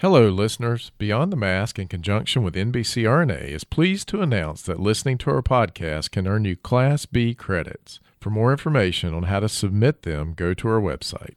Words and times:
Hello, 0.00 0.28
listeners. 0.28 0.92
Beyond 0.98 1.32
the 1.32 1.38
Mask, 1.38 1.78
in 1.78 1.88
conjunction 1.88 2.42
with 2.42 2.54
NBCRNA, 2.54 3.44
is 3.44 3.64
pleased 3.64 4.08
to 4.08 4.20
announce 4.20 4.60
that 4.60 4.78
listening 4.78 5.16
to 5.16 5.30
our 5.30 5.40
podcast 5.40 6.10
can 6.10 6.26
earn 6.26 6.44
you 6.44 6.54
Class 6.54 7.06
B 7.06 7.34
credits. 7.34 7.98
For 8.20 8.28
more 8.28 8.52
information 8.52 9.14
on 9.14 9.22
how 9.22 9.40
to 9.40 9.48
submit 9.48 10.02
them, 10.02 10.34
go 10.34 10.52
to 10.52 10.68
our 10.68 10.82
website. 10.82 11.36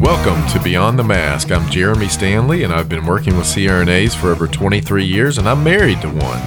Welcome 0.00 0.46
to 0.48 0.60
Beyond 0.62 0.98
the 0.98 1.04
Mask. 1.04 1.50
I'm 1.50 1.68
Jeremy 1.70 2.08
Stanley, 2.08 2.62
and 2.62 2.72
I've 2.72 2.88
been 2.88 3.06
working 3.06 3.36
with 3.36 3.46
CRNAs 3.46 4.14
for 4.14 4.28
over 4.28 4.46
23 4.46 5.04
years, 5.04 5.38
and 5.38 5.48
I'm 5.48 5.64
married 5.64 6.00
to 6.02 6.08
one. 6.08 6.40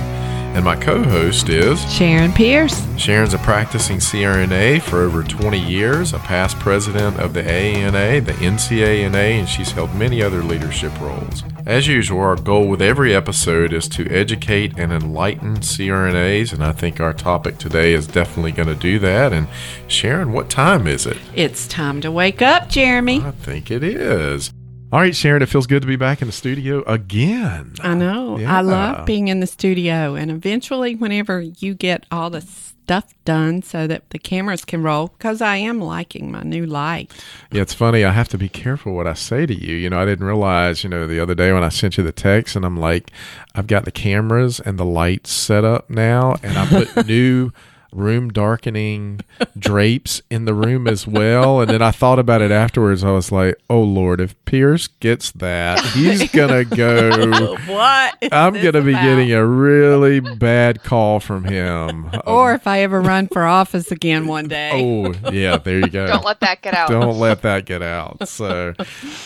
And 0.55 0.63
my 0.63 0.75
co 0.75 1.03
host 1.03 1.49
is 1.49 1.79
Sharon 1.91 2.31
Pierce. 2.31 2.87
Sharon's 2.97 3.33
a 3.33 3.37
practicing 3.39 3.97
CRNA 3.97 4.81
for 4.81 5.01
over 5.01 5.23
20 5.23 5.59
years, 5.59 6.13
a 6.13 6.19
past 6.19 6.57
president 6.59 7.19
of 7.19 7.33
the 7.33 7.43
AANA, 7.43 8.25
the 8.25 8.33
NCANA, 8.33 9.39
and 9.39 9.49
she's 9.49 9.71
held 9.71 9.93
many 9.93 10.23
other 10.23 10.41
leadership 10.41 10.97
roles. 10.99 11.43
As 11.67 11.85
usual, 11.85 12.21
our 12.21 12.37
goal 12.37 12.69
with 12.69 12.81
every 12.81 13.13
episode 13.13 13.73
is 13.73 13.89
to 13.89 14.09
educate 14.09 14.79
and 14.79 14.93
enlighten 14.93 15.57
CRNAs, 15.57 16.53
and 16.53 16.63
I 16.63 16.71
think 16.71 17.01
our 17.01 17.11
topic 17.11 17.57
today 17.57 17.91
is 17.91 18.07
definitely 18.07 18.53
going 18.53 18.69
to 18.69 18.75
do 18.75 18.99
that. 18.99 19.33
And 19.33 19.49
Sharon, 19.89 20.31
what 20.31 20.49
time 20.49 20.87
is 20.87 21.05
it? 21.05 21.17
It's 21.35 21.67
time 21.67 21.99
to 21.99 22.09
wake 22.09 22.41
up, 22.41 22.69
Jeremy. 22.69 23.19
I 23.19 23.31
think 23.31 23.69
it 23.69 23.83
is. 23.83 24.49
All 24.93 25.01
right, 25.01 25.13
Sharon, 25.13 25.41
it 25.41 25.49
feels 25.49 25.67
good 25.67 25.81
to 25.81 25.87
be 25.89 25.97
back 25.97 26.21
in 26.21 26.29
the 26.29 26.31
studio 26.31 26.83
again. 26.83 27.73
I 27.81 27.95
know. 27.95 28.37
Yeah. 28.37 28.59
I 28.59 28.61
love 28.61 29.05
being 29.05 29.27
in 29.27 29.41
the 29.41 29.47
studio. 29.47 30.15
And 30.15 30.31
eventually, 30.31 30.95
whenever 30.95 31.41
you 31.41 31.73
get 31.73 32.05
all 32.09 32.29
the 32.29 32.39
stuff 32.87 33.13
done 33.25 33.61
so 33.61 33.85
that 33.85 34.09
the 34.11 34.17
cameras 34.17 34.63
can 34.63 34.81
roll, 34.81 35.07
because 35.07 35.41
I 35.41 35.57
am 35.57 35.81
liking 35.81 36.31
my 36.31 36.43
new 36.43 36.65
light. 36.65 37.11
Yeah, 37.51 37.61
it's 37.61 37.73
funny. 37.73 38.05
I 38.05 38.11
have 38.11 38.29
to 38.29 38.37
be 38.37 38.47
careful 38.47 38.93
what 38.93 39.05
I 39.05 39.13
say 39.13 39.45
to 39.45 39.53
you. 39.53 39.75
You 39.75 39.89
know, 39.89 39.99
I 39.99 40.05
didn't 40.05 40.25
realize, 40.25 40.85
you 40.85 40.89
know, 40.89 41.05
the 41.05 41.19
other 41.19 41.35
day 41.35 41.51
when 41.51 41.65
I 41.65 41.69
sent 41.69 41.97
you 41.97 42.03
the 42.05 42.13
text 42.13 42.55
and 42.55 42.63
I'm 42.63 42.77
like, 42.77 43.11
I've 43.55 43.67
got 43.67 43.83
the 43.83 43.91
cameras 43.91 44.61
and 44.61 44.79
the 44.79 44.85
lights 44.85 45.31
set 45.31 45.65
up 45.65 45.89
now, 45.89 46.37
and 46.41 46.57
I 46.57 46.65
put 46.65 47.05
new 47.07 47.51
room 47.91 48.29
darkening 48.29 49.21
drapes 49.57 50.21
in 50.29 50.45
the 50.45 50.53
room 50.53 50.87
as 50.87 51.07
well. 51.07 51.61
And 51.61 51.69
then 51.69 51.81
I 51.81 51.91
thought 51.91 52.19
about 52.19 52.41
it 52.41 52.51
afterwards. 52.51 53.03
I 53.03 53.11
was 53.11 53.31
like, 53.31 53.55
oh 53.69 53.81
Lord, 53.81 54.21
if 54.21 54.35
Pierce 54.45 54.87
gets 54.87 55.31
that, 55.31 55.79
he's 55.87 56.31
gonna 56.31 56.65
go. 56.65 57.55
what? 57.67 58.17
I'm 58.31 58.53
gonna 58.53 58.81
be 58.81 58.91
about? 58.91 59.03
getting 59.03 59.31
a 59.33 59.45
really 59.45 60.19
bad 60.19 60.83
call 60.83 61.19
from 61.19 61.43
him. 61.43 62.09
Or 62.27 62.53
if 62.53 62.67
I 62.67 62.81
ever 62.81 62.99
run 62.99 63.27
for 63.27 63.45
office 63.45 63.89
again 63.89 64.27
one 64.27 64.47
day. 64.47 64.71
oh 64.73 65.31
yeah, 65.31 65.57
there 65.57 65.79
you 65.79 65.87
go. 65.87 66.07
Don't 66.07 66.25
let 66.25 66.41
that 66.41 66.61
get 66.61 66.73
out. 66.73 66.89
Don't 66.89 67.17
let 67.17 67.41
that 67.43 67.65
get 67.65 67.81
out. 67.81 68.27
So, 68.27 68.73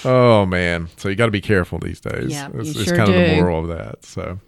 oh 0.06 0.46
man, 0.46 0.88
so 0.97 1.09
you 1.09 1.16
got 1.16 1.25
to 1.25 1.31
be 1.31 1.41
careful 1.41 1.80
these 1.80 2.00
days. 2.00 2.31
Yeah, 2.31 2.50
it's, 2.53 2.75
you 2.75 2.81
it's 2.81 2.90
sure 2.90 2.97
kind 2.97 3.09
of 3.09 3.16
the 3.16 3.35
moral 3.35 3.62
of 3.62 3.69
that. 3.69 4.06
So, 4.06 4.40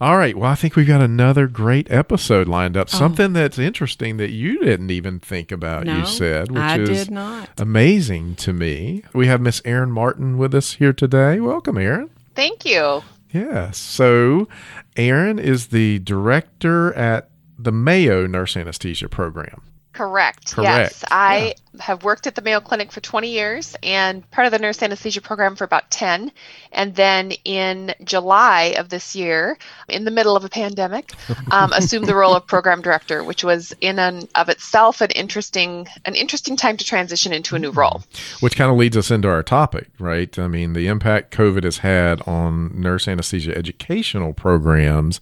all 0.00 0.16
right. 0.18 0.36
Well, 0.36 0.50
I 0.50 0.54
think 0.54 0.76
we've 0.76 0.86
got 0.86 1.00
another 1.00 1.46
great 1.46 1.90
episode 1.90 2.48
lined 2.48 2.76
up. 2.76 2.88
Oh. 2.92 2.98
Something 2.98 3.32
that's 3.32 3.58
interesting 3.58 4.18
that 4.18 4.30
you 4.30 4.58
didn't 4.60 4.90
even 4.90 5.18
think 5.20 5.50
about. 5.50 5.86
no, 5.86 5.98
you 5.98 6.06
said, 6.06 6.50
which 6.50 6.60
I 6.60 6.78
is 6.80 6.88
did 7.06 7.10
not. 7.10 7.48
amazing 7.58 8.36
to 8.36 8.52
me. 8.52 9.02
We 9.14 9.26
have 9.26 9.40
Miss 9.40 9.62
Erin 9.64 9.90
Martin 9.90 10.36
with 10.38 10.54
us 10.54 10.74
here 10.74 10.92
today. 10.92 11.40
Welcome, 11.40 11.78
Erin. 11.78 12.10
Thank 12.34 12.64
you. 12.64 13.02
Yes. 13.32 13.78
So, 13.78 14.48
Erin 14.96 15.38
is 15.38 15.68
the 15.68 15.98
director 16.00 16.92
at 16.94 17.30
the 17.58 17.72
Mayo 17.72 18.26
Nurse 18.26 18.56
Anesthesia 18.56 19.08
Program. 19.08 19.62
Correct. 19.92 20.52
Correct. 20.54 20.92
Yes. 20.92 21.04
I 21.10 21.54
have 21.80 22.04
worked 22.04 22.26
at 22.26 22.34
the 22.34 22.42
Mayo 22.42 22.60
Clinic 22.60 22.92
for 22.92 23.00
20 23.00 23.28
years 23.28 23.76
and 23.82 24.28
part 24.30 24.46
of 24.46 24.52
the 24.52 24.58
nurse 24.58 24.82
anesthesia 24.82 25.20
program 25.20 25.56
for 25.56 25.64
about 25.64 25.90
10. 25.90 26.32
And 26.72 26.94
then 26.94 27.32
in 27.44 27.94
July 28.04 28.74
of 28.78 28.88
this 28.88 29.14
year, 29.16 29.58
in 29.88 30.04
the 30.04 30.10
middle 30.10 30.36
of 30.36 30.44
a 30.44 30.48
pandemic, 30.48 31.12
um, 31.50 31.72
assumed 31.72 32.06
the 32.06 32.14
role 32.14 32.34
of 32.34 32.46
program 32.46 32.82
director, 32.82 33.24
which 33.24 33.44
was 33.44 33.74
in 33.80 33.98
and 33.98 34.28
of 34.34 34.48
itself 34.48 35.00
an 35.00 35.10
interesting 35.10 35.86
an 36.04 36.14
interesting 36.14 36.56
time 36.56 36.76
to 36.76 36.84
transition 36.84 37.32
into 37.32 37.56
a 37.56 37.58
new 37.58 37.70
role. 37.70 38.02
Which 38.40 38.56
kind 38.56 38.70
of 38.70 38.76
leads 38.76 38.96
us 38.96 39.10
into 39.10 39.28
our 39.28 39.42
topic, 39.42 39.88
right? 39.98 40.38
I 40.38 40.48
mean, 40.48 40.72
the 40.72 40.86
impact 40.86 41.34
COVID 41.34 41.64
has 41.64 41.78
had 41.78 42.20
on 42.26 42.80
nurse 42.80 43.08
anesthesia 43.08 43.56
educational 43.56 44.32
programs 44.32 45.20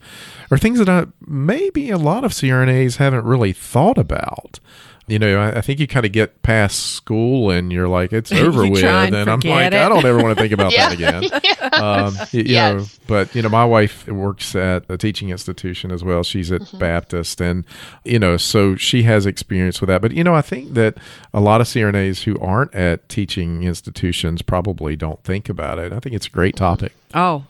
are 0.51 0.59
things 0.59 0.79
that 0.79 0.89
I, 0.89 1.07
maybe 1.27 1.91
a 1.91 1.99
lot 1.99 2.25
of 2.25 2.33
CRNAs 2.33 2.97
haven't 2.97 3.25
really 3.25 3.53
thought 3.53 3.99
about. 3.99 4.61
You 5.07 5.19
know, 5.19 5.39
I, 5.39 5.59
I 5.59 5.61
think 5.61 5.81
you 5.81 5.87
kind 5.87 6.07
of 6.07 6.13
get 6.13 6.41
past 6.43 6.95
school 6.95 7.51
and 7.51 7.71
you're 7.71 7.89
like, 7.89 8.13
it's 8.15 8.33
over 8.33 8.67
with. 8.67 8.83
and 8.85 9.15
And 9.15 9.29
I'm 9.31 9.41
like, 9.41 9.73
I 9.75 9.89
don't 9.89 10.05
ever 10.05 10.23
want 10.23 10.35
to 10.37 10.43
think 10.43 10.53
about 10.55 10.73
Yeah. 10.77 10.89
that 10.89 10.95
again. 10.95 11.41
Um, 11.75 12.15
y- 12.17 12.27
you 12.33 12.43
Yes. 12.45 12.75
know, 12.75 12.87
but 13.07 13.35
you 13.35 13.43
know, 13.43 13.49
my 13.49 13.65
wife 13.65 14.07
works 14.07 14.55
at 14.55 14.85
a 14.89 14.97
teaching 14.97 15.31
institution 15.31 15.91
as 15.91 16.05
well. 16.05 16.23
She's 16.23 16.53
at 16.53 16.61
Mm-hmm. 16.63 16.79
Baptist, 16.79 17.41
and 17.41 17.65
you 18.05 18.19
know, 18.19 18.37
so 18.37 18.77
she 18.77 19.03
has 19.05 19.27
experience 19.27 19.81
with 19.81 19.89
that. 19.89 20.01
But 20.01 20.13
you 20.13 20.23
know, 20.25 20.35
I 20.35 20.41
think 20.43 20.75
that 20.75 20.97
a 21.33 21.41
lot 21.41 21.61
of 21.61 21.67
CRNAs 21.67 22.23
who 22.25 22.39
aren't 22.39 22.75
at 22.75 23.09
teaching 23.09 23.63
institutions 23.65 24.41
probably 24.43 24.95
don't 24.97 25.23
think 25.25 25.49
about 25.49 25.79
it. 25.79 25.93
I 25.93 25.99
think 26.01 26.15
it's 26.15 26.27
a 26.27 26.31
great 26.31 26.55
topic. 26.57 26.93
Oh, 27.15 27.45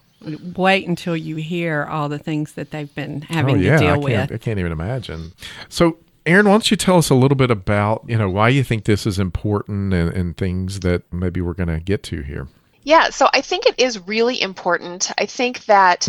wait 0.57 0.89
until 0.89 1.17
you 1.17 1.37
hear 1.37 1.85
all 1.85 2.09
the 2.09 2.19
things 2.19 2.53
that 2.53 2.71
they've 2.71 2.93
been 2.95 3.23
having 3.23 3.57
oh 3.57 3.59
yeah, 3.59 3.73
to 3.77 3.79
deal 3.79 3.89
can't, 3.95 4.03
with. 4.05 4.33
I 4.33 4.39
can't 4.39 4.59
even 4.59 4.73
imagine. 4.73 5.33
So. 5.69 5.99
Erin, 6.27 6.47
why 6.47 6.53
don't 6.53 6.71
you 6.71 6.77
tell 6.77 6.97
us 6.97 7.11
a 7.11 7.15
little 7.15 7.37
bit 7.37 7.51
about, 7.51 8.05
you 8.09 8.17
know, 8.17 8.31
why 8.31 8.49
you 8.49 8.65
think 8.65 8.85
this 8.85 9.07
is 9.07 9.19
important 9.19 9.93
and, 9.93 10.11
and 10.11 10.37
things 10.37 10.81
that 10.81 11.03
maybe 11.13 11.41
we're 11.41 11.53
going 11.55 11.69
to 11.69 11.81
get 11.81 12.03
to 12.05 12.23
here? 12.23 12.49
Yeah, 12.83 13.11
so 13.11 13.29
I 13.33 13.41
think 13.41 13.67
it 13.67 13.79
is 13.79 14.07
really 14.07 14.41
important. 14.41 15.11
I 15.19 15.27
think 15.27 15.65
that 15.67 16.09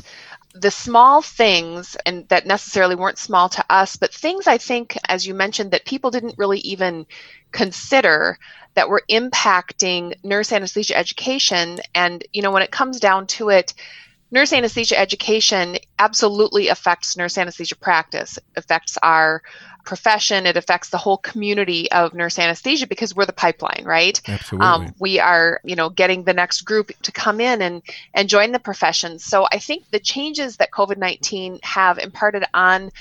the 0.53 0.71
small 0.71 1.21
things, 1.21 1.97
and 2.05 2.27
that 2.29 2.47
necessarily 2.47 2.95
weren't 2.95 3.17
small 3.17 3.49
to 3.49 3.65
us, 3.69 3.97
but 3.97 4.13
things 4.13 4.47
I 4.47 4.57
think, 4.57 4.97
as 5.09 5.27
you 5.27 5.33
mentioned, 5.33 5.71
that 5.71 5.85
people 5.85 6.11
didn't 6.11 6.37
really 6.37 6.59
even 6.59 7.05
consider 7.51 8.37
that 8.75 8.87
were 8.87 9.03
impacting 9.09 10.13
nurse 10.23 10.53
anesthesia 10.53 10.97
education. 10.97 11.79
And, 11.93 12.25
you 12.31 12.41
know, 12.41 12.51
when 12.51 12.63
it 12.63 12.71
comes 12.71 13.01
down 13.01 13.27
to 13.27 13.49
it, 13.49 13.73
nurse 14.31 14.53
anesthesia 14.53 14.97
education 14.97 15.77
absolutely 15.99 16.69
affects 16.69 17.17
nurse 17.17 17.37
anesthesia 17.37 17.75
practice, 17.75 18.39
affects 18.55 18.97
our 19.03 19.41
profession, 19.85 20.45
it 20.45 20.57
affects 20.57 20.89
the 20.89 20.97
whole 20.97 21.17
community 21.17 21.91
of 21.91 22.13
nurse 22.13 22.39
anesthesia 22.39 22.87
because 22.87 23.15
we're 23.15 23.25
the 23.25 23.33
pipeline, 23.33 23.83
right? 23.85 24.19
Absolutely. 24.27 24.67
um, 24.67 24.95
we 24.99 25.19
are 25.19 25.59
you 25.63 25.75
know 25.75 25.89
getting 25.89 26.23
the 26.23 26.33
next 26.33 26.61
group 26.61 26.91
to 27.01 27.11
come 27.11 27.39
in 27.39 27.61
and 27.61 27.81
and 28.13 28.29
join 28.29 28.51
the 28.51 28.59
profession 28.59 29.19
so 29.19 29.47
i 29.51 29.59
think 29.59 29.89
the 29.91 29.99
changes 29.99 30.57
that 30.57 30.71
covid-19 30.71 31.63
have 31.63 31.97
imparted 31.97 32.43
on 32.53 32.91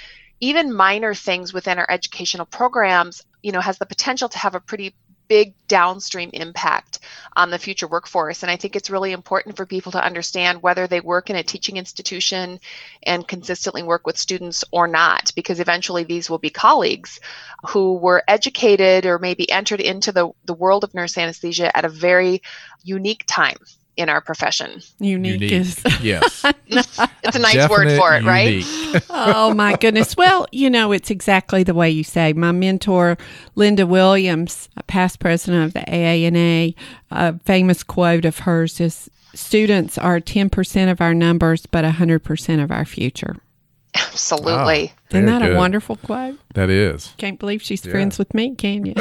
even 0.40 0.72
minor 0.72 1.14
things 1.14 1.52
within 1.52 1.78
our 1.78 1.86
educational 1.88 2.46
programs 2.46 3.24
you 3.42 3.52
know 3.52 3.60
has 3.60 3.78
the 3.78 3.86
potential 3.86 4.28
to 4.28 4.38
have 4.38 4.54
a 4.54 4.60
pretty 4.60 4.94
big 5.28 5.54
downstream 5.68 6.30
impact 6.32 7.00
on 7.36 7.50
the 7.50 7.58
future 7.58 7.88
workforce. 7.88 8.42
And 8.42 8.50
i 8.50 8.56
think 8.56 8.76
it's 8.76 8.90
really 8.90 9.12
important 9.12 9.56
for 9.56 9.66
people 9.66 9.92
to 9.92 10.04
understand 10.04 10.62
whether 10.62 10.86
they 10.86 11.00
work 11.00 11.30
in 11.30 11.36
a 11.36 11.42
teaching 11.42 11.76
institution 11.76 12.60
and 13.02 13.26
consistently 13.26 13.82
work 13.82 14.06
with 14.06 14.18
students 14.18 14.64
or 14.70 14.86
not 14.86 15.32
because 15.34 15.60
eventually 15.60 16.04
these 16.04 16.28
will 16.28 16.38
be 16.38 16.50
colleagues 16.50 17.20
who 17.68 17.94
were 17.94 18.22
educated 18.28 19.06
or 19.06 19.18
maybe 19.18 19.50
entered 19.50 19.80
into 19.80 20.12
the, 20.12 20.30
the 20.44 20.54
world 20.54 20.84
of 20.84 20.94
nurse 20.94 21.18
anesthesia 21.18 21.76
at 21.76 21.84
a 21.84 21.88
very 21.88 22.42
unique 22.82 23.24
time 23.26 23.56
in 23.96 24.08
our 24.08 24.20
profession. 24.20 24.80
Unique, 24.98 25.40
Unique. 25.40 25.52
is. 25.52 25.82
Yes. 26.02 26.44
It's 27.26 27.36
a 27.36 27.38
nice 27.38 27.68
word 27.70 27.96
for 27.98 28.14
it, 28.14 28.22
right? 28.24 28.62
oh 29.10 29.54
my 29.54 29.76
goodness. 29.76 30.14
Well, 30.16 30.46
you 30.52 30.68
know, 30.68 30.92
it's 30.92 31.10
exactly 31.10 31.62
the 31.62 31.72
way 31.72 31.88
you 31.90 32.04
say. 32.04 32.32
My 32.34 32.52
mentor, 32.52 33.16
Linda 33.54 33.86
Williams, 33.86 34.68
a 34.76 34.82
past 34.82 35.20
president 35.20 35.64
of 35.64 35.72
the 35.72 35.80
AANA, 35.90 36.74
a 37.10 37.38
famous 37.40 37.82
quote 37.82 38.24
of 38.26 38.40
hers 38.40 38.78
is 38.80 39.10
students 39.34 39.96
are 39.96 40.20
10% 40.20 40.90
of 40.90 41.00
our 41.00 41.14
numbers, 41.14 41.64
but 41.66 41.84
100% 41.84 42.62
of 42.62 42.70
our 42.70 42.84
future. 42.84 43.36
Absolutely. 43.94 44.52
Ah, 44.52 44.62
Isn't 44.66 44.92
very 45.10 45.26
that 45.26 45.42
good. 45.42 45.52
a 45.54 45.56
wonderful 45.56 45.96
quote? 45.96 46.38
That 46.54 46.68
is. 46.68 47.14
Can't 47.16 47.38
believe 47.38 47.62
she's 47.62 47.84
Yeah. 47.86 47.92
friends 47.92 48.18
with 48.18 48.34
me, 48.34 48.54
can 48.54 48.84
you? 48.84 48.94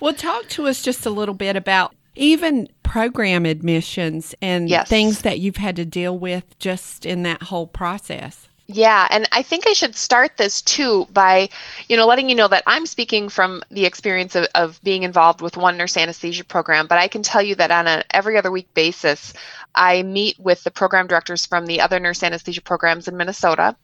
well, 0.00 0.12
talk 0.14 0.48
to 0.50 0.66
us 0.66 0.82
just 0.82 1.06
a 1.06 1.10
little 1.10 1.34
bit 1.34 1.56
about 1.56 1.94
even 2.16 2.68
program 2.82 3.44
admissions 3.46 4.34
and 4.42 4.68
Yes. 4.68 4.88
things 4.88 5.22
that 5.22 5.38
you've 5.38 5.56
had 5.56 5.76
to 5.76 5.84
deal 5.84 6.18
with 6.18 6.58
just 6.58 7.04
in 7.06 7.22
that 7.24 7.44
whole 7.44 7.66
process. 7.66 8.48
Yeah, 8.68 9.06
and 9.10 9.28
I 9.30 9.42
think 9.42 9.64
I 9.68 9.74
should 9.74 9.94
start 9.94 10.36
this 10.36 10.60
too 10.60 11.06
by, 11.12 11.50
you 11.88 11.96
know, 11.96 12.04
letting 12.06 12.28
you 12.28 12.34
know 12.34 12.48
that 12.48 12.64
I'm 12.66 12.84
speaking 12.84 13.28
from 13.28 13.62
the 13.70 13.86
experience 13.86 14.34
of, 14.34 14.48
of 14.56 14.82
being 14.82 15.04
involved 15.04 15.40
with 15.40 15.56
one 15.56 15.76
nurse 15.76 15.96
anesthesia 15.96 16.44
program, 16.44 16.88
but 16.88 16.98
I 16.98 17.06
can 17.06 17.22
tell 17.22 17.42
you 17.42 17.54
that 17.56 17.70
on 17.70 17.86
an 17.86 18.02
every 18.10 18.36
other 18.36 18.50
week 18.50 18.74
basis, 18.74 19.32
I 19.76 20.02
meet 20.02 20.40
with 20.40 20.64
the 20.64 20.70
program 20.70 21.06
directors 21.06 21.46
from 21.46 21.66
the 21.66 21.82
other 21.82 22.00
nurse 22.00 22.22
anesthesia 22.22 22.62
programs 22.62 23.06
in 23.06 23.16
Minnesota, 23.16 23.76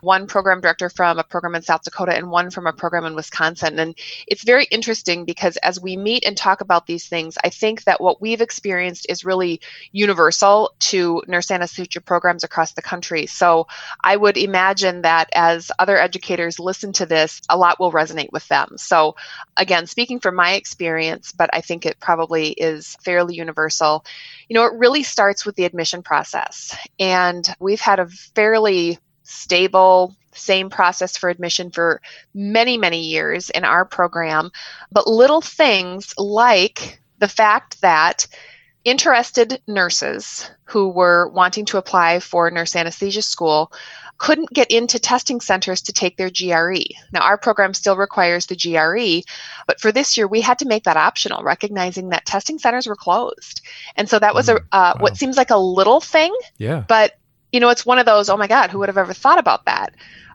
one 0.00 0.26
program 0.26 0.60
director 0.60 0.88
from 0.88 1.18
a 1.18 1.24
program 1.24 1.56
in 1.56 1.62
South 1.62 1.82
Dakota, 1.82 2.16
and 2.16 2.30
one 2.30 2.50
from 2.50 2.66
a 2.68 2.72
program 2.72 3.04
in 3.04 3.16
Wisconsin. 3.16 3.78
And 3.78 3.98
it's 4.28 4.44
very 4.44 4.64
interesting 4.70 5.24
because 5.24 5.56
as 5.58 5.80
we 5.80 5.96
meet 5.96 6.24
and 6.24 6.36
talk 6.36 6.60
about 6.60 6.86
these 6.86 7.08
things, 7.08 7.36
I 7.44 7.50
think 7.50 7.84
that 7.84 8.00
what 8.00 8.22
we've 8.22 8.40
experienced 8.40 9.06
is 9.08 9.24
really 9.24 9.60
universal 9.92 10.72
to 10.78 11.22
nurse 11.26 11.50
anesthesia 11.50 12.00
programs 12.00 12.44
across 12.44 12.72
the 12.72 12.82
country. 12.82 13.26
So 13.26 13.66
I 14.04 14.16
would 14.16 14.29
imagine 14.36 15.02
that 15.02 15.28
as 15.32 15.70
other 15.78 15.98
educators 15.98 16.58
listen 16.58 16.92
to 16.94 17.06
this, 17.06 17.40
a 17.48 17.56
lot 17.56 17.80
will 17.80 17.92
resonate 17.92 18.32
with 18.32 18.46
them. 18.48 18.76
So, 18.76 19.16
again, 19.56 19.86
speaking 19.86 20.20
from 20.20 20.34
my 20.36 20.52
experience, 20.52 21.32
but 21.32 21.50
I 21.52 21.60
think 21.60 21.86
it 21.86 22.00
probably 22.00 22.50
is 22.50 22.96
fairly 23.02 23.36
universal. 23.36 24.04
You 24.48 24.54
know, 24.54 24.64
it 24.66 24.74
really 24.74 25.02
starts 25.02 25.46
with 25.46 25.56
the 25.56 25.64
admission 25.64 26.02
process. 26.02 26.76
And 26.98 27.48
we've 27.60 27.80
had 27.80 28.00
a 28.00 28.08
fairly 28.08 28.98
stable, 29.22 30.14
same 30.32 30.70
process 30.70 31.16
for 31.16 31.28
admission 31.28 31.70
for 31.70 32.00
many, 32.34 32.78
many 32.78 33.06
years 33.06 33.50
in 33.50 33.64
our 33.64 33.84
program. 33.84 34.50
But 34.92 35.06
little 35.06 35.40
things 35.40 36.14
like 36.18 37.00
the 37.18 37.28
fact 37.28 37.80
that 37.82 38.26
interested 38.84 39.60
nurses 39.66 40.50
who 40.64 40.88
were 40.88 41.28
wanting 41.28 41.66
to 41.66 41.78
apply 41.78 42.20
for 42.20 42.50
nurse 42.50 42.74
anesthesia 42.74 43.22
school 43.22 43.72
couldn't 44.20 44.50
get 44.52 44.70
into 44.70 44.98
testing 44.98 45.40
centers 45.40 45.80
to 45.80 45.92
take 45.94 46.18
their 46.18 46.28
GRE. 46.30 46.84
Now, 47.10 47.22
our 47.22 47.38
program 47.38 47.72
still 47.72 47.96
requires 47.96 48.44
the 48.46 48.54
GRE, 48.54 49.22
but 49.66 49.80
for 49.80 49.90
this 49.90 50.16
year, 50.16 50.28
we 50.28 50.42
had 50.42 50.58
to 50.58 50.66
make 50.66 50.84
that 50.84 50.98
optional, 50.98 51.42
recognizing 51.42 52.10
that 52.10 52.26
testing 52.26 52.58
centers 52.58 52.86
were 52.86 52.96
closed. 52.96 53.62
And 53.96 54.08
so 54.10 54.18
that 54.18 54.34
was 54.34 54.48
a 54.50 54.56
Mm, 54.56 54.64
uh, 54.72 54.92
wow. 54.94 54.96
what 54.98 55.16
seems 55.16 55.38
like 55.38 55.50
a 55.50 55.56
little 55.56 56.00
thing, 56.00 56.36
Yeah. 56.58 56.84
but 56.86 57.16
you 57.50 57.60
know, 57.60 57.70
it's 57.70 57.84
one 57.86 57.98
of 57.98 58.06
those, 58.06 58.28
oh 58.28 58.36
my 58.36 58.46
God, 58.46 58.70
who 58.70 58.78
would 58.78 58.88
have 58.88 58.98
ever 58.98 59.14
thought 59.14 59.38
about 59.38 59.64
that? 59.64 59.94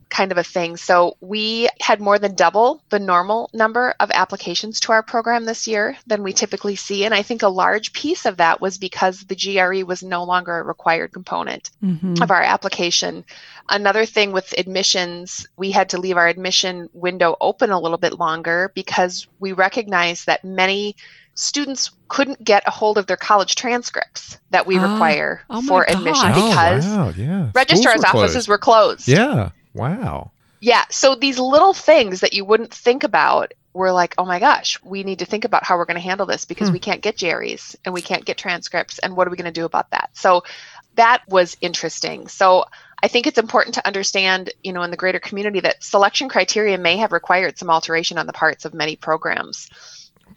Kind 0.09 0.31
of 0.31 0.37
a 0.37 0.43
thing. 0.43 0.77
So 0.77 1.17
we 1.19 1.67
had 1.81 1.99
more 1.99 2.17
than 2.19 2.35
double 2.35 2.81
the 2.89 2.99
normal 2.99 3.49
number 3.53 3.93
of 3.99 4.11
applications 4.13 4.79
to 4.81 4.91
our 4.91 5.03
program 5.03 5.45
this 5.45 5.67
year 5.67 5.97
than 6.07 6.23
we 6.23 6.31
typically 6.31 6.75
see. 6.75 7.03
And 7.05 7.13
I 7.13 7.21
think 7.21 7.41
a 7.41 7.47
large 7.49 7.91
piece 7.91 8.25
of 8.25 8.37
that 8.37 8.61
was 8.61 8.77
because 8.77 9.21
the 9.25 9.35
GRE 9.35 9.83
was 9.85 10.03
no 10.03 10.23
longer 10.23 10.57
a 10.59 10.63
required 10.63 11.11
component 11.11 11.71
Mm-hmm. 11.83 12.21
of 12.21 12.31
our 12.31 12.41
application. 12.41 13.25
Another 13.69 14.05
thing 14.05 14.31
with 14.31 14.53
admissions, 14.57 15.47
we 15.57 15.71
had 15.71 15.89
to 15.89 15.97
leave 15.99 16.17
our 16.17 16.27
admission 16.27 16.89
window 16.93 17.35
open 17.41 17.71
a 17.71 17.79
little 17.79 17.97
bit 17.97 18.19
longer 18.19 18.71
because 18.75 19.27
we 19.39 19.51
recognized 19.51 20.25
that 20.27 20.43
many 20.43 20.95
students 21.33 21.91
couldn't 22.07 22.41
get 22.43 22.63
a 22.65 22.71
hold 22.71 22.97
of 22.97 23.07
their 23.07 23.17
college 23.17 23.55
transcripts 23.55 24.37
that 24.51 24.65
we 24.65 24.77
Ah, 24.77 24.91
require 24.93 25.41
oh 25.49 25.61
my 25.61 25.67
for 25.67 25.89
admission 25.89 26.29
gosh. 26.31 26.49
because 26.49 26.85
oh, 26.87 26.97
wow, 26.97 27.13
yeah. 27.17 27.49
registrar's 27.53 27.99
were 28.01 28.07
offices 28.07 28.33
closed. 28.45 28.47
were 28.49 28.57
closed. 28.57 29.07
Yeah. 29.07 29.49
Wow. 29.75 30.31
Yeah. 30.61 30.85
So 30.89 31.15
these 31.15 31.37
little 31.37 31.73
things 31.73 32.21
that 32.21 32.33
you 32.33 32.45
wouldn't 32.45 32.73
think 32.73 33.03
about 33.03 33.53
were 33.73 33.91
like, 33.91 34.15
oh 34.17 34.25
my 34.25 34.39
gosh, 34.39 34.81
we 34.83 35.03
need 35.03 35.19
to 35.19 35.25
think 35.25 35.43
about 35.43 35.65
how 35.65 35.77
we're 35.77 35.85
going 35.85 35.95
to 35.95 36.01
handle 36.01 36.25
this 36.25 36.45
because 36.45 36.69
Hmm. 36.69 36.73
we 36.73 36.79
can't 36.79 37.01
get 37.01 37.19
GREs 37.19 37.75
and 37.83 37.93
we 37.93 38.01
can't 38.01 38.25
get 38.25 38.37
transcripts. 38.37 38.99
And 38.99 39.15
what 39.15 39.27
are 39.27 39.31
we 39.31 39.37
going 39.37 39.53
to 39.53 39.59
do 39.59 39.65
about 39.65 39.91
that? 39.91 40.09
So 40.13 40.43
that 40.95 41.23
was 41.27 41.57
interesting. 41.59 42.29
So 42.29 42.65
I 43.03 43.09
think 43.09 43.27
it's 43.27 43.37
important 43.37 43.75
to 43.75 43.85
understand, 43.85 44.51
you 44.63 44.71
know, 44.71 44.81
in 44.83 44.91
the 44.91 44.97
greater 44.97 45.19
community 45.19 45.59
that 45.59 45.83
selection 45.83 46.29
criteria 46.29 46.77
may 46.77 46.95
have 46.97 47.11
required 47.11 47.59
some 47.59 47.69
alteration 47.69 48.17
on 48.17 48.27
the 48.27 48.33
parts 48.33 48.63
of 48.63 48.73
many 48.73 48.95
programs. 48.95 49.69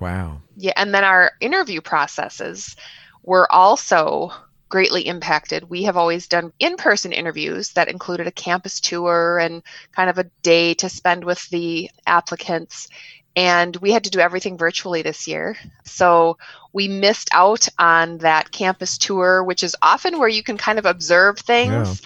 Wow. 0.00 0.42
Yeah, 0.56 0.72
and 0.76 0.92
then 0.92 1.04
our 1.04 1.32
interview 1.40 1.80
processes 1.80 2.74
were 3.22 3.50
also 3.50 4.32
greatly 4.68 5.06
impacted. 5.06 5.68
We 5.68 5.84
have 5.84 5.96
always 5.96 6.28
done 6.28 6.52
in 6.58 6.76
person 6.76 7.12
interviews 7.12 7.72
that 7.72 7.88
included 7.88 8.26
a 8.26 8.32
campus 8.32 8.80
tour 8.80 9.38
and 9.38 9.62
kind 9.92 10.10
of 10.10 10.18
a 10.18 10.30
day 10.42 10.74
to 10.74 10.88
spend 10.88 11.24
with 11.24 11.48
the 11.50 11.90
applicants. 12.06 12.88
And 13.36 13.76
we 13.76 13.92
had 13.92 14.04
to 14.04 14.10
do 14.10 14.18
everything 14.18 14.58
virtually 14.58 15.02
this 15.02 15.28
year. 15.28 15.56
So 15.84 16.38
we 16.72 16.88
missed 16.88 17.30
out 17.32 17.68
on 17.78 18.18
that 18.18 18.50
campus 18.50 18.98
tour, 18.98 19.44
which 19.44 19.62
is 19.62 19.76
often 19.80 20.18
where 20.18 20.28
you 20.28 20.42
can 20.42 20.56
kind 20.56 20.78
of 20.78 20.86
observe 20.86 21.38
things. 21.38 22.02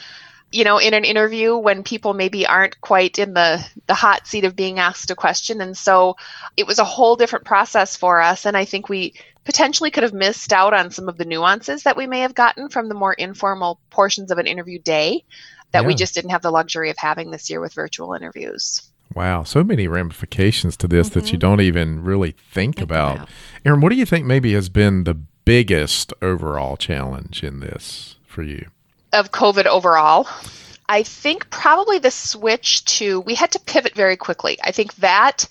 You 0.52 0.64
know, 0.64 0.78
in 0.78 0.94
an 0.94 1.04
interview 1.04 1.56
when 1.56 1.82
people 1.82 2.14
maybe 2.14 2.46
aren't 2.46 2.80
quite 2.80 3.18
in 3.18 3.32
the, 3.34 3.66
the 3.86 3.94
hot 3.94 4.26
seat 4.26 4.44
of 4.44 4.54
being 4.54 4.78
asked 4.78 5.10
a 5.10 5.14
question. 5.14 5.60
And 5.60 5.76
so 5.76 6.16
it 6.56 6.66
was 6.66 6.78
a 6.78 6.84
whole 6.84 7.16
different 7.16 7.46
process 7.46 7.96
for 7.96 8.20
us. 8.20 8.44
And 8.44 8.56
I 8.56 8.66
think 8.66 8.88
we 8.88 9.14
potentially 9.44 9.90
could 9.90 10.02
have 10.02 10.12
missed 10.12 10.52
out 10.52 10.74
on 10.74 10.90
some 10.90 11.08
of 11.08 11.16
the 11.16 11.24
nuances 11.24 11.84
that 11.84 11.96
we 11.96 12.06
may 12.06 12.20
have 12.20 12.34
gotten 12.34 12.68
from 12.68 12.88
the 12.88 12.94
more 12.94 13.14
informal 13.14 13.80
portions 13.90 14.30
of 14.30 14.38
an 14.38 14.46
interview 14.46 14.78
day 14.78 15.24
that 15.72 15.86
we 15.86 15.94
just 15.94 16.14
didn't 16.14 16.30
have 16.30 16.42
the 16.42 16.50
luxury 16.50 16.90
of 16.90 16.96
having 16.98 17.30
this 17.30 17.48
year 17.48 17.58
with 17.58 17.72
virtual 17.72 18.12
interviews. 18.12 18.82
Wow. 19.14 19.42
So 19.42 19.64
many 19.64 19.88
ramifications 19.88 20.76
to 20.78 20.88
this 20.88 21.08
that 21.10 21.32
you 21.32 21.38
mm-hmm. 21.38 21.38
don't 21.38 21.60
even 21.60 22.04
really 22.04 22.32
think, 22.32 22.76
Think 22.76 22.80
about. 22.80 23.16
about. 23.16 23.28
Erin, 23.64 23.80
what 23.80 23.90
do 23.90 23.96
you 23.96 24.06
think 24.06 24.26
maybe 24.26 24.52
has 24.52 24.68
been 24.68 25.04
the 25.04 25.14
biggest 25.14 26.12
overall 26.22 26.76
challenge 26.76 27.42
in 27.42 27.60
this 27.60 28.16
for 28.26 28.42
you? 28.42 28.70
Of 29.12 29.30
COVID 29.30 29.66
overall, 29.66 30.26
I 30.88 31.02
think 31.02 31.50
probably 31.50 31.98
the 31.98 32.10
switch 32.10 32.84
to, 32.96 33.20
we 33.20 33.34
had 33.34 33.52
to 33.52 33.60
pivot 33.60 33.94
very 33.94 34.16
quickly. 34.16 34.58
I 34.62 34.72
think 34.72 34.94
that 34.96 35.48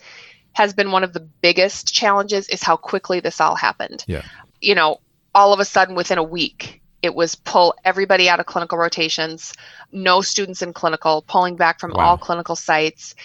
has 0.54 0.74
been 0.74 0.92
one 0.92 1.04
of 1.04 1.14
the 1.14 1.20
biggest 1.20 1.94
challenges 1.94 2.50
is 2.50 2.64
how 2.64 2.76
quickly 2.76 3.20
this 3.20 3.40
all 3.40 3.56
happened. 3.56 4.04
Yeah. 4.08 4.24
You 4.60 4.76
know, 4.76 5.00
all 5.34 5.54
of 5.54 5.60
a 5.60 5.66
sudden 5.66 5.96
within 5.96 6.18
a 6.18 6.24
week, 6.24 6.82
it 7.02 7.16
was 7.16 7.36
pull 7.36 7.74
everybody 7.86 8.30
out 8.30 8.40
of 8.40 8.46
clinical 8.46 8.78
rotations, 8.78 9.54
no 9.92 10.22
students 10.22 10.62
in 10.62 10.74
clinical, 10.74 11.24
pulling 11.28 11.56
back 11.56 11.80
from 11.80 11.92
Wow. 11.92 12.10
all 12.10 12.18
clinical 12.18 12.56
sites. 12.56 13.16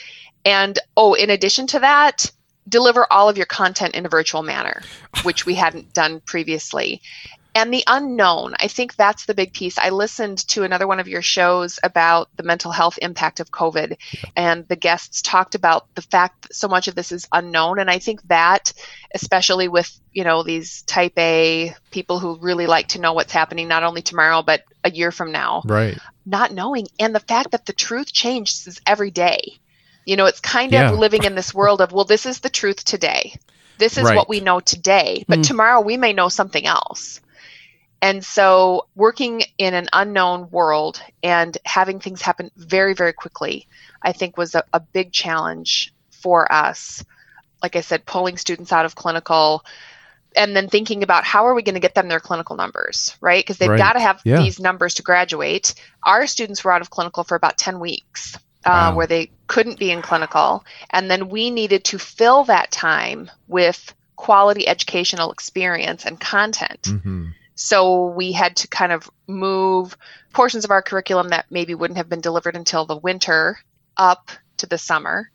And 0.44 0.78
oh, 0.96 1.14
in 1.14 1.30
addition 1.30 1.66
to 1.68 1.80
that, 1.80 2.30
deliver 2.68 3.10
all 3.12 3.28
of 3.28 3.36
your 3.36 3.46
content 3.46 3.94
in 3.94 4.06
a 4.06 4.08
virtual 4.08 4.42
manner, 4.42 4.82
which 5.22 5.44
we 5.46 5.54
hadn't 5.54 5.92
done 5.92 6.20
previously. 6.20 7.02
And 7.56 7.72
the 7.72 7.84
unknown, 7.86 8.54
I 8.60 8.68
think 8.68 8.96
that's 8.96 9.24
the 9.24 9.32
big 9.32 9.54
piece. 9.54 9.78
I 9.78 9.88
listened 9.88 10.46
to 10.48 10.62
another 10.62 10.86
one 10.86 11.00
of 11.00 11.08
your 11.08 11.22
shows 11.22 11.78
about 11.82 12.28
the 12.36 12.42
mental 12.42 12.70
health 12.70 12.98
impact 13.00 13.40
of 13.40 13.50
COVID, 13.50 13.96
and 14.36 14.68
the 14.68 14.76
guests 14.76 15.22
talked 15.22 15.54
about 15.54 15.86
the 15.94 16.02
fact 16.02 16.42
that 16.42 16.54
so 16.54 16.68
much 16.68 16.86
of 16.86 16.94
this 16.94 17.12
is 17.12 17.26
unknown. 17.32 17.78
And 17.78 17.88
I 17.90 17.98
think 17.98 18.20
that, 18.28 18.74
especially 19.14 19.68
with 19.68 19.90
you 20.12 20.22
know 20.22 20.42
these 20.42 20.82
Type 20.82 21.14
A 21.18 21.74
people 21.90 22.18
who 22.18 22.38
really 22.40 22.66
like 22.66 22.88
to 22.88 23.00
know 23.00 23.14
what's 23.14 23.32
happening 23.32 23.68
not 23.68 23.84
only 23.84 24.02
tomorrow 24.02 24.42
but 24.42 24.60
a 24.84 24.90
year 24.90 25.10
from 25.10 25.32
now, 25.32 25.62
Right. 25.64 25.96
not 26.26 26.52
knowing, 26.52 26.86
and 26.98 27.14
the 27.14 27.20
fact 27.20 27.52
that 27.52 27.64
the 27.64 27.72
truth 27.72 28.12
changes 28.12 28.78
every 28.86 29.10
day. 29.10 29.40
You 30.04 30.16
know, 30.16 30.26
it's 30.26 30.40
kind 30.40 30.74
Yeah. 30.74 30.90
of 30.92 30.98
living 30.98 31.24
in 31.24 31.34
this 31.34 31.54
world 31.54 31.80
of 31.80 31.90
well, 31.92 32.04
this 32.04 32.26
is 32.26 32.40
the 32.40 32.50
truth 32.50 32.84
today. 32.84 33.34
This 33.78 33.96
is 33.96 34.04
Right. 34.04 34.16
what 34.16 34.28
we 34.28 34.40
know 34.40 34.60
today, 34.60 35.24
but 35.26 35.38
Mm. 35.38 35.48
tomorrow 35.48 35.80
we 35.80 35.96
may 35.96 36.12
know 36.12 36.28
something 36.28 36.66
else. 36.66 37.20
And 38.06 38.24
so, 38.24 38.86
working 38.94 39.42
in 39.58 39.74
an 39.74 39.88
unknown 39.92 40.48
world 40.50 41.02
and 41.24 41.58
having 41.64 41.98
things 41.98 42.22
happen 42.22 42.52
very, 42.56 42.94
very 42.94 43.12
quickly, 43.12 43.66
I 44.00 44.12
think 44.12 44.36
was 44.36 44.54
a, 44.54 44.62
a 44.72 44.78
big 44.78 45.10
challenge 45.10 45.92
for 46.12 46.50
us. 46.52 47.04
Like 47.64 47.74
I 47.74 47.80
said, 47.80 48.06
pulling 48.06 48.36
students 48.36 48.72
out 48.72 48.84
of 48.84 48.94
clinical 48.94 49.64
and 50.36 50.54
then 50.54 50.68
thinking 50.68 51.02
about 51.02 51.24
how 51.24 51.46
are 51.46 51.54
we 51.54 51.64
going 51.64 51.74
to 51.74 51.80
get 51.80 51.96
them 51.96 52.06
their 52.06 52.20
clinical 52.20 52.54
numbers, 52.54 53.16
right? 53.20 53.42
Because 53.42 53.58
they've 53.58 53.70
Right. 53.70 53.78
got 53.78 53.94
to 53.94 54.00
have 54.00 54.20
Yeah. 54.22 54.36
these 54.38 54.60
numbers 54.60 54.94
to 54.94 55.02
graduate. 55.02 55.74
Our 56.04 56.28
students 56.28 56.62
were 56.62 56.70
out 56.70 56.82
of 56.82 56.90
clinical 56.90 57.24
for 57.24 57.34
about 57.34 57.58
10 57.58 57.80
weeks. 57.80 58.38
Uh, 58.64 58.92
where 58.94 59.06
they 59.06 59.30
couldn't 59.46 59.78
be 59.78 59.92
in 59.92 60.02
clinical. 60.02 60.64
And 60.90 61.08
then 61.08 61.28
we 61.28 61.50
needed 61.50 61.84
to 61.84 62.00
fill 62.00 62.42
that 62.44 62.72
time 62.72 63.30
with 63.46 63.94
quality 64.16 64.66
educational 64.66 65.30
experience 65.30 66.04
and 66.04 66.18
content. 66.18 66.82
Mm-hmm. 66.82 67.26
So 67.56 68.06
we 68.08 68.32
had 68.32 68.54
to 68.56 68.68
kind 68.68 68.92
of 68.92 69.10
move 69.26 69.96
portions 70.32 70.64
of 70.64 70.70
our 70.70 70.82
curriculum 70.82 71.30
that 71.30 71.46
maybe 71.50 71.74
wouldn't 71.74 71.96
have 71.96 72.08
been 72.08 72.20
delivered 72.20 72.54
until 72.54 72.84
the 72.84 72.98
winter 72.98 73.58
up 73.96 74.30
to 74.58 74.66
the 74.66 74.78
summer, 74.78 75.30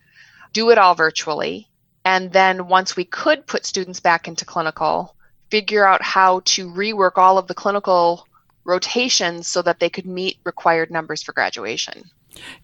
do 0.53 0.69
it 0.69 0.77
all 0.77 0.95
virtually. 0.95 1.67
And 2.05 2.31
then 2.31 2.67
once 2.67 2.95
we 2.95 3.05
could 3.05 3.45
put 3.47 3.65
students 3.65 3.99
back 3.99 4.27
into 4.27 4.45
clinical, 4.45 5.15
figure 5.49 5.85
out 5.85 6.01
how 6.01 6.41
to 6.45 6.69
rework 6.69 7.17
all 7.17 7.37
of 7.37 7.47
the 7.47 7.53
clinical 7.53 8.27
rotations 8.63 9.47
so 9.47 9.61
that 9.63 9.79
they 9.79 9.89
could 9.89 10.05
meet 10.05 10.37
required 10.43 10.91
numbers 10.91 11.23
for 11.23 11.33
graduation. 11.33 12.03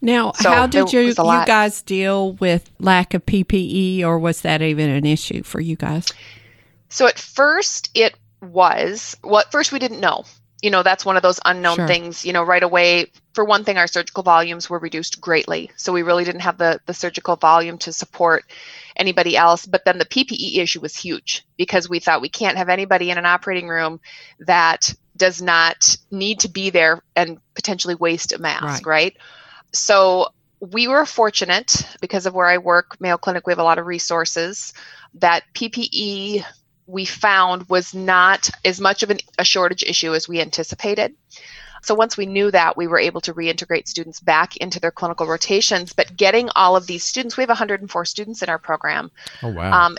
Now, 0.00 0.32
So 0.32 0.50
how 0.50 0.66
did 0.66 0.92
you 0.92 1.00
you 1.00 1.14
guys 1.14 1.82
deal 1.82 2.32
with 2.34 2.70
lack 2.78 3.12
of 3.12 3.26
PPE, 3.26 4.02
or 4.02 4.18
was 4.18 4.40
that 4.42 4.62
even 4.62 4.88
an 4.88 5.04
issue 5.04 5.42
for 5.42 5.60
you 5.60 5.76
guys? 5.76 6.06
So 6.88 7.06
at 7.06 7.18
first 7.18 7.90
it 7.94 8.14
was 8.40 9.16
well 9.22 9.40
at 9.40 9.52
first 9.52 9.72
we 9.72 9.78
didn't 9.78 10.00
know. 10.00 10.24
You 10.62 10.70
know, 10.70 10.82
that's 10.82 11.04
one 11.04 11.16
of 11.16 11.22
those 11.22 11.38
unknown 11.44 11.76
Sure. 11.76 11.86
things. 11.86 12.24
You 12.24 12.32
know, 12.32 12.42
right 12.42 12.64
away, 12.64 13.12
for 13.32 13.44
one 13.44 13.62
thing, 13.62 13.78
our 13.78 13.86
surgical 13.86 14.24
volumes 14.24 14.68
were 14.68 14.80
reduced 14.80 15.20
greatly. 15.20 15.70
So 15.76 15.92
we 15.92 16.02
really 16.02 16.24
didn't 16.24 16.40
have 16.40 16.58
the, 16.58 16.80
the 16.86 16.94
surgical 16.94 17.36
volume 17.36 17.78
to 17.78 17.92
support 17.92 18.44
anybody 18.96 19.36
else. 19.36 19.66
But 19.66 19.84
then 19.84 19.98
the 19.98 20.04
PPE 20.04 20.58
issue 20.58 20.80
was 20.80 20.96
huge 20.96 21.46
because 21.56 21.88
we 21.88 22.00
thought 22.00 22.20
we 22.20 22.28
can't 22.28 22.58
have 22.58 22.68
anybody 22.68 23.10
in 23.12 23.18
an 23.18 23.26
operating 23.26 23.68
room 23.68 24.00
that 24.40 24.92
does 25.16 25.40
not 25.40 25.96
need 26.10 26.40
to 26.40 26.48
be 26.48 26.70
there 26.70 27.02
and 27.14 27.38
potentially 27.54 27.94
waste 27.94 28.32
a 28.32 28.38
mask, 28.38 28.84
right? 28.84 29.16
So 29.72 30.28
we 30.60 30.88
were 30.88 31.06
fortunate 31.06 31.86
because 32.00 32.26
of 32.26 32.34
where 32.34 32.46
I 32.46 32.58
work, 32.58 33.00
Mayo 33.00 33.16
Clinic, 33.16 33.46
we 33.46 33.52
have 33.52 33.58
a 33.60 33.64
lot 33.64 33.78
of 33.78 33.86
resources. 33.86 34.72
That 35.14 35.44
PPE 35.54 36.44
we 36.88 37.04
found 37.04 37.68
was 37.68 37.94
not 37.94 38.50
as 38.64 38.80
much 38.80 39.02
of 39.02 39.10
an, 39.10 39.18
a 39.38 39.44
shortage 39.44 39.84
issue 39.84 40.14
as 40.14 40.26
we 40.26 40.40
anticipated. 40.40 41.14
So 41.82 41.94
once 41.94 42.16
we 42.16 42.26
knew 42.26 42.50
that, 42.50 42.76
we 42.76 42.86
were 42.88 42.98
able 42.98 43.20
to 43.20 43.34
reintegrate 43.34 43.86
students 43.86 44.18
back 44.18 44.56
into 44.56 44.80
their 44.80 44.90
clinical 44.90 45.26
rotations. 45.26 45.92
But 45.92 46.16
getting 46.16 46.48
all 46.56 46.76
of 46.76 46.86
these 46.86 47.04
students, 47.04 47.36
we 47.36 47.42
have 47.42 47.50
104 47.50 48.04
students 48.04 48.42
in 48.42 48.48
our 48.48 48.58
program, 48.58 49.10
Oh 49.42 49.48
wow. 49.50 49.86
um, 49.86 49.98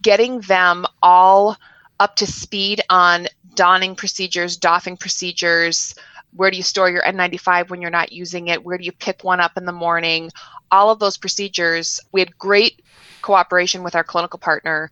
getting 0.00 0.40
them 0.42 0.86
all 1.02 1.56
up 2.00 2.16
to 2.16 2.26
speed 2.26 2.82
on 2.88 3.26
donning 3.54 3.96
procedures, 3.96 4.56
doffing 4.56 4.96
procedures. 4.96 5.94
Where 6.34 6.50
do 6.50 6.56
you 6.56 6.62
store 6.62 6.88
your 6.88 7.02
N95 7.02 7.68
when 7.68 7.82
you're 7.82 7.90
not 7.90 8.12
using 8.12 8.48
it? 8.48 8.64
Where 8.64 8.78
do 8.78 8.84
you 8.84 8.92
pick 8.92 9.24
one 9.24 9.40
up 9.40 9.56
in 9.56 9.64
the 9.64 9.72
morning? 9.72 10.30
All 10.70 10.90
of 10.90 11.00
those 11.00 11.16
procedures. 11.16 12.00
We 12.12 12.20
had 12.20 12.38
great 12.38 12.80
cooperation 13.22 13.82
with 13.82 13.96
our 13.96 14.04
clinical 14.04 14.38
partner 14.38 14.90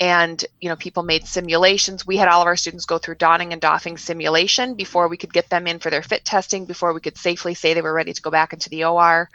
and 0.00 0.42
you 0.60 0.70
know 0.70 0.76
people 0.76 1.02
made 1.02 1.26
simulations. 1.26 2.06
We 2.06 2.16
had 2.16 2.28
all 2.28 2.40
of 2.40 2.46
our 2.46 2.56
students 2.56 2.86
go 2.86 2.96
through 2.96 3.16
donning 3.16 3.52
and 3.52 3.60
doffing 3.60 3.98
simulation 3.98 4.74
before 4.74 5.08
we 5.08 5.18
could 5.18 5.32
get 5.32 5.50
them 5.50 5.66
in 5.66 5.78
for 5.78 5.90
their 5.90 6.02
fit 6.02 6.24
testing 6.24 6.64
before 6.64 6.94
we 6.94 7.00
could 7.00 7.18
safely 7.18 7.54
say 7.54 7.74
they 7.74 7.82
were 7.82 7.92
ready 7.92 8.14
to 8.14 8.22
go 8.22 8.30
back 8.30 8.54
into 8.54 8.70
the 8.70 8.84
or 8.84 9.28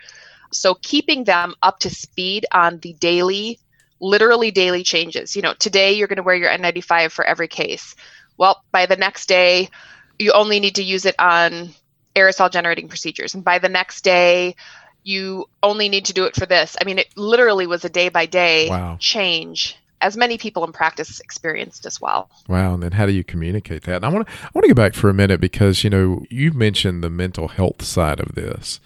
so 0.51 0.73
keeping 0.73 1.23
them 1.23 1.53
up 1.61 1.79
to 1.79 1.89
speed 1.89 2.47
on 2.51 2.79
the 2.79 2.93
daily 2.93 3.59
literally 3.99 4.51
daily 4.51 4.83
changes. 4.83 5.35
You 5.35 5.43
know 5.43 5.53
today 5.53 5.93
you're 5.93 6.07
going 6.07 6.17
to 6.17 6.23
wear 6.23 6.35
your 6.35 6.49
n95 6.49 7.11
for 7.11 7.23
every 7.23 7.47
case. 7.47 7.95
Well 8.37 8.63
by 8.71 8.87
the 8.87 8.97
next 8.97 9.27
day 9.27 9.69
you 10.17 10.31
only 10.31 10.59
need 10.59 10.75
to 10.75 10.83
use 10.83 11.05
it 11.05 11.15
on 11.19 11.69
aerosol 12.15 12.49
generating 12.49 12.87
procedures. 12.87 13.35
And 13.35 13.43
by 13.43 13.59
the 13.59 13.69
next 13.69 14.03
day 14.03 14.55
you 15.03 15.45
only 15.61 15.89
need 15.89 16.05
to 16.05 16.13
do 16.13 16.25
it 16.25 16.35
for 16.35 16.47
this. 16.47 16.75
I 16.81 16.85
mean 16.85 16.97
it 16.97 17.15
literally 17.15 17.67
was 17.67 17.85
a 17.85 17.89
day 17.89 18.09
by 18.09 18.25
day 18.25 18.97
change 18.97 19.77
as 20.05 20.15
many 20.15 20.37
people 20.37 20.63
in 20.63 20.71
practice 20.71 21.19
experienced 21.19 21.85
as 21.85 21.99
well 21.99 22.29
Wow, 22.47 22.75
and 22.75 22.83
then 22.83 22.91
how 22.91 23.05
do 23.05 23.11
you 23.11 23.23
communicate 23.23 23.83
that? 23.83 23.97
And 23.97 24.05
I 24.05 24.09
want 24.09 24.27
to 24.27 24.33
I 24.33 24.49
want 24.53 24.63
to 24.63 24.67
go 24.67 24.75
back 24.75 24.93
for 24.93 25.09
a 25.09 25.13
minute 25.13 25.41
because 25.41 25.83
you 25.83 25.89
know 25.89 26.23
you 26.29 26.51
mentioned 26.51 27.03
the 27.03 27.09
mental 27.09 27.47
health 27.47 27.83
side 27.83 28.19
of 28.19 28.35
this, 28.35 28.79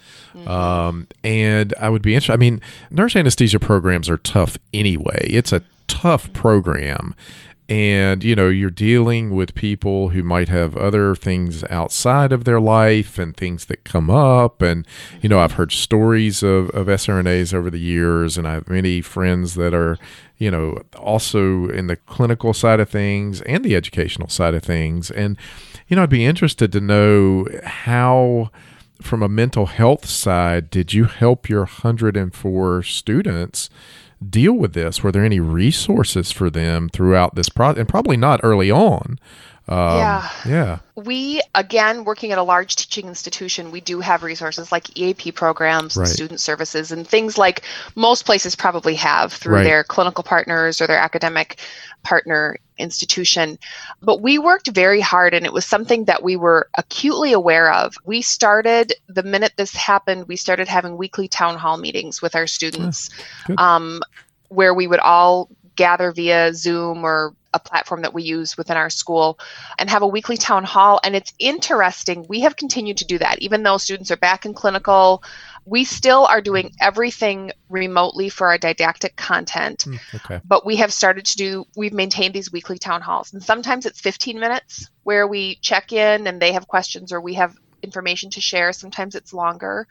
um, 0.46 1.06
and 1.22 1.74
I 1.78 1.90
would 1.90 2.02
be 2.02 2.14
interested. 2.14 2.32
I 2.32 2.36
mean, 2.36 2.60
nurse 2.90 3.16
anesthesia 3.16 3.60
programs 3.60 4.08
are 4.08 4.16
tough 4.16 4.56
anyway. 4.72 5.26
It's 5.28 5.52
a 5.52 5.62
tough 5.88 6.32
program, 6.32 7.14
and 7.70 8.22
you 8.22 8.34
know 8.34 8.48
you're 8.48 8.68
dealing 8.68 9.30
with 9.30 9.54
people 9.54 10.10
who 10.10 10.22
might 10.22 10.48
have 10.48 10.76
other 10.76 11.14
things 11.14 11.64
outside 11.70 12.32
of 12.32 12.44
their 12.44 12.60
life 12.60 13.18
and 13.18 13.34
things 13.34 13.66
that 13.66 13.84
come 13.84 14.10
up, 14.10 14.60
and 14.60 14.86
you 15.22 15.28
know 15.28 15.38
I've 15.38 15.52
heard 15.52 15.72
stories 15.72 16.42
of 16.42 16.68
of 16.70 16.88
SRNAs 16.88 17.54
over 17.54 17.70
the 17.70 17.80
years, 17.80 18.36
and 18.36 18.46
I 18.46 18.54
have 18.54 18.68
many 18.68 19.00
friends 19.00 19.54
that 19.54 19.72
are 19.72 19.96
you 20.40 20.50
know, 20.50 20.78
also 20.96 21.68
in 21.68 21.86
the 21.86 21.96
clinical 21.96 22.54
side 22.54 22.80
of 22.80 22.88
things 22.88 23.42
and 23.42 23.62
the 23.62 23.76
educational 23.76 24.28
side 24.28 24.54
of 24.54 24.62
things. 24.62 25.10
And, 25.10 25.36
you 25.86 25.94
know, 25.94 26.02
I'd 26.02 26.08
be 26.08 26.24
interested 26.24 26.72
to 26.72 26.80
know 26.80 27.46
how, 27.62 28.50
from 29.02 29.22
a 29.22 29.28
mental 29.28 29.66
health 29.66 30.06
side, 30.06 30.70
did 30.70 30.94
you 30.94 31.04
help 31.04 31.50
your 31.50 31.60
104 31.60 32.82
students 32.82 33.68
deal 34.28 34.52
with 34.52 34.74
this? 34.74 35.02
Were 35.02 35.12
there 35.12 35.24
any 35.24 35.40
resources 35.40 36.30
for 36.30 36.50
them 36.50 36.88
throughout 36.88 37.34
this 37.34 37.48
process? 37.48 37.78
And 37.78 37.88
probably 37.88 38.16
not 38.16 38.40
early 38.42 38.70
on. 38.70 39.18
Um, 39.68 39.96
Yeah. 39.98 40.28
Yeah. 40.46 40.78
we 40.96 41.40
again 41.54 42.04
working 42.04 42.32
at 42.32 42.38
a 42.38 42.42
large 42.42 42.76
teaching 42.76 43.06
institution 43.06 43.70
we 43.70 43.80
do 43.80 44.00
have 44.00 44.22
resources 44.22 44.72
like 44.72 44.96
eap 44.98 45.34
programs 45.34 45.96
Right. 45.96 46.08
student 46.08 46.40
services 46.40 46.92
and 46.92 47.06
things 47.06 47.38
like 47.38 47.62
most 47.94 48.26
places 48.26 48.56
probably 48.56 48.94
have 48.96 49.32
through 49.32 49.56
Right. 49.56 49.64
their 49.64 49.84
clinical 49.84 50.24
partners 50.24 50.80
or 50.80 50.86
their 50.86 50.98
academic 50.98 51.60
partner 52.02 52.56
institution 52.78 53.58
but 54.02 54.20
we 54.22 54.38
worked 54.38 54.68
very 54.68 55.00
hard 55.00 55.34
and 55.34 55.44
it 55.46 55.52
was 55.52 55.66
something 55.66 56.06
that 56.06 56.22
we 56.22 56.36
were 56.36 56.68
acutely 56.76 57.32
aware 57.32 57.72
of 57.72 57.94
we 58.04 58.22
started 58.22 58.92
the 59.08 59.22
minute 59.22 59.52
this 59.56 59.74
happened 59.76 60.26
we 60.26 60.36
started 60.36 60.66
having 60.66 60.96
weekly 60.96 61.28
town 61.28 61.56
hall 61.56 61.76
meetings 61.76 62.20
with 62.22 62.34
our 62.34 62.46
students 62.46 63.10
um, 63.58 64.00
where 64.48 64.74
we 64.74 64.86
would 64.86 65.00
all 65.00 65.48
gather 65.76 66.10
via 66.12 66.52
zoom 66.54 67.04
or 67.04 67.34
a 67.52 67.58
platform 67.58 68.02
that 68.02 68.14
we 68.14 68.22
use 68.22 68.56
within 68.56 68.76
our 68.76 68.90
school 68.90 69.38
and 69.78 69.90
have 69.90 70.02
a 70.02 70.06
weekly 70.06 70.36
town 70.36 70.64
hall. 70.64 71.00
And 71.02 71.16
it's 71.16 71.32
interesting. 71.38 72.26
We 72.28 72.40
have 72.40 72.56
continued 72.56 72.98
to 72.98 73.04
do 73.04 73.18
that, 73.18 73.40
even 73.40 73.62
though 73.62 73.78
students 73.78 74.10
are 74.10 74.16
back 74.16 74.46
in 74.46 74.54
clinical. 74.54 75.22
We 75.64 75.84
still 75.84 76.26
are 76.26 76.40
doing 76.40 76.72
everything 76.80 77.52
remotely 77.68 78.28
for 78.28 78.48
our 78.48 78.58
didactic 78.58 79.16
content, 79.16 79.82
Hmm, 79.82 79.96
okay. 80.14 80.40
but 80.44 80.64
we 80.64 80.76
have 80.76 80.92
started 80.92 81.26
to 81.26 81.36
do, 81.36 81.66
we've 81.76 81.92
maintained 81.92 82.34
these 82.34 82.52
weekly 82.52 82.78
town 82.78 83.02
halls. 83.02 83.32
And 83.32 83.42
sometimes 83.42 83.86
it's 83.86 84.00
15 84.00 84.38
minutes 84.38 84.88
where 85.02 85.26
we 85.26 85.56
check 85.56 85.92
in 85.92 86.26
and 86.26 86.40
they 86.40 86.52
have 86.52 86.68
questions 86.68 87.12
or 87.12 87.20
we 87.20 87.34
have 87.34 87.56
information 87.82 88.30
to 88.30 88.40
share. 88.40 88.72
Sometimes 88.72 89.14
it's 89.14 89.32
longer, 89.32 89.86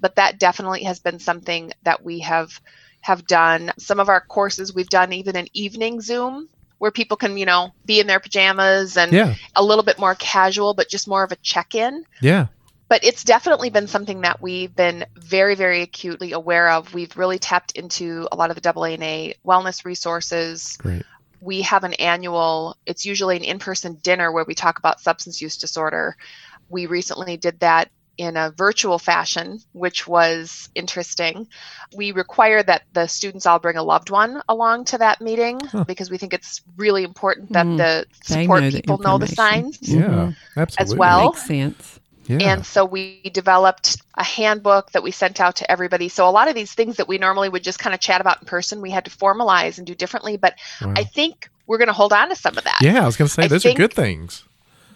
but 0.00 0.16
that 0.16 0.38
definitely 0.38 0.84
has 0.84 0.98
been 0.98 1.18
something 1.18 1.72
that 1.82 2.04
we 2.04 2.20
have 2.20 2.60
have 3.02 3.26
done. 3.26 3.72
Some 3.78 3.98
of 3.98 4.08
our 4.08 4.20
courses 4.20 4.72
we've 4.72 4.88
done 4.88 5.12
even 5.12 5.34
an 5.34 5.48
evening 5.52 6.00
Zoom 6.00 6.48
where 6.82 6.90
people 6.90 7.16
can, 7.16 7.36
you 7.38 7.46
know, 7.46 7.72
be 7.84 8.00
in 8.00 8.08
their 8.08 8.18
pajamas 8.18 8.96
and 8.96 9.12
Yeah. 9.12 9.36
a 9.54 9.62
little 9.62 9.84
bit 9.84 10.00
more 10.00 10.16
casual, 10.16 10.74
but 10.74 10.88
just 10.88 11.06
more 11.06 11.22
of 11.22 11.30
a 11.30 11.36
check 11.36 11.76
in. 11.76 12.04
Yeah. 12.20 12.46
But 12.88 13.04
it's 13.04 13.22
definitely 13.22 13.70
been 13.70 13.86
something 13.86 14.22
that 14.22 14.42
we've 14.42 14.74
been 14.74 15.06
very, 15.14 15.54
very 15.54 15.82
acutely 15.82 16.32
aware 16.32 16.70
of. 16.70 16.92
We've 16.92 17.16
really 17.16 17.38
tapped 17.38 17.70
into 17.78 18.26
a 18.32 18.36
lot 18.36 18.50
of 18.50 18.56
the 18.56 18.62
AANA 18.62 19.34
wellness 19.46 19.84
resources. 19.84 20.76
Great. 20.78 21.04
We 21.40 21.62
have 21.62 21.84
an 21.84 21.94
annual, 21.94 22.76
it's 22.84 23.06
usually 23.06 23.36
an 23.36 23.44
in 23.44 23.60
person 23.60 24.00
dinner 24.02 24.32
where 24.32 24.44
we 24.44 24.56
talk 24.56 24.80
about 24.80 25.00
substance 25.00 25.40
use 25.40 25.56
disorder. 25.56 26.16
We 26.68 26.86
recently 26.86 27.36
did 27.36 27.60
that 27.60 27.92
in 28.22 28.36
a 28.36 28.50
virtual 28.50 28.98
fashion, 28.98 29.58
which 29.72 30.06
was 30.06 30.68
interesting. 30.74 31.48
We 31.96 32.12
require 32.12 32.62
that 32.62 32.82
the 32.92 33.06
students 33.08 33.46
all 33.46 33.58
bring 33.58 33.76
a 33.76 33.82
loved 33.82 34.10
one 34.10 34.40
along 34.48 34.84
to 34.86 34.98
that 34.98 35.20
meeting 35.20 35.58
Huh. 35.60 35.84
because 35.84 36.08
we 36.10 36.18
think 36.18 36.32
it's 36.32 36.60
really 36.76 37.02
important 37.02 37.52
that 37.52 37.66
Mm, 37.66 37.76
the 37.78 38.06
support 38.22 38.62
know 38.62 38.70
the 38.70 38.76
people 38.80 38.98
know 38.98 39.18
the 39.18 39.26
signs. 39.26 39.78
Yeah. 39.82 40.00
Mhm. 40.06 40.36
Absolutely. 40.56 40.98
well. 40.98 41.24
Makes 41.32 41.46
sense. 41.46 41.98
Yeah. 42.28 42.38
And 42.52 42.64
so 42.64 42.84
we 42.84 43.20
developed 43.34 43.96
a 44.16 44.22
handbook 44.22 44.92
that 44.92 45.02
we 45.02 45.10
sent 45.10 45.40
out 45.40 45.56
to 45.56 45.68
everybody. 45.70 46.08
So 46.08 46.28
a 46.28 46.30
lot 46.30 46.46
of 46.46 46.54
these 46.54 46.72
things 46.72 46.96
that 46.98 47.08
we 47.08 47.18
normally 47.18 47.48
would 47.48 47.64
just 47.64 47.80
kind 47.80 47.92
of 47.94 48.00
chat 48.00 48.20
about 48.20 48.40
in 48.42 48.46
person, 48.46 48.80
we 48.80 48.90
had 48.90 49.06
to 49.06 49.10
formalize 49.10 49.78
and 49.78 49.86
do 49.86 49.94
differently. 49.96 50.36
But 50.36 50.54
Wow. 50.80 50.94
I 50.96 51.02
think 51.02 51.50
we're 51.66 51.78
going 51.78 51.88
to 51.88 51.92
hold 51.94 52.12
on 52.12 52.28
to 52.28 52.36
some 52.36 52.56
of 52.56 52.62
that. 52.64 52.78
yeah. 52.80 53.02
I 53.02 53.06
was 53.06 53.16
going 53.16 53.26
to 53.28 53.34
say 53.34 53.42
I 53.42 53.48
those 53.48 53.64
think- 53.64 53.78
are 53.78 53.82
good 53.82 53.92
things. 53.94 54.44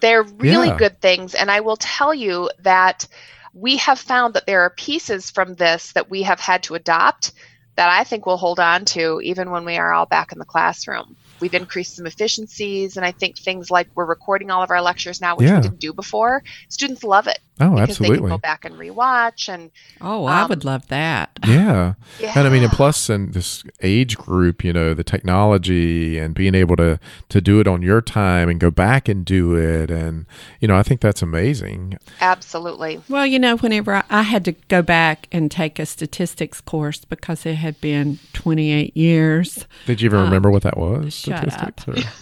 They're 0.01 0.23
really 0.23 0.69
Yeah. 0.69 0.77
good 0.77 1.01
things. 1.01 1.35
And 1.35 1.51
I 1.51 1.61
will 1.61 1.77
tell 1.77 2.15
you 2.15 2.51
that 2.61 3.07
we 3.53 3.77
have 3.79 3.99
found 3.99 4.35
that 4.35 4.47
there 4.47 4.63
are 4.63 4.71
pieces 4.71 5.31
from 5.31 5.55
this 5.55 5.93
that 5.93 6.11
we 6.11 6.23
have 6.23 6.41
had 6.41 6.63
to 6.65 6.75
adopt 6.75 7.33
that 7.77 7.89
I 7.91 8.05
think 8.05 8.27
we'll 8.27 8.37
hold 8.37 8.61
on 8.61 8.85
to 8.87 9.21
even 9.23 9.51
when 9.51 9.65
we 9.65 9.77
are 9.77 9.93
all 9.93 10.07
back 10.07 10.33
in 10.33 10.39
the 10.39 10.45
classroom. 10.45 11.17
We've 11.41 11.55
increased 11.55 11.97
some 11.97 12.07
efficiencies, 12.07 12.97
and 12.97 13.05
I 13.05 13.13
think 13.13 13.39
things 13.39 13.71
like 13.71 13.89
we're 13.95 14.07
recording 14.07 14.51
all 14.51 14.63
of 14.63 14.71
our 14.71 14.81
lectures 14.81 15.21
now, 15.21 15.37
which 15.37 15.49
Yeah. 15.49 15.57
we 15.57 15.61
didn't 15.61 15.81
do 15.81 15.93
before. 15.93 16.43
Students 16.71 17.05
love 17.05 17.27
it 17.27 17.39
Oh, 17.59 17.71
because 17.71 17.99
they 17.99 18.05
can 18.05 18.13
absolutely. 18.15 18.31
go 18.31 18.39
back 18.39 18.65
and 18.67 18.75
rewatch. 18.75 19.49
And 19.49 19.71
Oh, 20.01 20.27
I 20.27 20.43
Um, 20.43 20.49
would 20.51 20.65
love 20.65 20.87
that. 20.89 21.31
Yeah. 21.47 21.95
And 22.21 22.47
I 22.47 22.51
mean, 22.51 22.63
and 22.65 22.73
plus 22.73 23.09
in 23.09 23.31
this 23.33 23.63
age 23.83 24.17
group, 24.19 24.63
you 24.65 24.73
know, 24.73 24.93
the 24.95 25.05
technology 25.05 26.19
and 26.19 26.35
being 26.35 26.55
able 26.55 26.77
to 26.77 26.99
to 27.31 27.41
do 27.41 27.61
it 27.61 27.67
on 27.69 27.83
your 27.83 28.01
time 28.03 28.49
and 28.49 28.59
go 28.61 28.71
back 28.71 29.09
and 29.09 29.25
do 29.25 29.55
it, 29.55 29.91
and 29.91 30.27
you 30.61 30.69
know, 30.69 30.77
I 30.77 30.83
think 30.83 31.01
that's 31.01 31.23
amazing. 31.23 31.99
absolutely, 32.21 33.01
Well, 33.09 33.27
you 33.27 33.39
know, 33.39 33.57
whenever 33.57 33.95
I, 33.95 34.05
I 34.11 34.23
had 34.23 34.45
to 34.47 34.53
go 34.53 34.83
back 34.83 35.29
and 35.33 35.51
take 35.51 35.79
a 35.79 35.87
statistics 35.87 36.61
course 36.61 37.05
because 37.05 37.47
it 37.47 37.55
had 37.57 37.81
been 37.81 38.19
28 38.35 38.97
years. 38.97 39.67
Did 39.87 40.01
you 40.01 40.07
even 40.07 40.21
remember 40.21 40.51
what 40.51 40.63
that 40.63 40.77
was? 40.77 41.15
Shut 41.15 41.47
up. 41.63 41.81
Statistics 41.81 42.07
or- 42.07 42.13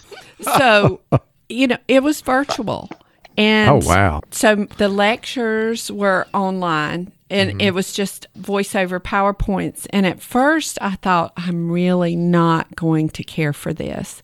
So, 0.59 1.01
you 1.49 1.67
know, 1.67 1.77
it 1.87 2.03
was 2.03 2.21
virtual. 2.21 2.89
And 3.37 3.69
Oh 3.69 3.87
wow! 3.87 4.21
So 4.31 4.67
the 4.77 4.87
lectures 4.89 5.91
were 5.91 6.27
online 6.33 7.11
and 7.29 7.49
Mm-hmm. 7.51 7.61
it 7.61 7.73
was 7.73 7.91
just 7.91 8.27
voiceover 8.39 8.99
PowerPoints. 8.99 9.87
And 9.89 10.05
at 10.05 10.21
first 10.21 10.77
I 10.81 10.91
thought, 10.95 11.33
I'm 11.35 11.71
really 11.71 12.15
not 12.15 12.75
going 12.75 13.09
to 13.09 13.23
care 13.23 13.51
for 13.53 13.73
this. 13.73 14.21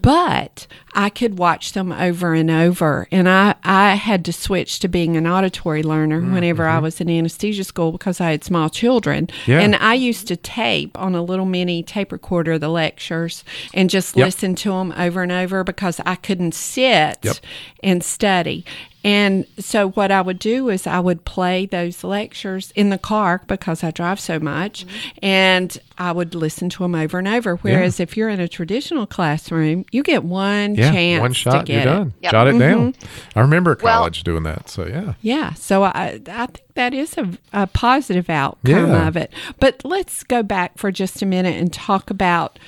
But 0.00 0.66
I 0.94 1.08
could 1.08 1.38
watch 1.38 1.72
them 1.72 1.92
over 1.92 2.34
and 2.34 2.50
over. 2.50 3.08
And 3.10 3.28
I, 3.28 3.54
I 3.64 3.94
had 3.94 4.24
to 4.26 4.32
switch 4.32 4.78
to 4.80 4.88
being 4.88 5.16
an 5.16 5.26
auditory 5.26 5.82
learner 5.82 6.20
whenever 6.20 6.66
I 6.66 6.78
was 6.78 7.00
in 7.00 7.08
anesthesia 7.08 7.64
school 7.64 7.92
because 7.92 8.20
I 8.20 8.30
had 8.32 8.44
small 8.44 8.68
children. 8.68 9.28
Mm-hmm. 9.28 9.50
Yeah. 9.50 9.60
And 9.60 9.76
I 9.76 9.94
used 9.94 10.28
to 10.28 10.36
tape 10.36 10.98
on 10.98 11.14
a 11.14 11.22
little 11.22 11.46
mini 11.46 11.82
tape 11.82 12.12
recorder 12.12 12.58
the 12.58 12.68
lectures 12.68 13.44
and 13.72 13.88
just 13.88 14.16
Yep. 14.16 14.26
listen 14.26 14.54
to 14.56 14.70
them 14.72 14.92
over 14.96 15.22
and 15.22 15.32
over 15.32 15.64
because 15.64 16.00
I 16.04 16.16
couldn't 16.16 16.52
sit 16.54 17.18
Yep. 17.22 17.36
and 17.82 18.04
study. 18.04 18.64
And 19.04 19.46
so 19.58 19.90
what 19.90 20.10
I 20.10 20.20
would 20.20 20.38
do 20.38 20.68
is 20.68 20.86
I 20.86 21.00
would 21.00 21.24
play 21.24 21.66
those 21.66 22.04
lectures 22.04 22.72
in 22.76 22.90
the 22.90 22.98
car 22.98 23.42
because 23.46 23.82
I 23.82 23.90
drive 23.90 24.20
so 24.20 24.38
much 24.38 24.86
and 25.20 25.76
I 25.98 26.12
would 26.12 26.34
listen 26.34 26.68
to 26.70 26.84
them 26.84 26.94
over 26.94 27.18
and 27.18 27.26
over. 27.28 27.56
Whereas 27.56 27.98
if 28.00 28.16
you're 28.16 28.28
in 28.28 28.38
a 28.40 28.48
traditional 28.48 29.06
classroom, 29.06 29.84
you 29.90 30.02
get 30.02 30.22
one 30.24 30.74
Yeah, 30.76 30.92
chance 30.92 31.20
one 31.20 31.30
to 31.30 31.34
shot, 31.34 31.54
you're 31.54 31.78
get 31.78 31.82
it. 31.82 31.84
done. 31.90 32.14
Yep. 32.20 32.32
Jot 32.32 32.46
it 32.46 32.50
mm-hmm. 32.50 32.58
down. 32.60 32.94
I 33.34 33.40
remember 33.40 33.76
Well- 33.82 33.98
college 33.98 34.22
doing 34.22 34.44
that. 34.44 34.68
So 34.68 34.86
yeah, 34.86 35.14
Yeah, 35.20 35.54
so 35.54 35.82
I 35.84 36.20
I 36.28 36.46
think 36.46 36.74
that 36.74 36.94
is 36.94 37.18
a, 37.18 37.28
a 37.52 37.66
positive 37.66 38.30
outcome 38.30 38.90
Yeah. 38.90 39.08
of 39.08 39.16
it. 39.16 39.32
But 39.58 39.84
let's 39.84 40.22
go 40.22 40.42
back 40.42 40.78
for 40.78 40.90
just 40.92 41.22
a 41.22 41.26
minute 41.26 41.56
and 41.60 41.72
talk 41.72 42.08
about 42.10 42.58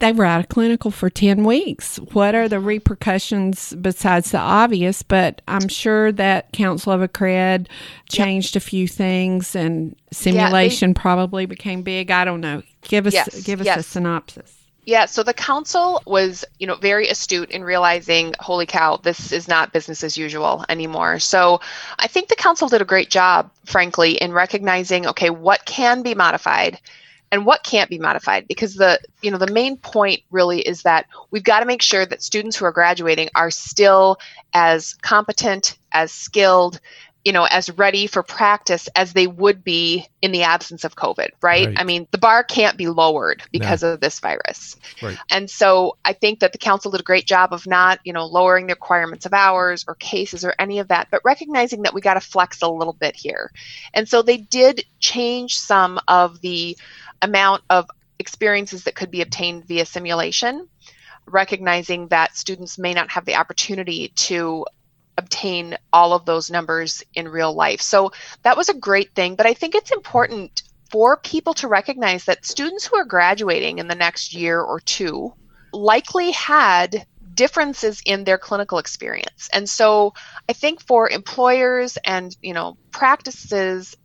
they 0.00 0.12
were 0.12 0.24
out 0.24 0.40
of 0.40 0.48
clinical 0.48 0.90
for 0.90 1.08
10 1.08 1.44
weeks. 1.44 1.96
What 2.12 2.34
are 2.34 2.48
the 2.48 2.58
repercussions 2.58 3.74
besides 3.80 4.32
the 4.32 4.38
obvious? 4.38 5.02
But 5.02 5.42
I'm 5.46 5.68
sure 5.68 6.10
that 6.12 6.52
Council 6.52 6.92
of 6.92 7.00
Accred 7.00 7.68
changed 8.08 8.56
a 8.56 8.60
few 8.60 8.88
things 8.88 9.54
and 9.54 9.94
simulation 10.10 10.94
probably 10.94 11.46
became 11.46 11.82
big. 11.82 12.10
I 12.10 12.24
don't 12.24 12.40
know. 12.40 12.62
Give 12.82 13.06
us 13.06 13.14
Yes, 13.14 13.42
give 13.44 13.60
us 13.60 13.76
a 13.76 13.82
synopsis. 13.82 14.56
Yeah, 14.86 15.04
so 15.04 15.22
the 15.22 15.34
council 15.34 16.02
was, 16.06 16.44
you 16.58 16.66
know, 16.66 16.74
very 16.74 17.08
astute 17.08 17.50
in 17.50 17.62
realizing, 17.62 18.34
holy 18.40 18.66
cow, 18.66 18.96
this 18.96 19.30
is 19.30 19.46
not 19.46 19.72
business 19.72 20.02
as 20.02 20.16
usual 20.16 20.64
anymore. 20.68 21.18
So 21.18 21.60
I 21.98 22.06
think 22.06 22.28
the 22.28 22.34
council 22.34 22.66
did 22.66 22.80
a 22.80 22.86
great 22.86 23.10
job, 23.10 23.50
frankly, 23.66 24.12
in 24.12 24.32
recognizing, 24.32 25.06
okay, 25.06 25.30
what 25.30 25.64
can 25.66 26.02
be 26.02 26.14
modified 26.14 26.80
and 27.32 27.46
what 27.46 27.62
can't 27.62 27.88
be 27.90 27.98
modified 27.98 28.46
because 28.48 28.74
the 28.74 29.00
you 29.22 29.30
know 29.30 29.38
the 29.38 29.52
main 29.52 29.76
point 29.76 30.22
really 30.30 30.60
is 30.60 30.82
that 30.82 31.06
we've 31.30 31.44
got 31.44 31.60
to 31.60 31.66
make 31.66 31.82
sure 31.82 32.04
that 32.04 32.22
students 32.22 32.56
who 32.56 32.64
are 32.64 32.72
graduating 32.72 33.28
are 33.34 33.50
still 33.50 34.18
as 34.52 34.94
competent 34.94 35.78
as 35.92 36.12
skilled 36.12 36.80
you 37.24 37.32
know 37.32 37.44
as 37.44 37.70
ready 37.72 38.06
for 38.06 38.22
practice 38.22 38.88
as 38.96 39.12
they 39.12 39.26
would 39.26 39.62
be 39.62 40.06
in 40.22 40.32
the 40.32 40.42
absence 40.42 40.84
of 40.84 40.96
covid 40.96 41.28
right, 41.42 41.66
Right. 41.66 41.78
i 41.78 41.84
mean 41.84 42.08
the 42.12 42.18
bar 42.18 42.42
can't 42.42 42.78
be 42.78 42.88
lowered 42.88 43.42
because 43.52 43.82
of 43.82 44.00
this 44.00 44.20
virus 44.20 44.76
Right. 45.02 45.18
and 45.30 45.50
so 45.50 45.98
i 46.04 46.14
think 46.14 46.40
that 46.40 46.52
the 46.52 46.58
council 46.58 46.90
did 46.90 47.00
a 47.00 47.04
great 47.04 47.26
job 47.26 47.52
of 47.52 47.66
not 47.66 48.00
you 48.04 48.14
know 48.14 48.24
lowering 48.26 48.66
the 48.68 48.72
requirements 48.72 49.26
of 49.26 49.34
hours 49.34 49.84
or 49.86 49.96
cases 49.96 50.46
or 50.46 50.54
any 50.58 50.78
of 50.78 50.88
that 50.88 51.08
but 51.10 51.20
recognizing 51.22 51.82
that 51.82 51.92
we 51.92 52.00
got 52.00 52.14
to 52.14 52.20
flex 52.20 52.62
a 52.62 52.68
little 52.68 52.94
bit 52.94 53.14
here 53.14 53.52
and 53.92 54.08
so 54.08 54.22
they 54.22 54.38
did 54.38 54.82
change 54.98 55.58
some 55.58 56.00
of 56.08 56.40
the 56.40 56.76
amount 57.22 57.62
of 57.70 57.88
experiences 58.18 58.84
that 58.84 58.94
could 58.94 59.10
be 59.10 59.22
obtained 59.22 59.64
via 59.64 59.86
simulation, 59.86 60.68
recognizing 61.26 62.08
that 62.08 62.36
students 62.36 62.78
may 62.78 62.92
not 62.92 63.10
have 63.10 63.24
the 63.24 63.36
opportunity 63.36 64.08
to 64.08 64.66
obtain 65.16 65.76
all 65.92 66.12
of 66.12 66.24
those 66.24 66.50
numbers 66.50 67.02
in 67.14 67.28
real 67.28 67.52
life. 67.52 67.80
So 67.80 68.12
that 68.42 68.56
was 68.56 68.68
a 68.68 68.74
great 68.74 69.14
thing, 69.14 69.34
but 69.34 69.46
I 69.46 69.54
think 69.54 69.74
it's 69.74 69.92
important 69.92 70.62
for 70.90 71.18
people 71.18 71.54
to 71.54 71.68
recognize 71.68 72.24
that 72.24 72.44
students 72.44 72.86
who 72.86 72.96
are 72.96 73.04
graduating 73.04 73.78
in 73.78 73.86
the 73.86 73.94
next 73.94 74.34
year 74.34 74.60
or 74.60 74.80
two 74.80 75.32
likely 75.72 76.32
had 76.32 77.06
differences 77.34 78.02
in 78.04 78.24
their 78.24 78.38
clinical 78.38 78.78
experience. 78.78 79.48
And 79.52 79.68
so 79.68 80.14
I 80.48 80.52
think 80.52 80.82
for 80.82 81.08
employers 81.08 81.96
and, 82.04 82.36
you 82.42 82.54
know, 82.54 82.76
practices 82.90 83.96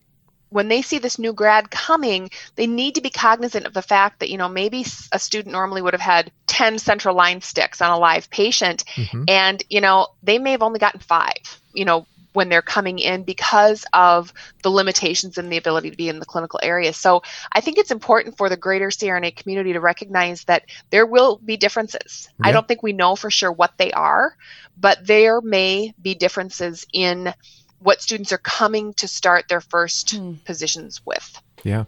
when 0.50 0.68
they 0.68 0.82
see 0.82 1.00
this 1.00 1.20
new 1.20 1.34
grad 1.34 1.72
coming, 1.72 2.30
they 2.56 2.68
need 2.68 2.96
to 2.96 3.02
be 3.02 3.10
cognizant 3.10 3.66
of 3.66 3.74
the 3.74 3.82
fact 3.82 4.20
that, 4.20 4.30
you 4.30 4.38
know, 4.38 4.48
maybe 4.48 4.86
a 5.12 5.20
student 5.20 5.52
normally 5.52 5.82
would 5.82 5.94
have 5.94 6.02
had 6.02 6.32
10 6.48 6.80
central 6.80 7.16
line 7.16 7.42
sticks 7.42 7.82
on 7.82 7.92
a 7.92 7.98
live 7.98 8.30
patient, 8.30 8.84
Mhm. 8.96 9.26
and, 9.28 9.64
you 9.70 9.82
know, 9.82 10.08
they 10.24 10.40
may 10.40 10.52
have 10.52 10.64
only 10.64 10.80
gotten 10.80 11.00
five, 11.00 11.60
you 11.74 11.86
know, 11.86 12.06
when 12.34 12.50
they're 12.50 12.62
coming 12.62 13.00
in 13.00 13.24
because 13.24 13.86
of 13.94 14.34
the 14.62 14.70
limitations 14.70 15.38
and 15.38 15.50
the 15.50 15.58
ability 15.58 15.90
to 15.90 15.96
be 15.96 16.10
in 16.10 16.20
the 16.20 16.26
clinical 16.26 16.60
area. 16.62 16.92
So 16.92 17.24
I 17.52 17.62
think 17.62 17.78
it's 17.78 17.92
important 17.92 18.38
for 18.38 18.50
the 18.50 18.58
greater 18.58 18.92
CRNA 18.92 19.32
community 19.32 19.72
to 19.72 19.80
recognize 19.80 20.44
that 20.44 20.64
there 20.90 21.06
will 21.06 21.38
be 21.38 21.56
differences. 21.56 22.28
I 22.44 22.52
don't 22.52 22.68
think 22.68 22.84
we 22.84 22.92
know 22.92 23.16
for 23.16 23.32
sure 23.32 23.54
what 23.54 23.78
they 23.78 23.94
are, 23.94 24.36
but 24.78 25.08
there 25.08 25.40
may 25.40 25.94
be 26.02 26.14
differences 26.14 26.86
in 26.92 27.34
what 27.80 28.02
students 28.02 28.32
are 28.32 28.38
coming 28.40 28.94
to 28.96 29.08
start 29.08 29.48
their 29.48 29.62
first 29.62 30.12
Hmm. 30.16 30.34
positions 30.46 31.02
with. 31.06 31.42
Yeah. 31.64 31.86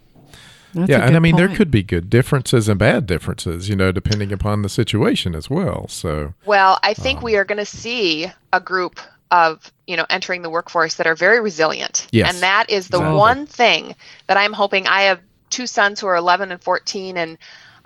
That's 0.73 0.89
yeah, 0.89 0.97
and 0.97 1.05
I 1.05 1.09
good 1.13 1.21
mean 1.21 1.35
there 1.37 1.47
could 1.47 1.71
be 1.71 1.81
good 1.81 2.09
differences 2.09 2.67
and 2.67 2.77
bad 2.77 3.05
differences, 3.07 3.69
you 3.69 3.75
know, 3.75 3.91
depending 3.91 4.31
upon 4.33 4.61
the 4.61 4.69
situation 4.69 5.33
as 5.33 5.49
well. 5.49 5.87
So 5.87 6.33
Well, 6.45 6.77
I 6.83 6.93
think 6.93 7.21
we 7.21 7.35
are 7.37 7.45
going 7.45 7.57
to 7.57 7.65
see 7.65 8.27
a 8.51 8.59
group 8.59 8.99
of, 9.31 9.71
you 9.87 9.95
know, 9.97 10.05
entering 10.09 10.41
the 10.41 10.49
workforce 10.49 10.95
that 10.95 11.07
are 11.07 11.15
very 11.15 11.39
resilient. 11.39 12.07
Yes, 12.11 12.33
And 12.33 12.43
that 12.43 12.69
is 12.69 12.89
the 12.89 12.97
exactly. 12.97 13.17
one 13.17 13.45
thing 13.45 13.95
that 14.27 14.37
I'm 14.37 14.53
hoping 14.53 14.87
I 14.87 15.03
have 15.03 15.19
two 15.49 15.67
sons 15.67 15.99
who 15.99 16.07
are 16.07 16.15
11 16.15 16.51
and 16.51 16.61
14 16.61 17.17
and 17.17 17.37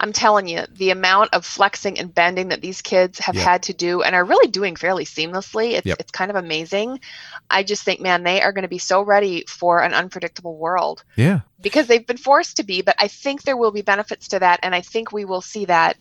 I'm 0.02 0.12
telling 0.12 0.48
you, 0.48 0.66
the 0.72 0.90
amount 0.90 1.34
of 1.34 1.46
flexing 1.46 1.98
and 2.00 2.14
bending 2.14 2.50
that 2.50 2.60
these 2.62 2.82
kids 2.82 3.20
have 3.20 3.36
Yep. 3.36 3.44
had 3.46 3.64
to 3.64 3.74
do 3.74 4.02
and 4.02 4.14
are 4.16 4.26
really 4.26 4.50
doing 4.50 4.76
fairly 4.76 5.06
seamlessly, 5.06 5.74
it's, 5.78 5.86
Yep. 5.86 5.98
it's 6.00 6.12
kind 6.12 6.30
of 6.32 6.36
amazing. 6.38 7.00
I 7.50 7.64
just 7.64 7.84
think, 7.84 8.02
man, 8.02 8.24
they 8.24 8.42
are 8.42 8.52
going 8.52 8.64
to 8.64 8.68
be 8.68 8.80
so 8.80 9.02
ready 9.02 9.46
for 9.48 9.82
an 9.82 9.94
unpredictable 9.94 10.58
world. 10.58 11.04
yeah, 11.16 11.42
because 11.62 11.88
they've 11.88 12.08
been 12.08 12.18
forced 12.18 12.58
to 12.58 12.64
be 12.64 12.82
but 12.82 12.96
i 12.98 13.08
think 13.08 13.44
there 13.44 13.56
will 13.56 13.72
be 13.72 13.84
benefits 13.84 14.28
to 14.30 14.40
that 14.40 14.60
and 14.64 14.74
i 14.74 14.82
think 14.82 15.12
we 15.12 15.26
will 15.26 15.42
see 15.42 15.66
that 15.66 15.96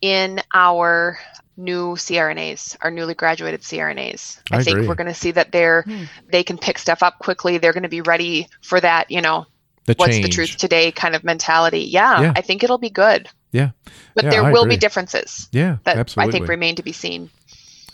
in 0.00 0.40
our 0.52 1.16
new 1.56 1.94
crnas 1.94 2.76
our 2.80 2.90
newly 2.90 3.14
graduated 3.14 3.60
crnas 3.62 4.38
I 4.50 4.62
think 4.64 4.76
agree. 4.78 4.88
we're 4.88 4.96
going 4.96 5.06
to 5.06 5.14
see 5.14 5.30
that 5.30 5.52
they're 5.52 5.82
Hmm. 5.82 6.04
they 6.32 6.42
can 6.42 6.58
pick 6.58 6.78
stuff 6.78 7.02
up 7.04 7.18
quickly 7.20 7.58
they're 7.58 7.72
going 7.72 7.84
to 7.84 7.88
be 7.88 8.00
ready 8.00 8.48
for 8.60 8.80
that 8.80 9.10
you 9.10 9.20
know 9.22 9.46
the 9.86 9.94
what's 9.94 10.18
the 10.18 10.28
truth 10.28 10.56
today 10.56 10.90
kind 10.90 11.14
of 11.14 11.22
mentality 11.22 11.82
yeah, 11.82 12.20
Yeah. 12.22 12.32
i 12.34 12.40
think 12.40 12.64
it'll 12.64 12.78
be 12.78 12.90
good 12.90 13.28
Yeah. 13.54 13.70
but 14.14 14.24
Yeah, 14.24 14.30
there 14.30 14.44
I 14.44 14.52
will 14.52 14.62
agree. 14.64 14.76
be 14.76 14.80
differences 14.80 15.48
Yeah, 15.52 15.76
that 15.84 15.96
absolutely. 15.96 16.28
i 16.28 16.32
think 16.32 16.48
remain 16.48 16.74
to 16.76 16.82
be 16.82 16.92
seen 16.92 17.30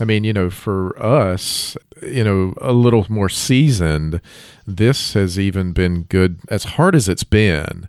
I 0.02 0.06
mean, 0.06 0.24
you 0.24 0.32
know, 0.32 0.48
for 0.48 0.96
us, 0.98 1.76
you 2.00 2.24
know, 2.24 2.54
a 2.62 2.72
little 2.72 3.04
more 3.10 3.28
seasoned, 3.28 4.22
this 4.66 5.12
has 5.12 5.38
even 5.38 5.72
been 5.74 6.04
good 6.04 6.38
as 6.48 6.64
hard 6.64 6.94
as 6.94 7.06
it's 7.06 7.22
been. 7.24 7.86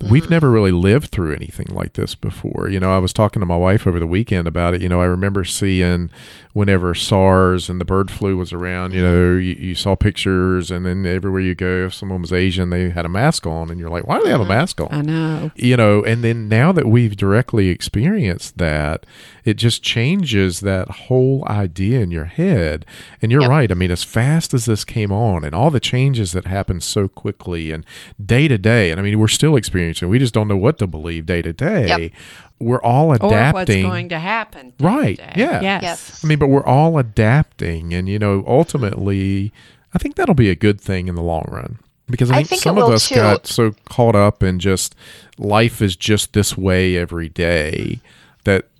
We've 0.00 0.30
never 0.30 0.48
really 0.48 0.70
lived 0.70 1.10
through 1.10 1.34
anything 1.34 1.66
like 1.70 1.94
this 1.94 2.14
before. 2.14 2.68
You 2.68 2.78
know, 2.78 2.94
I 2.94 2.98
was 2.98 3.12
talking 3.12 3.40
to 3.40 3.46
my 3.46 3.56
wife 3.56 3.84
over 3.84 3.98
the 3.98 4.06
weekend 4.06 4.46
about 4.46 4.74
it. 4.74 4.80
You 4.80 4.88
know, 4.88 5.00
I 5.00 5.06
remember 5.06 5.44
seeing 5.44 6.10
whenever 6.52 6.94
SARS 6.94 7.68
and 7.68 7.80
the 7.80 7.84
bird 7.84 8.10
flu 8.10 8.36
was 8.36 8.52
around, 8.52 8.94
you 8.94 9.02
know, 9.02 9.32
you, 9.32 9.54
you 9.54 9.74
saw 9.74 9.96
pictures, 9.96 10.70
and 10.70 10.86
then 10.86 11.04
everywhere 11.04 11.40
you 11.40 11.54
go, 11.54 11.86
if 11.86 11.94
someone 11.94 12.22
was 12.22 12.32
Asian, 12.32 12.70
they 12.70 12.90
had 12.90 13.06
a 13.06 13.08
mask 13.08 13.46
on, 13.46 13.70
and 13.70 13.80
you're 13.80 13.90
like, 13.90 14.06
why 14.06 14.18
do 14.18 14.24
they 14.24 14.30
have 14.30 14.40
a 14.40 14.44
uh-huh. 14.44 14.52
mask 14.52 14.80
on? 14.80 14.88
I 14.92 15.02
know. 15.02 15.50
you 15.56 15.76
know 15.76 16.02
and 16.04 16.22
then 16.24 16.48
now 16.48 16.72
that 16.72 16.86
we've 16.86 17.16
directly 17.16 17.68
experienced 17.68 18.58
that 18.58 19.04
it 19.48 19.56
just 19.56 19.82
changes 19.82 20.60
that 20.60 20.88
whole 20.88 21.44
idea 21.48 22.00
in 22.00 22.10
your 22.10 22.26
head 22.26 22.84
and 23.22 23.32
you're 23.32 23.40
Yep. 23.40 23.50
right 23.50 23.70
i 23.70 23.74
mean 23.74 23.90
as 23.90 24.04
fast 24.04 24.52
as 24.54 24.66
this 24.66 24.84
came 24.84 25.10
on 25.12 25.44
and 25.44 25.54
all 25.54 25.70
the 25.70 25.80
changes 25.80 26.32
that 26.32 26.46
happened 26.46 26.82
so 26.82 27.08
quickly 27.08 27.70
and 27.72 27.84
day 28.24 28.48
to 28.48 28.58
day 28.58 28.90
and 28.90 29.00
i 29.00 29.02
mean 29.02 29.18
we're 29.18 29.28
still 29.28 29.56
experiencing 29.56 29.68
experiencing. 29.78 30.08
We 30.08 30.18
just 30.18 30.34
don't 30.34 30.48
know 30.48 30.56
what 30.56 30.78
to 30.78 30.86
believe 30.86 31.26
day 31.26 31.42
to 31.42 31.52
day. 31.52 32.10
We're 32.58 32.82
all 32.82 33.12
Or 33.12 33.18
what's 33.52 33.70
going 33.70 34.08
to 34.08 34.18
happen. 34.18 34.72
Right, 34.80 35.18
yeah. 35.36 35.60
Yes. 35.60 35.82
Yes. 35.82 36.24
I 36.24 36.26
mean, 36.26 36.38
but 36.38 36.48
we're 36.48 36.64
all 36.66 36.98
adapting, 36.98 37.94
and 37.94 38.08
you 38.08 38.18
know, 38.18 38.42
ultimately, 38.46 39.52
I 39.94 39.98
think 39.98 40.16
that'll 40.16 40.34
be 40.34 40.50
a 40.50 40.54
good 40.56 40.80
thing 40.80 41.06
in 41.08 41.14
the 41.14 41.22
long 41.22 41.44
run 41.48 41.78
because 42.10 42.30
I 42.30 42.34
I 42.34 42.36
think, 42.38 42.48
think 42.48 42.62
some 42.62 42.78
of 42.78 42.88
us 42.90 43.08
too. 43.08 43.14
got 43.16 43.46
so 43.46 43.74
caught 43.88 44.16
up 44.16 44.42
in 44.42 44.58
just 44.58 44.94
life 45.38 45.80
is 45.82 45.94
just 45.96 46.32
this 46.32 46.56
way 46.56 46.96
every 46.96 47.28
day 47.28 48.00
that 48.00 48.00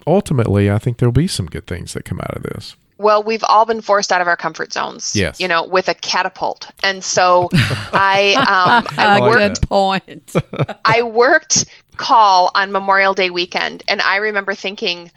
ultimately, 0.08 0.70
I 0.70 0.78
think 0.78 0.98
there'll 0.98 1.12
be 1.12 1.28
some 1.28 1.46
good 1.46 1.66
things 1.66 1.92
that 1.94 2.04
come 2.04 2.20
out 2.20 2.36
of 2.36 2.42
this. 2.42 2.76
Well, 2.98 3.22
we've 3.22 3.44
all 3.44 3.64
been 3.64 3.80
forced 3.80 4.10
out 4.10 4.20
of 4.20 4.26
our 4.26 4.36
comfort 4.36 4.72
zones. 4.72 5.14
Yes. 5.14 5.38
You 5.38 5.46
know, 5.46 5.64
with 5.64 5.88
a 5.88 5.94
catapult. 5.94 6.68
And 6.82 7.04
so 7.04 7.48
I 7.54 8.34
um 8.38 8.86
A 8.98 9.00
I 9.00 9.18
like 9.18 9.22
worked 9.22 9.60
good 9.60 9.68
point. 9.68 10.32
I 10.84 11.02
worked 11.02 11.66
call 11.96 12.50
on 12.54 12.72
Memorial 12.72 13.14
Day 13.14 13.30
weekend 13.30 13.84
and 13.88 14.00
I 14.02 14.16
remember 14.16 14.54
thinking, 14.54 15.10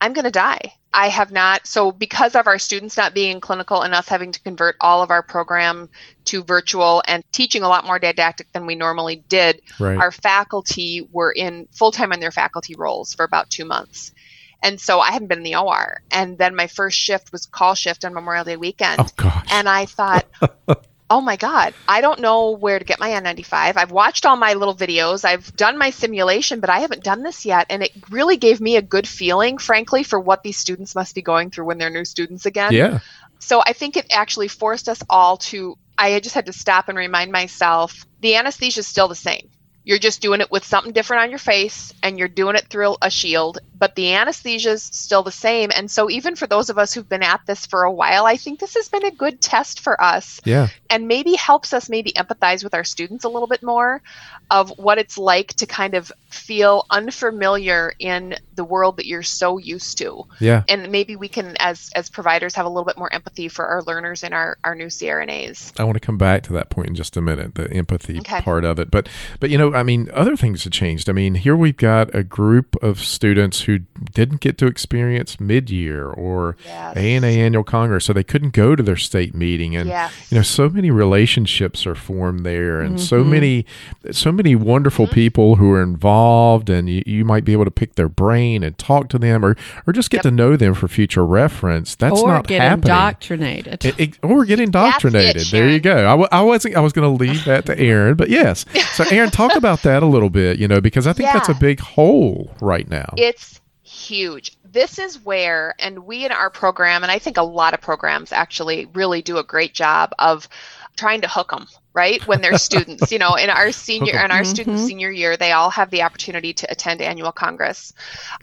I'm 0.00 0.12
gonna 0.12 0.30
die. 0.30 0.74
I 0.94 1.08
have 1.08 1.32
not 1.32 1.66
so 1.66 1.90
because 1.90 2.34
of 2.34 2.46
our 2.46 2.58
students 2.58 2.98
not 2.98 3.14
being 3.14 3.30
in 3.36 3.40
clinical 3.40 3.80
and 3.80 3.94
us 3.94 4.08
having 4.08 4.32
to 4.32 4.40
convert 4.40 4.76
all 4.78 5.02
of 5.02 5.10
our 5.10 5.22
program 5.22 5.88
to 6.26 6.44
virtual 6.44 7.02
and 7.08 7.24
teaching 7.32 7.62
a 7.62 7.68
lot 7.68 7.86
more 7.86 7.98
didactic 7.98 8.52
than 8.52 8.66
we 8.66 8.74
normally 8.74 9.24
did, 9.28 9.62
Right. 9.80 9.96
our 9.96 10.10
faculty 10.10 11.08
were 11.12 11.32
in 11.32 11.66
full 11.72 11.92
time 11.92 12.12
in 12.12 12.20
their 12.20 12.30
faculty 12.30 12.74
roles 12.76 13.14
for 13.14 13.24
about 13.24 13.48
two 13.48 13.64
months. 13.64 14.12
And 14.62 14.80
so 14.80 15.00
I 15.00 15.10
hadn't 15.10 15.28
been 15.28 15.38
in 15.38 15.44
the 15.44 15.56
OR. 15.56 16.02
And 16.10 16.38
then 16.38 16.54
my 16.54 16.66
first 16.66 16.98
shift 16.98 17.32
was 17.32 17.46
call 17.46 17.74
shift 17.74 18.04
on 18.04 18.14
Memorial 18.14 18.44
Day 18.44 18.56
weekend. 18.56 19.00
oh 19.00 19.08
gosh. 19.16 19.48
And 19.50 19.68
I 19.68 19.86
thought, 19.86 20.26
oh 21.10 21.20
my 21.20 21.36
God, 21.36 21.74
I 21.86 22.00
don't 22.00 22.20
know 22.20 22.52
where 22.52 22.78
to 22.78 22.84
get 22.84 23.00
my 23.00 23.10
N95. 23.10 23.76
I've 23.76 23.90
watched 23.90 24.24
all 24.24 24.36
my 24.36 24.54
little 24.54 24.74
videos, 24.74 25.24
I've 25.24 25.54
done 25.56 25.76
my 25.76 25.90
simulation, 25.90 26.60
but 26.60 26.70
I 26.70 26.78
haven't 26.80 27.04
done 27.04 27.22
this 27.22 27.44
yet. 27.44 27.66
And 27.68 27.82
it 27.82 27.92
really 28.10 28.36
gave 28.36 28.60
me 28.60 28.76
a 28.76 28.82
good 28.82 29.06
feeling, 29.06 29.58
frankly, 29.58 30.04
for 30.04 30.18
what 30.18 30.42
these 30.42 30.56
students 30.56 30.94
must 30.94 31.14
be 31.14 31.22
going 31.22 31.50
through 31.50 31.66
when 31.66 31.78
they're 31.78 31.90
new 31.90 32.04
students 32.04 32.46
again. 32.46 32.72
yeah. 32.72 33.00
So 33.40 33.60
I 33.66 33.72
think 33.72 33.96
it 33.96 34.06
actually 34.12 34.46
forced 34.46 34.88
us 34.88 35.02
all 35.10 35.36
to, 35.38 35.76
I 35.98 36.20
just 36.20 36.34
had 36.34 36.46
to 36.46 36.52
stop 36.52 36.88
and 36.88 36.96
remind 36.96 37.32
myself 37.32 38.06
the 38.20 38.36
anesthesia 38.36 38.80
is 38.80 38.86
still 38.86 39.08
the 39.08 39.16
same. 39.16 39.50
You're 39.84 39.98
just 39.98 40.20
doing 40.22 40.40
it 40.40 40.50
with 40.50 40.64
something 40.64 40.92
different 40.92 41.22
on 41.24 41.30
your 41.30 41.38
face 41.40 41.92
and 42.02 42.18
you're 42.18 42.28
doing 42.28 42.54
it 42.56 42.68
through 42.68 42.96
a 43.02 43.10
shield, 43.10 43.58
but 43.76 43.94
the 43.96 44.14
anesthesia 44.14 44.70
is 44.70 44.82
still 44.84 45.22
the 45.22 45.32
same. 45.32 45.70
And 45.74 45.90
so, 45.90 46.08
even 46.08 46.36
for 46.36 46.46
those 46.46 46.70
of 46.70 46.78
us 46.78 46.92
who've 46.94 47.08
been 47.08 47.22
at 47.22 47.40
this 47.46 47.66
for 47.66 47.82
a 47.82 47.92
while, 47.92 48.24
I 48.26 48.36
think 48.36 48.60
this 48.60 48.74
has 48.74 48.88
been 48.88 49.04
a 49.04 49.10
good 49.10 49.40
test 49.40 49.80
for 49.80 50.00
us 50.02 50.40
Yeah. 50.44 50.68
and 50.88 51.08
maybe 51.08 51.34
helps 51.34 51.72
us 51.72 51.88
maybe 51.88 52.12
empathize 52.12 52.62
with 52.62 52.74
our 52.74 52.84
students 52.84 53.24
a 53.24 53.28
little 53.28 53.48
bit 53.48 53.62
more 53.62 54.02
of 54.50 54.70
what 54.76 54.98
it's 54.98 55.18
like 55.18 55.48
to 55.54 55.66
kind 55.66 55.94
of 55.94 56.12
feel 56.30 56.86
unfamiliar 56.90 57.92
in 57.98 58.34
the 58.54 58.64
world 58.64 58.96
that 58.98 59.06
you're 59.06 59.22
so 59.22 59.58
used 59.58 59.98
to 59.98 60.24
Yeah. 60.40 60.62
and 60.68 60.90
maybe 60.90 61.16
we 61.16 61.28
can 61.28 61.56
as 61.60 61.90
as 61.94 62.08
providers 62.10 62.54
have 62.54 62.66
a 62.66 62.68
little 62.68 62.84
bit 62.84 62.98
more 62.98 63.12
empathy 63.12 63.48
for 63.48 63.66
our 63.66 63.82
learners 63.82 64.22
and 64.22 64.32
our 64.34 64.56
our 64.64 64.74
new 64.74 64.86
crnas 64.86 65.72
I 65.78 65.84
want 65.84 65.96
to 65.96 66.00
come 66.00 66.18
back 66.18 66.42
to 66.44 66.52
that 66.54 66.70
point 66.70 66.88
in 66.88 66.94
just 66.94 67.16
a 67.16 67.20
minute, 67.20 67.54
the 67.54 67.70
empathy 67.72 68.18
Okay. 68.18 68.40
part 68.40 68.64
of 68.64 68.78
it. 68.78 68.90
But 68.90 69.08
but 69.40 69.50
you 69.50 69.58
know, 69.58 69.71
I 69.74 69.82
mean, 69.82 70.10
other 70.12 70.36
things 70.36 70.64
have 70.64 70.72
changed. 70.72 71.08
I 71.08 71.12
mean, 71.12 71.34
here 71.34 71.56
we've 71.56 71.76
got 71.76 72.14
a 72.14 72.22
group 72.22 72.76
of 72.82 73.00
students 73.00 73.62
who 73.62 73.80
didn't 74.14 74.40
get 74.40 74.58
to 74.58 74.66
experience 74.66 75.38
mid-year 75.40 76.06
or 76.08 76.56
Yes. 76.64 76.96
ANA 76.96 77.26
annual 77.26 77.64
congress, 77.64 78.04
so 78.04 78.12
they 78.12 78.24
couldn't 78.24 78.52
go 78.52 78.74
to 78.76 78.82
their 78.82 78.96
state 78.96 79.34
meeting, 79.34 79.74
and 79.76 79.88
Yes. 79.88 80.12
you 80.30 80.36
know, 80.38 80.42
so 80.42 80.68
many 80.68 80.90
relationships 80.90 81.86
are 81.86 81.94
formed 81.94 82.44
there, 82.44 82.80
and 82.80 82.96
Mm-hmm. 82.96 83.04
so 83.04 83.24
many 83.24 83.64
so 84.10 84.32
many 84.32 84.54
wonderful 84.54 85.06
Mm-hmm. 85.06 85.14
people 85.14 85.56
who 85.56 85.70
are 85.72 85.82
involved, 85.82 86.68
and 86.70 86.88
you, 86.88 87.02
you 87.06 87.24
might 87.24 87.44
be 87.44 87.52
able 87.52 87.64
to 87.64 87.70
pick 87.70 87.94
their 87.94 88.08
brain 88.08 88.62
and 88.62 88.76
talk 88.78 89.08
to 89.10 89.18
them, 89.18 89.44
or 89.44 89.56
or 89.86 89.92
just 89.92 90.10
get 90.10 90.18
Yep. 90.18 90.22
to 90.24 90.30
know 90.30 90.56
them 90.56 90.74
for 90.74 90.88
future 90.88 91.24
reference. 91.24 91.94
That's 91.94 92.20
or 92.20 92.28
not 92.28 92.46
get 92.46 92.60
happening. 92.60 92.90
indoctrinated. 92.90 93.84
It, 93.84 94.00
it- 94.00 94.18
or 94.22 94.44
get 94.44 94.60
indoctrinated. 94.60 95.46
there 95.50 95.68
you 95.68 95.80
Sharon. 95.80 95.82
go. 95.82 95.96
I, 96.06 96.10
w- 96.10 96.28
I 96.32 96.42
wasn't. 96.42 96.76
I 96.76 96.80
was 96.80 96.92
going 96.92 97.08
to 97.16 97.24
leave 97.24 97.44
that 97.44 97.66
to 97.66 97.78
Erin, 97.78 98.14
but 98.14 98.28
yes. 98.30 98.64
So, 98.92 99.04
Erin, 99.10 99.30
talk 99.30 99.54
about 99.54 99.61
that 99.62 100.02
a 100.02 100.06
little 100.06 100.30
bit. 100.30 100.58
You 100.58 100.68
know, 100.68 100.80
because 100.80 101.06
I 101.06 101.12
think 101.12 101.30
that's 101.32 101.48
a 101.48 101.54
big 101.54 101.80
hole 101.80 102.54
right 102.60 102.88
now. 102.88 103.14
it's 103.16 103.60
huge. 103.82 104.56
This 104.64 104.98
is 104.98 105.22
where 105.24 105.74
and 105.78 106.06
we 106.06 106.24
in 106.24 106.32
our 106.32 106.48
program 106.48 107.02
and 107.02 107.12
i 107.12 107.18
think 107.18 107.36
a 107.36 107.42
lot 107.42 107.74
of 107.74 107.80
programs 107.82 108.32
actually 108.32 108.86
really 108.94 109.20
do 109.20 109.36
a 109.36 109.44
great 109.44 109.74
job 109.74 110.12
of 110.18 110.48
trying 110.96 111.20
to 111.20 111.28
hook 111.28 111.50
them 111.50 111.66
right? 111.94 112.26
When 112.26 112.40
they're 112.40 112.56
students 112.70 113.12
you 113.12 113.18
know 113.18 113.34
in 113.34 113.50
our 113.50 113.72
senior 113.72 114.18
in 114.24 114.30
our 114.30 114.44
students 114.44 114.84
senior 114.84 115.10
year 115.10 115.36
they 115.36 115.52
all 115.52 115.70
have 115.70 115.90
the 115.90 116.02
opportunity 116.02 116.52
to 116.54 116.70
attend 116.70 117.02
annual 117.02 117.32
congress. 117.32 117.92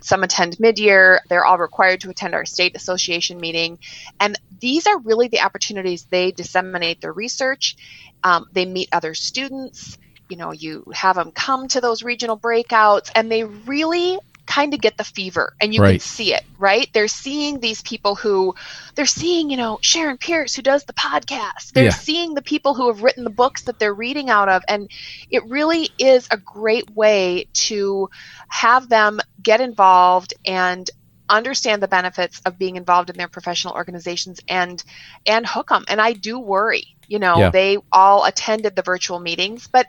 Some 0.02 0.24
attend 0.24 0.60
mid-year 0.60 1.22
they're 1.30 1.46
all 1.46 1.58
required 1.58 2.02
to 2.02 2.10
attend 2.10 2.36
our 2.36 2.46
state 2.46 2.76
association 2.76 3.40
meeting 3.40 3.80
and 4.20 4.40
these 4.60 4.88
are 4.88 5.00
really 5.00 5.30
the 5.30 5.42
opportunities 5.42 6.04
they 6.04 6.32
disseminate 6.32 7.02
their 7.02 7.14
research 7.14 7.76
um, 8.24 8.46
they 8.52 8.66
meet 8.66 8.90
other 8.92 9.14
students 9.14 9.98
you 10.30 10.38
know 10.38 10.52
you 10.52 10.86
have 10.94 11.16
them 11.16 11.32
come 11.32 11.68
to 11.70 11.82
those 11.82 12.04
regional 12.04 12.38
breakouts 12.38 13.10
and 13.16 13.32
they 13.32 13.44
really 13.44 14.18
kind 14.48 14.74
of 14.74 14.82
get 14.82 14.98
the 14.98 15.04
fever 15.04 15.54
and 15.62 15.74
you 15.76 15.82
can 15.82 16.00
see 16.00 16.34
it 16.34 16.42
right? 16.58 16.90
They're 16.94 17.08
seeing 17.08 17.60
these 17.62 17.82
people 17.82 18.16
who 18.16 18.54
they're 18.96 19.06
seeing 19.06 19.50
you 19.50 19.58
know 19.58 19.80
sharon 19.82 20.18
pierce 20.18 20.56
who 20.56 20.62
does 20.62 20.84
the 20.86 20.94
podcast. 20.94 21.72
They're 21.74 21.86
Yeah. 21.86 21.92
seeing 21.92 22.34
the 22.34 22.42
people 22.42 22.74
who 22.74 22.88
have 22.88 23.02
written 23.02 23.24
the 23.24 23.30
books 23.30 23.64
that 23.64 23.80
they're 23.80 23.94
reading 23.94 24.30
out 24.30 24.50
of 24.50 24.64
and 24.68 24.90
it 25.30 25.44
really 25.48 25.90
is 25.98 26.28
a 26.32 26.38
great 26.38 26.90
way 26.92 27.48
to 27.54 28.10
have 28.50 28.90
them 28.90 29.20
get 29.42 29.62
involved 29.62 30.34
and 30.46 30.90
understand 31.30 31.82
the 31.84 31.88
benefits 31.88 32.42
of 32.46 32.58
being 32.58 32.76
involved 32.76 33.10
in 33.10 33.18
their 33.18 33.28
professional 33.28 33.74
organizations 33.76 34.40
and 34.48 34.84
and 35.26 35.46
hook 35.48 35.70
them 35.70 35.86
and 35.88 36.02
i 36.02 36.14
do 36.14 36.40
worry 36.40 36.84
you 37.08 37.20
know 37.20 37.38
Yeah. 37.38 37.50
they 37.52 37.78
all 37.92 38.26
attended 38.26 38.76
the 38.76 38.82
virtual 38.84 39.20
meetings 39.20 39.68
but 39.72 39.88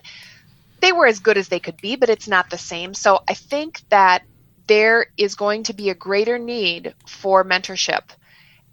they 0.81 0.93
were 0.93 1.07
as 1.07 1.21
good 1.21 1.37
as 1.39 1.49
they 1.49 1.61
could 1.61 1.81
be 1.81 1.97
but 1.97 2.11
it's 2.11 2.29
not 2.29 2.51
the 2.51 2.59
same. 2.59 2.95
So 2.95 3.21
i 3.29 3.35
think 3.35 3.81
that 3.91 4.23
there 4.69 5.07
is 5.17 5.35
going 5.35 5.65
to 5.65 5.75
be 5.75 5.91
a 5.91 5.95
greater 5.95 6.39
need 6.39 6.95
for 7.07 7.45
mentorship. 7.45 8.03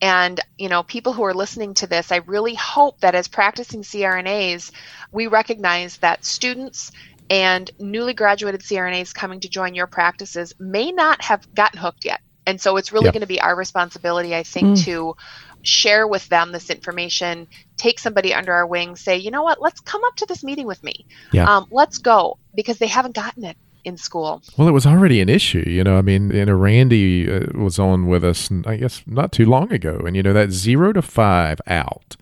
And 0.02 0.40
you 0.58 0.70
know 0.70 0.84
people 0.84 1.14
who 1.14 1.24
are 1.26 1.34
listening 1.34 1.74
to 1.76 1.88
this 1.88 2.12
i 2.12 2.18
really 2.18 2.56
hope 2.56 3.00
that 3.02 3.16
as 3.16 3.28
practicing 3.28 3.82
crnas 3.84 4.72
we 5.12 5.28
recognize 5.28 5.98
that 5.98 6.26
students 6.26 6.92
and 7.30 7.70
newly 7.80 8.14
graduated 8.14 8.62
crnas 8.62 9.14
coming 9.14 9.40
to 9.42 9.50
join 9.50 9.74
your 9.76 9.88
practices 9.88 10.54
may 10.60 10.92
not 10.92 11.22
have 11.24 11.48
gotten 11.56 11.80
hooked 11.80 12.06
yet 12.06 12.22
and 12.48 12.60
so 12.60 12.78
it's 12.78 12.92
really 12.92 13.06
Yeah. 13.06 13.12
going 13.12 13.22
to 13.22 13.28
be 13.28 13.40
our 13.40 13.56
responsibility 13.56 14.34
i 14.36 14.42
think 14.44 14.68
Mm. 14.70 14.84
to 14.86 15.16
share 15.62 16.08
with 16.08 16.28
them 16.30 16.52
this 16.52 16.70
information 16.70 17.48
take 17.78 18.00
somebody 18.00 18.34
under 18.34 18.54
our 18.54 18.66
wing 18.66 18.96
say 18.96 19.18
you 19.18 19.30
know 19.32 19.44
what 19.44 19.62
let's 19.62 19.80
come 19.82 20.02
up 20.08 20.16
to 20.16 20.26
this 20.26 20.44
meeting 20.44 20.66
with 20.66 20.82
me 20.84 21.06
Yeah. 21.32 21.46
um, 21.58 21.66
let's 21.70 21.98
go 22.00 22.38
because 22.56 22.78
they 22.80 22.88
haven't 22.88 23.16
gotten 23.16 23.44
it 23.44 23.58
in 23.84 23.98
school 23.98 24.42
Well, 24.58 24.68
it 24.68 24.72
was 24.72 24.86
already 24.86 25.22
an 25.22 25.30
issue. 25.30 25.64
You 25.66 25.82
know, 25.84 25.98
I 25.98 26.02
mean, 26.02 26.32
you 26.32 26.46
know, 26.46 26.56
Randy 26.56 27.32
uh, 27.32 27.46
was 27.56 27.80
on 27.80 28.08
with 28.08 28.24
us, 28.24 28.50
I 28.66 28.76
guess, 28.76 29.02
not 29.08 29.32
too 29.32 29.46
long 29.46 29.72
ago, 29.72 30.02
and 30.06 30.14
you 30.18 30.24
know 30.24 30.34
that 30.34 30.52
zero 30.52 30.92
to 30.94 31.02
five 31.02 31.60
out 31.68 32.18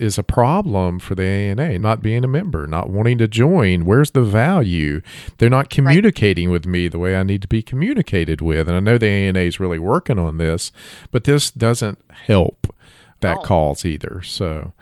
is 0.00 0.18
a 0.18 0.22
problem 0.22 0.98
for 0.98 1.14
the 1.14 1.22
ANA, 1.24 1.78
not 1.78 2.02
being 2.02 2.24
a 2.24 2.28
member, 2.28 2.66
not 2.66 2.90
wanting 2.90 3.18
to 3.18 3.28
join. 3.28 3.84
Where's 3.84 4.12
the 4.12 4.22
value? 4.22 5.02
They're 5.38 5.50
not 5.50 5.70
communicating 5.70 6.50
with 6.50 6.66
me 6.66 6.88
the 6.88 6.98
way 6.98 7.16
I 7.16 7.22
need 7.22 7.42
to 7.42 7.48
be 7.48 7.62
communicated 7.62 8.40
with. 8.40 8.66
And 8.68 8.76
I 8.76 8.80
know 8.80 8.98
the 8.98 9.06
ANA 9.08 9.40
is 9.40 9.60
really 9.60 9.78
working 9.78 10.18
on 10.18 10.38
this, 10.38 10.72
but 11.10 11.24
this 11.24 11.50
doesn't 11.50 11.98
help 12.10 12.74
that 13.20 13.36
No. 13.36 13.42
cause 13.42 13.84
either. 13.84 14.22
So, 14.22 14.72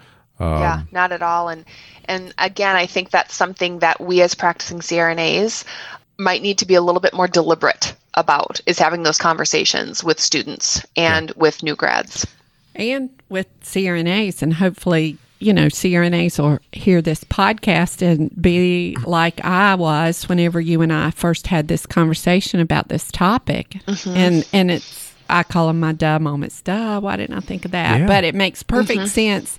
um, 0.40 0.60
yeah 0.60 0.82
not 0.92 1.10
at 1.10 1.20
all 1.20 1.48
and 1.48 1.64
and 2.04 2.32
again 2.38 2.76
i 2.76 2.86
think 2.86 3.10
that's 3.10 3.34
something 3.34 3.80
that 3.80 4.00
we 4.00 4.22
as 4.22 4.36
practicing 4.36 4.78
crnas 4.78 5.64
might 6.16 6.42
need 6.42 6.58
to 6.58 6.64
be 6.66 6.74
a 6.76 6.80
little 6.80 7.00
bit 7.00 7.12
more 7.12 7.26
deliberate 7.26 7.92
about 8.14 8.60
is 8.66 8.78
having 8.78 9.02
those 9.02 9.18
conversations 9.18 10.04
with 10.04 10.20
students 10.20 10.86
and 10.94 11.32
with 11.32 11.62
new 11.64 11.74
grads 11.74 12.24
and 12.78 13.10
with 13.28 13.46
CRNAs, 13.60 14.40
and 14.42 14.54
hopefully, 14.54 15.18
you 15.40 15.52
know, 15.52 15.66
CRNAs 15.66 16.38
will 16.38 16.58
hear 16.72 17.02
this 17.02 17.24
podcast 17.24 18.00
and 18.02 18.30
be 18.40 18.96
like 19.04 19.44
I 19.44 19.74
was 19.74 20.28
whenever 20.28 20.60
you 20.60 20.80
and 20.82 20.92
I 20.92 21.10
first 21.10 21.48
had 21.48 21.68
this 21.68 21.84
conversation 21.86 22.60
about 22.60 22.88
this 22.88 23.10
topic. 23.12 23.76
And 24.06 24.48
and 24.52 24.70
it's 24.70 25.14
I 25.30 25.42
call 25.42 25.66
them 25.66 25.78
my 25.80 25.92
duh 25.92 26.18
moments. 26.18 26.62
Duh, 26.62 27.00
why 27.00 27.16
didn't 27.16 27.36
I 27.36 27.40
think 27.40 27.64
of 27.66 27.72
that? 27.72 28.00
Yeah. 28.00 28.06
But 28.06 28.24
it 28.24 28.34
makes 28.34 28.62
perfect 28.62 29.08
sense 29.08 29.58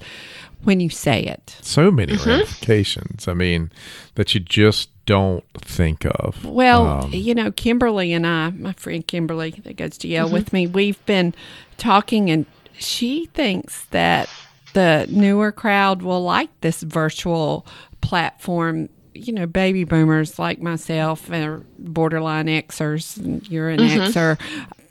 when 0.64 0.80
you 0.82 0.90
say 0.90 1.24
it. 1.24 1.56
so 1.62 1.90
many 1.92 2.18
ramifications. 2.18 3.28
I 3.28 3.34
mean, 3.34 3.72
that 4.16 4.34
you 4.34 4.40
just 4.42 4.90
don't 5.06 5.46
think 5.58 6.06
of. 6.06 6.44
Well, 6.44 7.04
Um, 7.06 7.14
you 7.14 7.34
know, 7.34 7.52
Kimberly 7.52 8.12
and 8.14 8.28
I, 8.28 8.50
my 8.50 8.74
friend 8.74 9.06
Kimberly 9.08 9.52
that 9.64 9.78
goes 9.78 9.98
to 10.00 10.08
Mm-hmm. 10.08 10.14
Yale 10.14 10.30
with 10.30 10.52
me, 10.52 10.68
we've 10.68 11.04
been 11.06 11.34
talking, 11.78 12.30
and 12.30 12.46
she 12.80 13.28
thinks 13.28 13.86
that 13.86 14.30
the 14.74 15.08
newer 15.10 15.52
crowd 15.52 16.02
will 16.02 16.24
like 16.24 16.50
this 16.62 16.82
virtual 16.82 17.66
platform 18.02 18.90
you 19.14 19.34
know, 19.34 19.46
baby 19.46 19.84
boomers 19.84 20.40
like 20.40 20.62
myself 20.62 21.30
or 21.30 21.64
borderline 21.78 22.48
Xers, 22.48 23.18
and 23.18 23.48
you're 23.50 23.70
an 23.70 23.80
mm-hmm. 23.80 24.18
Xer, 24.18 24.40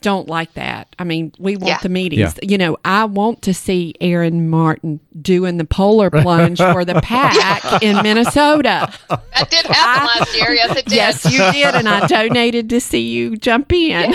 don't 0.00 0.28
like 0.28 0.52
that. 0.54 0.94
I 0.98 1.04
mean, 1.04 1.32
we 1.38 1.56
want 1.56 1.68
Yeah. 1.68 1.78
the 1.82 1.88
meetings. 1.88 2.38
Yeah. 2.42 2.50
You 2.50 2.58
know, 2.58 2.76
I 2.84 3.04
want 3.04 3.42
to 3.42 3.54
see 3.54 3.94
Erin 4.00 4.48
Martin 4.48 5.00
doing 5.20 5.56
the 5.56 5.64
polar 5.64 6.10
plunge 6.10 6.58
for 6.58 6.84
the 6.84 7.00
pack 7.00 7.82
in 7.82 8.02
Minnesota. 8.02 8.92
That 9.08 9.50
did 9.50 9.66
happen 9.66 10.06
last 10.06 10.36
year. 10.36 10.52
Yes, 10.52 10.76
it 10.76 10.84
did. 10.86 10.94
Yes, 10.94 11.24
you 11.24 11.38
did, 11.38 11.74
and 11.74 11.88
I 11.88 12.06
donated 12.06 12.70
to 12.70 12.80
see 12.80 13.08
you 13.08 13.36
jump 13.36 13.72
in. 13.72 14.14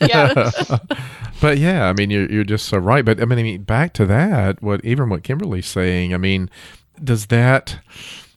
yeah. 0.00 0.50
But 1.40 1.58
yeah, 1.58 1.88
I 1.88 1.92
mean, 1.92 2.10
you're 2.10 2.30
you're 2.30 2.44
just 2.44 2.66
so 2.66 2.78
right. 2.78 3.04
But 3.04 3.20
I 3.20 3.24
mean, 3.24 3.38
I 3.38 3.42
mean, 3.42 3.62
back 3.62 3.92
to 3.94 4.06
that, 4.06 4.62
what 4.62 4.84
even 4.84 5.08
what 5.08 5.22
Kimberly's 5.22 5.66
saying. 5.66 6.12
I 6.12 6.16
mean, 6.16 6.50
does 7.02 7.26
that, 7.26 7.78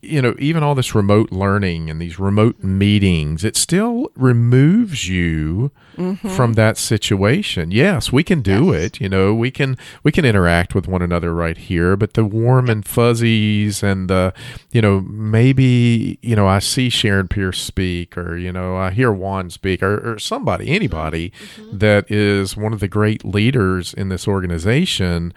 you 0.02 0.22
know, 0.22 0.36
even 0.40 0.64
all 0.64 0.74
this 0.74 0.96
remote 0.96 1.32
learning 1.32 1.90
and 1.90 2.02
these 2.02 2.20
remote 2.20 2.64
meetings, 2.64 3.44
it 3.44 3.56
still 3.56 4.12
removes 4.16 5.08
you 5.08 5.72
mm-hmm. 5.96 6.28
from 6.30 6.54
that 6.54 6.78
situation. 6.78 7.70
Yes, 7.70 8.12
we 8.12 8.24
can 8.24 8.42
do 8.42 8.74
it. 8.74 9.00
You 9.00 9.10
know, 9.10 9.34
we 9.34 9.52
can 9.52 9.78
we 10.04 10.12
can 10.12 10.26
interact 10.26 10.74
with 10.74 10.88
one 10.88 11.04
another 11.04 11.34
right 11.34 11.58
here. 11.58 11.96
But 11.96 12.16
the 12.16 12.26
warm 12.26 12.70
and 12.70 12.86
fuzzies 12.86 13.84
and 13.84 14.10
the, 14.10 14.34
you 14.72 14.82
know, 14.82 15.02
maybe 15.02 16.18
you 16.22 16.36
know, 16.36 16.48
I 16.48 16.60
see 16.60 16.90
Sharon 16.90 17.28
Pierce 17.28 17.62
speak, 17.62 18.18
or 18.18 18.38
you 18.38 18.52
know, 18.52 18.76
I 18.76 18.92
hear 18.92 19.12
Juan 19.12 19.52
speak, 19.52 19.84
or, 19.84 20.14
or 20.14 20.20
somebody, 20.20 20.70
anybody 20.70 21.32
mm-hmm. 21.56 21.78
that 21.78 22.10
is 22.10 22.58
one 22.58 22.74
of 22.74 22.80
the 22.80 22.88
great 22.88 23.24
leaders 23.24 23.94
in 23.94 24.10
this 24.10 24.28
organization 24.28 25.34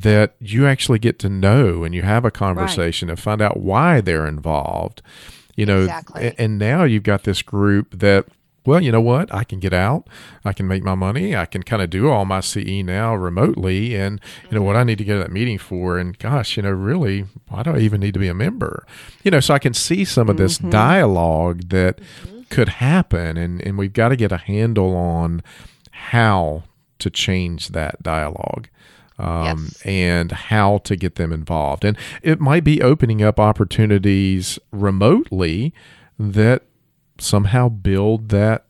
that 0.00 0.34
you 0.40 0.66
actually 0.66 0.98
get 0.98 1.18
to 1.20 1.28
know 1.28 1.84
and 1.84 1.94
you 1.94 2.02
have 2.02 2.24
a 2.24 2.30
conversation 2.30 3.08
and 3.08 3.18
find 3.18 3.40
out 3.40 3.58
why 3.58 4.00
they're 4.00 4.26
involved. 4.26 5.02
You 5.56 5.66
know, 5.66 5.82
Exactly. 5.82 6.34
and 6.36 6.58
now 6.58 6.84
you've 6.84 7.04
got 7.04 7.22
this 7.22 7.42
group 7.42 7.98
that 7.98 8.26
well, 8.66 8.82
you 8.82 8.90
know 8.90 9.00
what? 9.00 9.32
I 9.32 9.44
can 9.44 9.60
get 9.60 9.74
out. 9.74 10.08
I 10.42 10.54
can 10.54 10.66
make 10.66 10.82
my 10.82 10.94
money. 10.94 11.36
I 11.36 11.44
can 11.44 11.62
kind 11.62 11.82
of 11.82 11.90
do 11.90 12.08
all 12.08 12.24
my 12.24 12.40
CE 12.40 12.82
now 12.82 13.14
remotely. 13.14 13.94
And, 13.94 14.20
you 14.50 14.56
know, 14.56 14.62
what 14.62 14.72
mm-hmm. 14.72 14.80
I 14.80 14.84
need 14.84 14.98
to 14.98 15.04
get 15.04 15.12
to 15.14 15.18
that 15.18 15.30
meeting 15.30 15.58
for. 15.58 15.98
And 15.98 16.18
gosh, 16.18 16.56
you 16.56 16.62
know, 16.62 16.70
really, 16.70 17.26
why 17.48 17.62
do 17.62 17.72
I 17.72 17.80
even 17.80 18.00
need 18.00 18.14
to 18.14 18.20
be 18.20 18.28
a 18.28 18.34
member? 18.34 18.86
You 19.22 19.32
know, 19.32 19.40
so 19.40 19.52
I 19.52 19.58
can 19.58 19.74
see 19.74 20.06
some 20.06 20.30
of 20.30 20.38
this 20.38 20.56
mm-hmm. 20.56 20.70
dialogue 20.70 21.68
that 21.68 21.98
mm-hmm. 21.98 22.42
could 22.48 22.70
happen. 22.70 23.36
And, 23.36 23.60
and 23.60 23.76
we've 23.76 23.92
got 23.92 24.08
to 24.08 24.16
get 24.16 24.32
a 24.32 24.38
handle 24.38 24.96
on 24.96 25.42
how 25.90 26.62
to 27.00 27.10
change 27.10 27.68
that 27.68 28.02
dialogue. 28.02 28.68
Um, 29.16 29.44
Yes. 29.70 29.82
and 29.86 30.32
how 30.32 30.78
to 30.78 30.96
get 30.96 31.14
them 31.14 31.32
involved. 31.32 31.84
And 31.84 31.96
it 32.22 32.40
might 32.40 32.64
be 32.64 32.82
opening 32.82 33.22
up 33.22 33.38
opportunities 33.38 34.58
remotely 34.72 35.72
that 36.18 36.62
somehow 37.18 37.68
build 37.68 38.30
that 38.30 38.64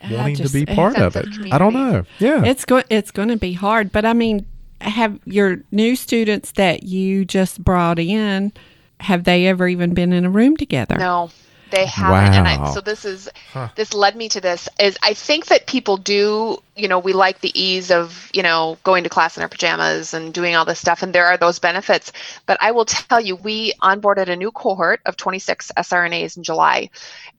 I 0.00 0.12
wanting 0.14 0.36
just- 0.36 0.54
to 0.54 0.64
be 0.64 0.66
part 0.74 0.96
of 0.96 1.16
it. 1.16 1.26
I 1.50 1.58
don't 1.58 1.74
know. 1.74 2.04
Yeah. 2.20 2.44
It's 2.44 2.64
going 2.64 2.84
it's 2.90 3.10
going 3.10 3.28
to 3.28 3.36
be 3.36 3.54
hard, 3.54 3.90
but 3.90 4.04
I 4.04 4.12
mean, 4.12 4.46
have 4.80 5.18
your 5.24 5.58
new 5.72 5.96
students 5.96 6.52
that 6.52 6.84
you 6.84 7.24
just 7.24 7.62
brought 7.64 7.98
in 7.98 8.52
have 9.00 9.24
they 9.24 9.46
ever 9.48 9.66
even 9.66 9.94
been 9.94 10.12
in 10.12 10.24
a 10.24 10.30
room 10.30 10.56
together? 10.56 10.96
No, 10.96 11.30
they 11.72 11.86
haven't. 11.86 12.34
And 12.34 12.46
I, 12.48 12.58
so 12.72 12.80
this 12.80 13.04
is 13.04 13.28
this 13.74 13.94
led 13.94 14.16
me 14.16 14.28
to 14.30 14.40
this 14.40 14.68
is 14.78 14.96
I 15.02 15.14
think 15.14 15.46
that 15.46 15.66
people 15.66 15.96
do, 15.96 16.62
you 16.76 16.88
know, 16.88 17.00
we 17.00 17.12
like 17.12 17.40
the 17.40 17.52
ease 17.60 17.90
of, 17.90 18.30
you 18.32 18.42
know, 18.42 18.78
going 18.84 19.04
to 19.04 19.10
class 19.10 19.36
in 19.36 19.42
our 19.42 19.48
pajamas 19.48 20.14
and 20.14 20.32
doing 20.32 20.54
all 20.54 20.64
this 20.64 20.78
stuff 20.78 21.02
and 21.02 21.12
there 21.12 21.26
are 21.26 21.36
those 21.38 21.58
benefits. 21.58 22.12
But 22.46 22.58
I 22.60 22.72
will 22.72 22.84
tell 22.86 23.20
you, 23.20 23.36
we 23.36 23.72
onboarded 23.82 24.28
a 24.28 24.36
new 24.36 24.52
cohort 24.52 25.00
of 25.06 25.16
26 25.16 25.72
SRNAs 25.76 26.36
in 26.36 26.44
July 26.44 26.90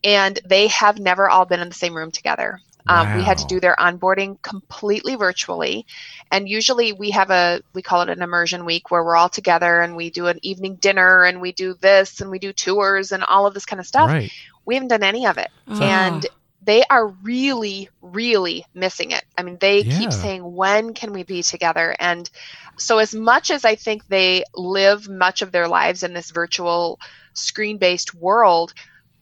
and 0.04 0.40
they 0.46 0.68
have 0.68 1.00
never 1.00 1.30
all 1.30 1.46
been 1.46 1.62
in 1.62 1.70
the 1.70 1.76
same 1.76 1.96
room 1.96 2.12
together. 2.12 2.60
Um, 2.88 3.16
we 3.16 3.24
had 3.24 3.38
to 3.38 3.46
do 3.48 3.60
their 3.60 3.76
onboarding 3.80 4.42
completely 4.42 5.16
virtually. 5.16 5.86
And 6.32 6.50
usually 6.50 6.94
we 6.94 7.12
have 7.12 7.30
a, 7.30 7.62
we 7.74 7.82
call 7.82 8.02
it 8.02 8.10
an 8.10 8.22
immersion 8.22 8.66
week 8.66 8.92
where 8.92 9.04
we're 9.04 9.16
all 9.16 9.30
together 9.30 9.82
and 9.82 9.96
we 9.96 10.10
do 10.10 10.28
an 10.28 10.40
evening 10.42 10.76
dinner 10.76 11.24
and 11.24 11.40
we 11.40 11.52
do 11.54 11.76
this 11.76 12.20
and 12.22 12.30
we 12.30 12.40
do 12.40 12.52
tours 12.52 13.12
and 13.12 13.24
all 13.24 13.46
of 13.46 13.54
this 13.54 13.66
kind 13.66 13.80
of 13.80 13.86
stuff. 13.88 14.10
right. 14.10 14.32
We 14.66 14.76
haven't 14.76 14.90
done 14.90 15.04
any 15.04 15.26
of 15.28 15.38
it. 15.38 15.50
Ah. 15.68 15.82
And 15.82 16.26
they 16.66 16.84
are 16.90 17.08
really, 17.08 17.90
really 18.02 18.66
missing 18.74 19.12
it. 19.12 19.24
I 19.38 19.44
mean, 19.44 19.58
they 19.60 19.82
Yeah. 19.82 19.98
keep 19.98 20.14
saying, 20.14 20.56
when 20.56 20.94
can 20.94 21.12
we 21.12 21.24
be 21.24 21.44
together? 21.44 21.96
And 22.00 22.30
so, 22.78 23.00
as 23.00 23.14
much 23.14 23.52
as 23.52 23.66
I 23.66 23.76
think 23.76 24.08
they 24.08 24.46
live 24.56 25.10
much 25.10 25.42
of 25.42 25.52
their 25.52 25.68
lives 25.68 26.04
in 26.04 26.14
this 26.14 26.32
virtual 26.32 27.00
screen 27.34 27.78
based 27.78 28.14
world, 28.14 28.74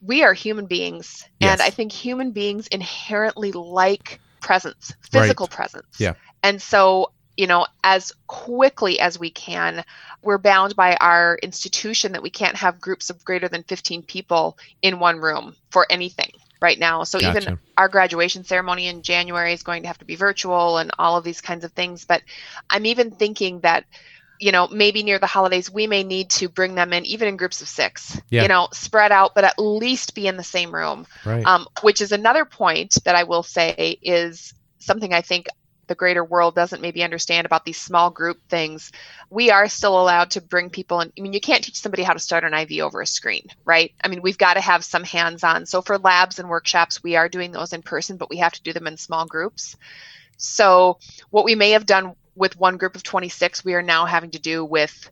we 0.01 0.23
are 0.23 0.33
human 0.33 0.65
beings. 0.65 1.27
Yes. 1.39 1.51
And 1.53 1.61
I 1.61 1.69
think 1.69 1.91
human 1.91 2.31
beings 2.31 2.67
inherently 2.67 3.51
like 3.51 4.19
presence, 4.41 4.93
Right. 5.13 5.21
physical 5.21 5.47
presence. 5.47 5.99
Yeah. 5.99 6.13
And 6.43 6.61
so, 6.61 7.11
you 7.37 7.47
know, 7.47 7.67
as 7.83 8.11
quickly 8.27 8.99
as 8.99 9.19
we 9.19 9.29
can, 9.29 9.83
we're 10.21 10.37
bound 10.37 10.75
by 10.75 10.95
our 10.95 11.37
institution 11.41 12.11
that 12.13 12.23
we 12.23 12.29
can't 12.29 12.57
have 12.57 12.81
groups 12.81 13.09
of 13.09 13.23
greater 13.23 13.47
than 13.47 13.63
15 13.63 14.03
people 14.03 14.57
in 14.81 14.99
one 14.99 15.17
room 15.19 15.55
for 15.69 15.85
anything 15.89 16.31
right 16.61 16.77
now. 16.77 17.03
So 17.03 17.19
Gotcha. 17.19 17.41
even 17.41 17.59
our 17.77 17.89
graduation 17.89 18.43
ceremony 18.43 18.87
in 18.87 19.01
January 19.01 19.53
is 19.53 19.63
going 19.63 19.83
to 19.83 19.87
have 19.87 19.97
to 19.99 20.05
be 20.05 20.15
virtual 20.15 20.77
and 20.77 20.91
all 20.99 21.17
of 21.17 21.23
these 21.23 21.41
kinds 21.41 21.63
of 21.63 21.71
things. 21.71 22.05
But 22.05 22.21
I'm 22.69 22.85
even 22.85 23.11
thinking 23.11 23.61
that, 23.61 23.85
you 24.41 24.51
know, 24.51 24.67
maybe 24.67 25.03
near 25.03 25.19
the 25.19 25.27
holidays, 25.27 25.69
we 25.71 25.85
may 25.87 26.03
need 26.03 26.31
to 26.31 26.49
bring 26.49 26.75
them 26.75 26.91
in 26.93 27.05
even 27.05 27.27
in 27.27 27.37
groups 27.37 27.61
of 27.61 27.67
six, 27.69 28.19
Yeah. 28.29 28.41
you 28.41 28.47
know, 28.47 28.67
spread 28.73 29.11
out, 29.11 29.35
but 29.35 29.43
at 29.43 29.59
least 29.59 30.15
be 30.15 30.27
in 30.27 30.35
the 30.35 30.43
same 30.43 30.73
room 30.73 31.05
Right. 31.23 31.45
um, 31.45 31.67
which 31.81 32.01
is 32.01 32.11
another 32.11 32.43
point 32.43 32.97
that 33.05 33.15
I 33.15 33.23
will 33.23 33.43
say 33.43 33.99
is 34.01 34.53
something 34.79 35.13
I 35.13 35.21
think 35.21 35.47
the 35.87 35.95
greater 35.95 36.23
world 36.23 36.55
doesn't 36.55 36.81
maybe 36.81 37.03
understand 37.03 37.45
about 37.45 37.65
these 37.65 37.79
small 37.79 38.09
group 38.09 38.37
things. 38.49 38.91
We 39.29 39.51
are 39.51 39.67
still 39.67 40.01
allowed 40.01 40.31
to 40.31 40.41
bring 40.41 40.69
people 40.69 41.01
in. 41.01 41.11
I 41.17 41.21
mean, 41.21 41.33
you 41.33 41.41
can't 41.41 41.63
teach 41.63 41.79
somebody 41.79 42.01
how 42.03 42.13
to 42.13 42.19
start 42.19 42.43
an 42.45 42.53
IV 42.53 42.81
over 42.81 43.01
a 43.01 43.05
screen, 43.05 43.45
right? 43.65 43.93
I 44.03 44.07
mean, 44.07 44.21
we've 44.21 44.37
got 44.37 44.53
to 44.53 44.61
have 44.61 44.85
some 44.85 45.03
hands 45.03 45.43
on. 45.43 45.65
So 45.65 45.81
for 45.81 45.97
labs 45.97 46.39
and 46.39 46.49
workshops, 46.49 47.03
we 47.03 47.15
are 47.17 47.27
doing 47.29 47.51
those 47.51 47.73
in 47.73 47.81
person, 47.81 48.17
but 48.17 48.29
we 48.29 48.37
have 48.37 48.53
to 48.53 48.63
do 48.63 48.73
them 48.73 48.87
in 48.87 48.95
small 48.97 49.25
groups. 49.25 49.75
So 50.37 50.97
what 51.29 51.45
we 51.45 51.55
may 51.55 51.71
have 51.71 51.85
done 51.85 52.15
with 52.41 52.59
one 52.59 52.77
group 52.79 52.97
of 52.97 53.03
26, 53.05 53.65
we 53.65 53.75
are 53.75 53.83
now 53.83 54.07
having 54.07 54.31
to 54.33 54.51
do 54.51 54.65
with, 54.65 55.11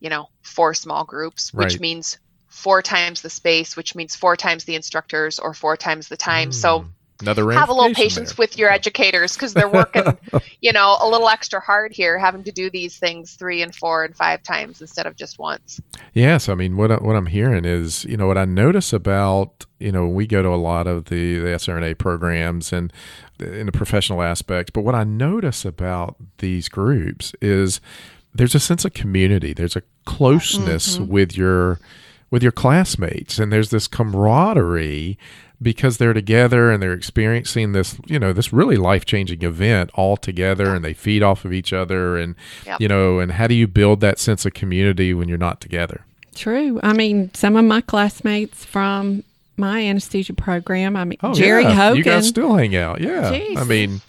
you 0.00 0.10
know, 0.10 0.28
four 0.42 0.74
small 0.74 1.04
groups, 1.04 1.54
which 1.54 1.78
Right. 1.78 1.80
means 1.80 2.18
four 2.48 2.82
times 2.82 3.22
the 3.22 3.30
space, 3.30 3.76
which 3.76 3.94
means 3.96 4.16
four 4.16 4.36
times 4.36 4.64
the 4.64 4.76
instructors 4.76 5.38
or 5.38 5.54
four 5.54 5.76
times 5.76 6.08
the 6.08 6.16
time. 6.16 6.52
So 6.52 6.84
Mm. 6.84 6.94
Another 7.20 7.50
have 7.50 7.68
a 7.68 7.72
little 7.72 7.94
patience 7.94 8.30
there. 8.30 8.44
with 8.44 8.56
your 8.56 8.70
educators 8.70 9.34
because 9.34 9.52
they're 9.52 9.68
working, 9.68 10.16
you 10.60 10.72
know, 10.72 10.96
a 11.00 11.08
little 11.08 11.28
extra 11.28 11.58
hard 11.58 11.92
here, 11.92 12.16
having 12.16 12.44
to 12.44 12.52
do 12.52 12.70
these 12.70 12.96
things 12.96 13.34
three 13.34 13.60
and 13.60 13.74
four 13.74 14.04
and 14.04 14.14
five 14.14 14.42
times 14.44 14.80
instead 14.80 15.04
of 15.04 15.16
just 15.16 15.36
once. 15.36 15.80
Yes, 16.14 16.48
I 16.48 16.54
mean 16.54 16.76
what 16.76 16.92
I, 16.92 16.96
what 16.96 17.16
I'm 17.16 17.26
hearing 17.26 17.64
is 17.64 18.04
you 18.04 18.16
know 18.16 18.28
what 18.28 18.38
I 18.38 18.44
notice 18.44 18.92
about 18.92 19.66
you 19.80 19.90
know 19.90 20.06
we 20.06 20.28
go 20.28 20.42
to 20.42 20.48
a 20.48 20.56
lot 20.56 20.86
of 20.86 21.06
the, 21.06 21.38
the 21.38 21.48
SRNA 21.48 21.98
programs 21.98 22.72
and 22.72 22.92
in 23.40 23.66
the 23.66 23.72
professional 23.72 24.22
aspect, 24.22 24.72
but 24.72 24.82
what 24.82 24.94
I 24.94 25.04
notice 25.04 25.64
about 25.64 26.16
these 26.38 26.68
groups 26.68 27.34
is 27.40 27.80
there's 28.34 28.54
a 28.54 28.60
sense 28.60 28.84
of 28.84 28.94
community. 28.94 29.52
There's 29.52 29.76
a 29.76 29.82
closeness 30.04 30.96
mm-hmm. 30.96 31.10
with 31.10 31.36
your 31.36 31.80
with 32.30 32.42
your 32.42 32.52
classmates, 32.52 33.38
and 33.38 33.52
there's 33.52 33.70
this 33.70 33.88
camaraderie 33.88 35.18
because 35.60 35.96
they're 35.98 36.12
together 36.12 36.70
and 36.70 36.80
they're 36.80 36.92
experiencing 36.92 37.72
this 37.72 37.98
you 38.06 38.18
know 38.18 38.32
this 38.32 38.52
really 38.52 38.76
life 38.76 39.04
changing 39.04 39.42
event 39.42 39.90
all 39.94 40.16
together, 40.16 40.74
and 40.74 40.84
they 40.84 40.94
feed 40.94 41.22
off 41.22 41.44
of 41.44 41.52
each 41.52 41.72
other, 41.72 42.16
and 42.16 42.34
Yep. 42.66 42.80
you 42.80 42.88
know, 42.88 43.18
and 43.18 43.32
how 43.32 43.46
do 43.46 43.54
you 43.54 43.66
build 43.66 44.00
that 44.00 44.18
sense 44.18 44.46
of 44.46 44.54
community 44.54 45.12
when 45.14 45.28
you're 45.28 45.38
not 45.38 45.60
together? 45.60 46.04
True. 46.34 46.78
I 46.84 46.92
mean, 46.92 47.32
some 47.34 47.56
of 47.56 47.64
my 47.64 47.80
classmates 47.80 48.64
from 48.64 49.24
my 49.58 49.82
anesthesia 49.84 50.32
program. 50.34 50.96
I 50.96 51.04
mean, 51.04 51.18
Oh, 51.22 51.34
Jerry 51.34 51.64
yeah. 51.64 51.72
Hogan. 51.72 51.96
You 51.98 52.04
guys 52.04 52.28
still 52.28 52.54
hang 52.54 52.74
out. 52.76 53.00
Yeah. 53.00 53.30
Jeez. 53.32 53.56
I 53.56 53.64
mean, 53.64 54.00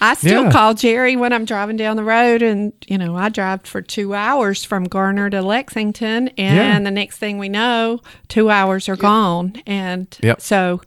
I 0.00 0.14
still 0.14 0.44
Yeah. 0.44 0.50
call 0.52 0.74
Jerry 0.74 1.16
when 1.16 1.32
I'm 1.32 1.44
driving 1.44 1.76
down 1.76 1.96
the 1.96 2.04
road, 2.04 2.42
and 2.42 2.72
you 2.86 2.98
know, 2.98 3.16
I 3.16 3.28
drive 3.30 3.62
for 3.62 3.80
two 3.82 4.14
hours 4.14 4.64
from 4.64 4.84
Garner 4.84 5.30
to 5.30 5.42
Lexington, 5.42 6.28
and 6.38 6.56
Yeah. 6.56 6.80
the 6.80 6.90
next 6.90 7.18
thing 7.18 7.38
we 7.38 7.48
know, 7.48 8.00
two 8.28 8.50
hours 8.50 8.88
are 8.88 8.96
gone, 8.96 9.54
and 9.66 10.06
Yep. 10.22 10.40
so. 10.40 10.80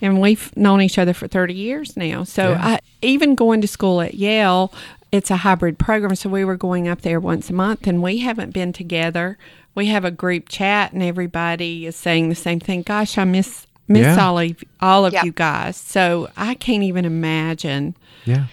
And 0.00 0.20
we've 0.20 0.56
known 0.56 0.80
each 0.80 0.96
other 0.96 1.12
for 1.12 1.26
30 1.26 1.54
years 1.54 1.96
now. 1.96 2.22
So 2.22 2.50
Yeah. 2.50 2.64
I, 2.64 2.78
even 3.02 3.34
going 3.34 3.60
to 3.62 3.66
school 3.66 4.00
at 4.00 4.14
Yale, 4.14 4.72
it's 5.10 5.28
a 5.28 5.38
hybrid 5.38 5.76
program. 5.76 6.14
So 6.14 6.28
we 6.30 6.44
were 6.44 6.54
going 6.56 6.86
up 6.86 7.00
there 7.00 7.18
once 7.18 7.50
a 7.50 7.52
month, 7.52 7.84
and 7.88 8.00
we 8.00 8.18
haven't 8.18 8.52
been 8.54 8.72
together. 8.72 9.38
We 9.78 9.86
have 9.86 10.04
a 10.04 10.10
group 10.10 10.48
chat, 10.48 10.92
and 10.92 11.04
everybody 11.04 11.86
is 11.86 11.94
saying 11.94 12.28
the 12.30 12.34
same 12.34 12.58
thing. 12.58 12.82
Gosh, 12.82 13.16
I 13.16 13.22
miss 13.24 13.64
miss 13.86 14.02
Yeah. 14.02 14.26
all 14.26 14.38
of 14.40 14.64
all 14.80 15.06
of 15.06 15.12
Yep. 15.12 15.24
you 15.24 15.32
guys. 15.32 15.76
So 15.76 16.28
I 16.36 16.54
can't 16.54 16.82
even 16.82 17.04
imagine 17.04 17.94
yeah. 18.24 18.46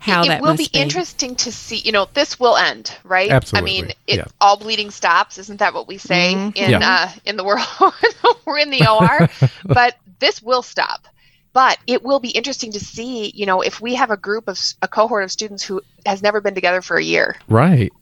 how 0.00 0.24
it 0.24 0.26
that 0.28 0.40
will 0.42 0.48
must 0.56 0.72
be, 0.72 0.78
interesting 0.78 1.36
to 1.36 1.52
see. 1.52 1.76
You 1.76 1.92
know, 1.92 2.08
this 2.14 2.40
will 2.40 2.56
end, 2.56 2.92
right? 3.04 3.30
Absolutely, 3.30 3.70
I 3.78 3.82
mean, 3.82 3.90
it, 4.08 4.16
yeah. 4.16 4.24
all 4.40 4.56
bleeding 4.56 4.90
stops. 4.90 5.38
Isn't 5.38 5.58
that 5.60 5.72
what 5.72 5.86
we 5.86 5.98
say 5.98 6.34
Mhm. 6.34 6.56
in 6.56 6.70
Yeah. 6.72 6.80
uh, 6.82 7.08
in 7.24 7.36
the 7.36 7.44
world? 7.44 7.64
We're 8.44 8.58
in 8.58 8.70
the 8.70 8.86
OR, 8.88 9.30
but 9.64 9.94
this 10.18 10.42
will 10.42 10.62
stop. 10.62 11.06
But 11.52 11.78
it 11.86 12.02
will 12.02 12.18
be 12.20 12.30
interesting 12.30 12.72
to 12.72 12.80
see. 12.80 13.30
You 13.34 13.46
know, 13.46 13.62
if 13.62 13.80
we 13.80 13.94
have 13.94 14.10
a 14.10 14.16
group 14.18 14.48
of 14.48 14.60
a 14.82 14.88
cohort 14.88 15.22
of 15.24 15.30
students 15.32 15.62
who 15.62 15.80
has 16.04 16.22
never 16.22 16.40
been 16.42 16.54
together 16.54 16.82
for 16.82 16.96
a 16.98 17.02
year, 17.02 17.36
Right. 17.48 17.92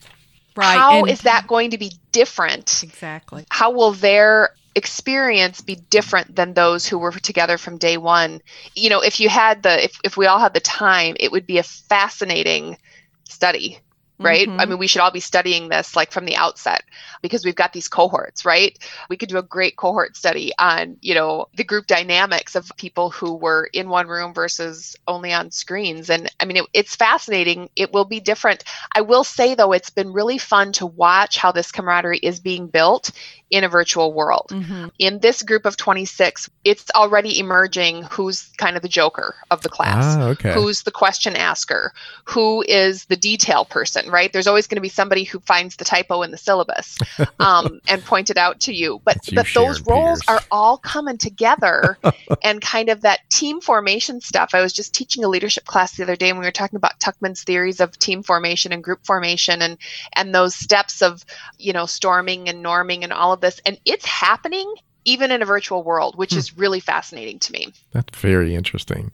Right. 0.56 0.78
how 0.78 1.04
is 1.04 1.20
and- 1.20 1.26
that 1.26 1.46
going 1.46 1.70
to 1.70 1.78
be 1.78 1.92
different? 2.12 2.82
exactly? 2.82 3.46
How 3.50 3.70
will 3.70 3.92
their 3.92 4.50
experience 4.76 5.60
be 5.60 5.76
different 5.76 6.34
than 6.34 6.54
those 6.54 6.86
who 6.86 6.98
were 6.98 7.12
together 7.12 7.58
from 7.58 7.78
day 7.78 7.96
one? 7.96 8.40
You 8.74 8.90
know, 8.90 9.00
if 9.00 9.20
you 9.20 9.28
had 9.28 9.62
the 9.62 9.84
if, 9.84 9.98
if 10.04 10.16
we 10.16 10.26
all 10.26 10.38
had 10.38 10.54
the 10.54 10.60
time, 10.60 11.16
it 11.20 11.32
would 11.32 11.46
be 11.46 11.58
a 11.58 11.62
fascinating 11.62 12.76
study 13.24 13.80
right? 14.20 14.48
Mhm. 14.48 14.56
I 14.58 14.66
mean, 14.66 14.78
we 14.78 14.86
should 14.86 15.00
all 15.00 15.10
be 15.10 15.20
studying 15.20 15.68
this 15.68 15.96
like 15.96 16.12
from 16.12 16.24
the 16.24 16.36
outset 16.36 16.82
because 17.22 17.44
we've 17.44 17.54
got 17.54 17.72
these 17.72 17.88
cohorts, 17.88 18.44
right? 18.44 18.78
We 19.10 19.16
could 19.16 19.28
do 19.28 19.38
a 19.38 19.42
great 19.42 19.76
cohort 19.76 20.16
study 20.16 20.52
on, 20.58 20.96
you 21.00 21.14
know, 21.14 21.46
the 21.54 21.64
group 21.64 21.86
dynamics 21.86 22.54
of 22.54 22.70
people 22.76 23.10
who 23.10 23.34
were 23.34 23.68
in 23.72 23.88
one 23.88 24.06
room 24.08 24.32
versus 24.34 24.96
only 25.06 25.32
on 25.32 25.50
screens. 25.50 26.10
And 26.10 26.30
I 26.40 26.44
mean, 26.44 26.58
it, 26.58 26.66
it's 26.72 26.96
fascinating. 26.96 27.68
It 27.76 27.92
will 27.92 28.04
be 28.04 28.20
different. 28.20 28.64
I 28.94 29.02
will 29.02 29.24
say, 29.24 29.54
though, 29.54 29.72
it's 29.72 29.90
been 29.90 30.12
really 30.12 30.38
fun 30.38 30.72
to 30.74 30.86
watch 30.86 31.36
how 31.36 31.52
this 31.52 31.72
camaraderie 31.72 32.18
is 32.18 32.40
being 32.40 32.68
built 32.68 33.10
in 33.54 33.62
a 33.62 33.68
virtual 33.68 34.12
world. 34.12 34.46
Mhm. 34.50 34.90
In 34.98 35.20
this 35.20 35.40
group 35.42 35.64
of 35.64 35.76
26, 35.76 36.50
it's 36.64 36.90
already 36.96 37.38
emerging 37.38 38.02
who's 38.10 38.48
kind 38.58 38.74
of 38.74 38.82
the 38.82 38.88
joker 38.88 39.36
of 39.52 39.62
the 39.62 39.68
class 39.68 40.16
Ah, 40.16 40.22
okay. 40.30 40.52
who's 40.52 40.82
the 40.82 40.90
question 40.90 41.36
asker 41.36 41.92
who 42.24 42.64
is 42.66 43.04
the 43.04 43.16
detail 43.16 43.64
person 43.64 44.10
right 44.10 44.32
there's 44.32 44.46
always 44.48 44.66
going 44.66 44.76
to 44.76 44.80
be 44.82 44.88
somebody 44.88 45.22
who 45.24 45.38
finds 45.40 45.76
the 45.76 45.84
typo 45.84 46.22
in 46.22 46.30
the 46.32 46.36
syllabus 46.36 46.98
um, 47.38 47.80
and 47.86 48.04
point 48.04 48.28
it 48.30 48.36
out 48.36 48.58
to 48.60 48.72
you 48.74 49.00
but 49.04 49.18
you, 49.28 49.36
but 49.36 49.46
those 49.54 49.80
roles 49.82 50.20
Peters. 50.22 50.28
are 50.28 50.40
all 50.50 50.76
coming 50.78 51.16
together 51.18 51.96
and 52.42 52.60
kind 52.60 52.88
of 52.88 53.02
that 53.02 53.20
team 53.30 53.60
formation 53.60 54.20
stuff 54.20 54.50
i 54.54 54.60
was 54.60 54.72
just 54.72 54.94
teaching 54.94 55.22
a 55.22 55.28
leadership 55.28 55.64
class 55.64 55.92
the 55.96 56.02
other 56.02 56.16
day 56.16 56.30
and 56.30 56.38
we 56.40 56.44
were 56.44 56.50
talking 56.50 56.76
about 56.76 56.98
tuckman's 56.98 57.44
theories 57.44 57.80
of 57.80 57.96
team 57.98 58.22
formation 58.22 58.72
and 58.72 58.82
group 58.82 59.04
formation 59.06 59.62
and 59.62 59.76
and 60.14 60.34
those 60.34 60.54
steps 60.56 61.02
of 61.02 61.24
you 61.58 61.72
know 61.72 61.86
storming 61.86 62.48
and 62.48 62.64
norming 62.64 63.02
and 63.04 63.12
all 63.12 63.32
of 63.32 63.40
this 63.44 63.60
and 63.66 63.78
it's 63.84 64.04
happening 64.06 64.72
even 65.06 65.30
in 65.30 65.42
a 65.42 65.44
virtual 65.44 65.82
world 65.84 66.16
which 66.16 66.32
Hmm. 66.32 66.38
is 66.38 66.56
really 66.56 66.80
fascinating 66.80 67.38
to 67.40 67.52
me 67.52 67.68
That's 67.92 68.18
very 68.18 68.54
interesting. 68.54 69.12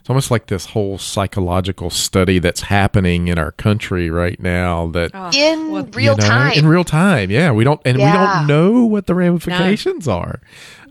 It's 0.00 0.08
almost 0.10 0.30
like 0.32 0.46
this 0.46 0.66
whole 0.66 0.98
psychological 0.98 1.88
study 1.90 2.38
that's 2.40 2.62
happening 2.62 3.28
in 3.28 3.38
our 3.38 3.52
country 3.52 4.08
right 4.10 4.40
now 4.40 4.88
that 4.88 5.10
Oh, 5.14 5.30
in 5.34 5.70
well, 5.70 5.84
real 5.92 6.12
you 6.14 6.18
know, 6.18 6.26
time 6.28 6.52
in 6.58 6.66
real 6.66 6.82
time. 6.84 7.30
Yeah, 7.30 7.52
we 7.52 7.62
don't 7.64 7.80
and 7.84 7.98
we 7.98 8.02
don't 8.04 8.46
know 8.48 8.84
what 8.84 9.06
the 9.06 9.14
ramifications 9.14 10.08
are. 10.08 10.40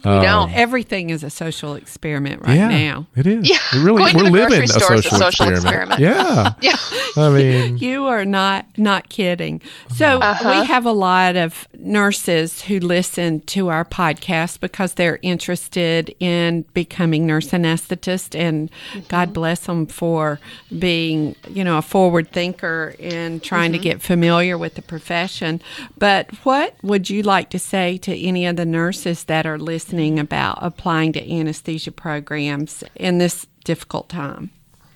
Um, 0.04 0.22
don't. 0.24 0.52
everything 0.54 1.10
is 1.12 1.24
a 1.24 1.30
social 1.30 1.76
experiment 1.76 2.42
right 2.46 2.56
yeah, 2.58 2.68
now. 2.70 3.08
it 3.16 3.28
is. 3.28 3.48
Yeah, 3.50 3.58
it 3.74 3.84
really 3.84 4.02
going 4.02 4.12
to 4.14 4.18
we're 4.18 4.24
the 4.24 4.32
living 4.32 4.48
grocery 4.60 4.64
a 4.66 4.68
store 4.68 4.94
is 4.96 5.04
social, 5.06 5.18
a 5.18 5.32
social 5.32 5.48
experiment. 5.50 6.00
experiment. 6.00 6.00
Yeah, 6.00 6.54
yeah 7.16 7.24
I 7.24 7.30
mean, 7.30 7.78
You 7.82 8.06
are 8.08 8.26
not 8.26 8.66
not 8.78 9.10
kidding. 9.10 9.62
So 9.96 10.20
Uh-huh. 10.20 10.62
we 10.62 10.66
have 10.66 10.86
a 10.86 10.92
lot 10.92 11.36
of 11.36 11.68
nurses 11.78 12.64
who 12.64 12.80
listen 12.80 13.42
to 13.42 13.68
our 13.68 13.86
podcast 13.86 14.60
because 14.60 14.94
they're 14.96 15.20
interested 15.22 16.16
in 16.20 16.64
becoming 16.74 17.28
nurse 17.28 17.50
anesthetist, 17.50 18.34
and 18.40 18.70
God 19.08 19.34
bless 19.34 19.62
them 19.62 19.86
for 19.86 20.40
being, 20.80 21.36
you 21.50 21.64
know, 21.64 21.78
a 21.78 21.82
forward 21.82 22.32
thinker 22.32 22.96
and 23.00 23.44
trying 23.44 23.72
to 23.74 23.78
get 23.78 24.02
familiar 24.02 24.58
with 24.58 24.76
the 24.76 24.82
profession. 24.82 25.62
But 25.98 26.32
what 26.44 26.76
would 26.82 27.10
you 27.10 27.22
like 27.24 27.50
to 27.52 27.60
say 27.60 27.98
to 28.00 28.16
any 28.18 28.46
of 28.46 28.56
the 28.56 28.66
nurses 28.66 29.26
that 29.26 29.46
are 29.46 29.58
listening 29.60 29.91
about 30.00 30.60
applying 30.62 31.14
to 31.14 31.32
anesthesia 31.32 31.92
programs 31.92 32.84
in 32.96 33.18
this 33.18 33.46
difficult 33.64 34.10
time? 34.10 34.52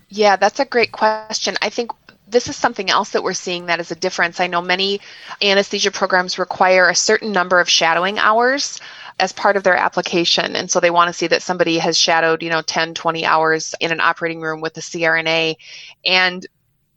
Yeah, 0.09 0.35
that's 0.35 0.59
a 0.59 0.65
great 0.65 0.91
question. 0.91 1.55
I 1.61 1.69
think 1.69 1.91
this 2.27 2.47
is 2.47 2.55
something 2.55 2.89
else 2.89 3.11
that 3.11 3.23
we're 3.23 3.33
seeing 3.33 3.67
that 3.67 3.79
is 3.79 3.91
a 3.91 3.95
difference. 3.95 4.39
I 4.39 4.47
know 4.47 4.61
many 4.61 4.99
anesthesia 5.41 5.91
programs 5.91 6.39
require 6.39 6.89
a 6.89 6.95
certain 6.95 7.31
number 7.31 7.59
of 7.59 7.69
shadowing 7.69 8.17
hours 8.17 8.79
as 9.19 9.31
part 9.31 9.55
of 9.55 9.63
their 9.63 9.75
application. 9.75 10.55
And 10.55 10.69
so 10.69 10.79
they 10.79 10.89
want 10.89 11.07
to 11.07 11.13
see 11.13 11.27
that 11.27 11.41
somebody 11.41 11.77
has 11.77 11.97
shadowed, 11.97 12.43
you 12.43 12.49
know, 12.49 12.61
10, 12.61 12.95
20 12.95 13.25
hours 13.25 13.75
in 13.79 13.91
an 13.91 14.01
operating 14.01 14.41
room 14.41 14.59
with 14.61 14.75
a 14.77 14.81
CRNA. 14.81 15.55
And 16.05 16.45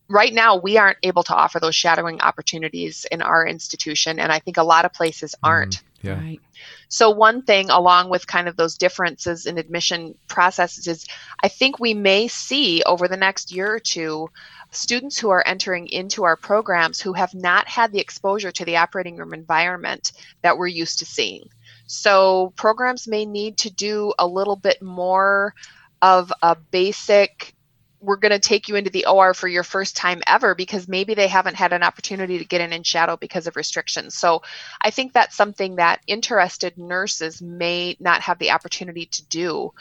right 0.08 0.32
now, 0.32 0.56
we 0.56 0.78
aren't 0.78 0.98
able 1.02 1.22
to 1.24 1.34
offer 1.34 1.60
those 1.60 1.76
shadowing 1.76 2.20
opportunities 2.20 3.06
in 3.12 3.22
our 3.22 3.46
institution. 3.46 4.18
And 4.18 4.32
I 4.32 4.38
think 4.40 4.56
a 4.56 4.64
lot 4.64 4.84
of 4.84 4.92
places 4.92 5.34
aren't. 5.42 5.76
Mm-hmm. 5.76 6.06
yeah. 6.06 6.20
Right. 6.20 6.40
So, 6.88 7.10
one 7.10 7.42
thing, 7.42 7.68
along 7.68 8.08
with 8.08 8.26
kind 8.26 8.48
of 8.48 8.56
those 8.56 8.78
differences 8.78 9.44
in 9.44 9.58
admission 9.58 10.14
processes, 10.26 10.86
is 10.86 11.06
I 11.42 11.48
think 11.48 11.78
we 11.78 11.92
may 11.92 12.28
see 12.28 12.82
over 12.84 13.08
the 13.08 13.16
next 13.16 13.52
year 13.52 13.74
or 13.74 13.78
two 13.78 14.30
students 14.70 15.18
who 15.18 15.28
are 15.30 15.46
entering 15.46 15.88
into 15.88 16.24
our 16.24 16.36
programs 16.36 17.00
who 17.00 17.12
have 17.12 17.34
not 17.34 17.68
had 17.68 17.92
the 17.92 18.00
exposure 18.00 18.50
to 18.52 18.64
the 18.64 18.76
operating 18.76 19.16
room 19.16 19.34
environment 19.34 20.12
that 20.42 20.56
we're 20.56 20.66
used 20.66 20.98
to 21.00 21.06
seeing. 21.06 21.48
So, 21.86 22.52
programs 22.56 23.06
may 23.06 23.26
need 23.26 23.58
to 23.58 23.70
do 23.70 24.14
a 24.18 24.26
little 24.26 24.56
bit 24.56 24.80
more 24.80 25.54
of 26.00 26.32
a 26.42 26.54
basic 26.54 27.54
we're 28.00 28.16
going 28.16 28.32
to 28.32 28.38
take 28.38 28.68
you 28.68 28.76
into 28.76 28.90
the 28.90 29.06
OR 29.06 29.34
for 29.34 29.48
your 29.48 29.64
first 29.64 29.96
time 29.96 30.22
ever 30.26 30.54
because 30.54 30.86
maybe 30.86 31.14
they 31.14 31.26
haven't 31.26 31.56
had 31.56 31.72
an 31.72 31.82
opportunity 31.82 32.38
to 32.38 32.44
get 32.44 32.60
in 32.60 32.72
and 32.72 32.86
shadow 32.86 33.16
because 33.16 33.46
of 33.46 33.56
restrictions. 33.56 34.14
So 34.16 34.42
I 34.80 34.90
think 34.90 35.12
that's 35.12 35.36
something 35.36 35.76
that 35.76 36.00
interested 36.06 36.78
nurses 36.78 37.42
may 37.42 37.96
not 37.98 38.20
have 38.22 38.38
the 38.38 38.52
opportunity 38.52 39.06
to 39.06 39.26
do. 39.26 39.72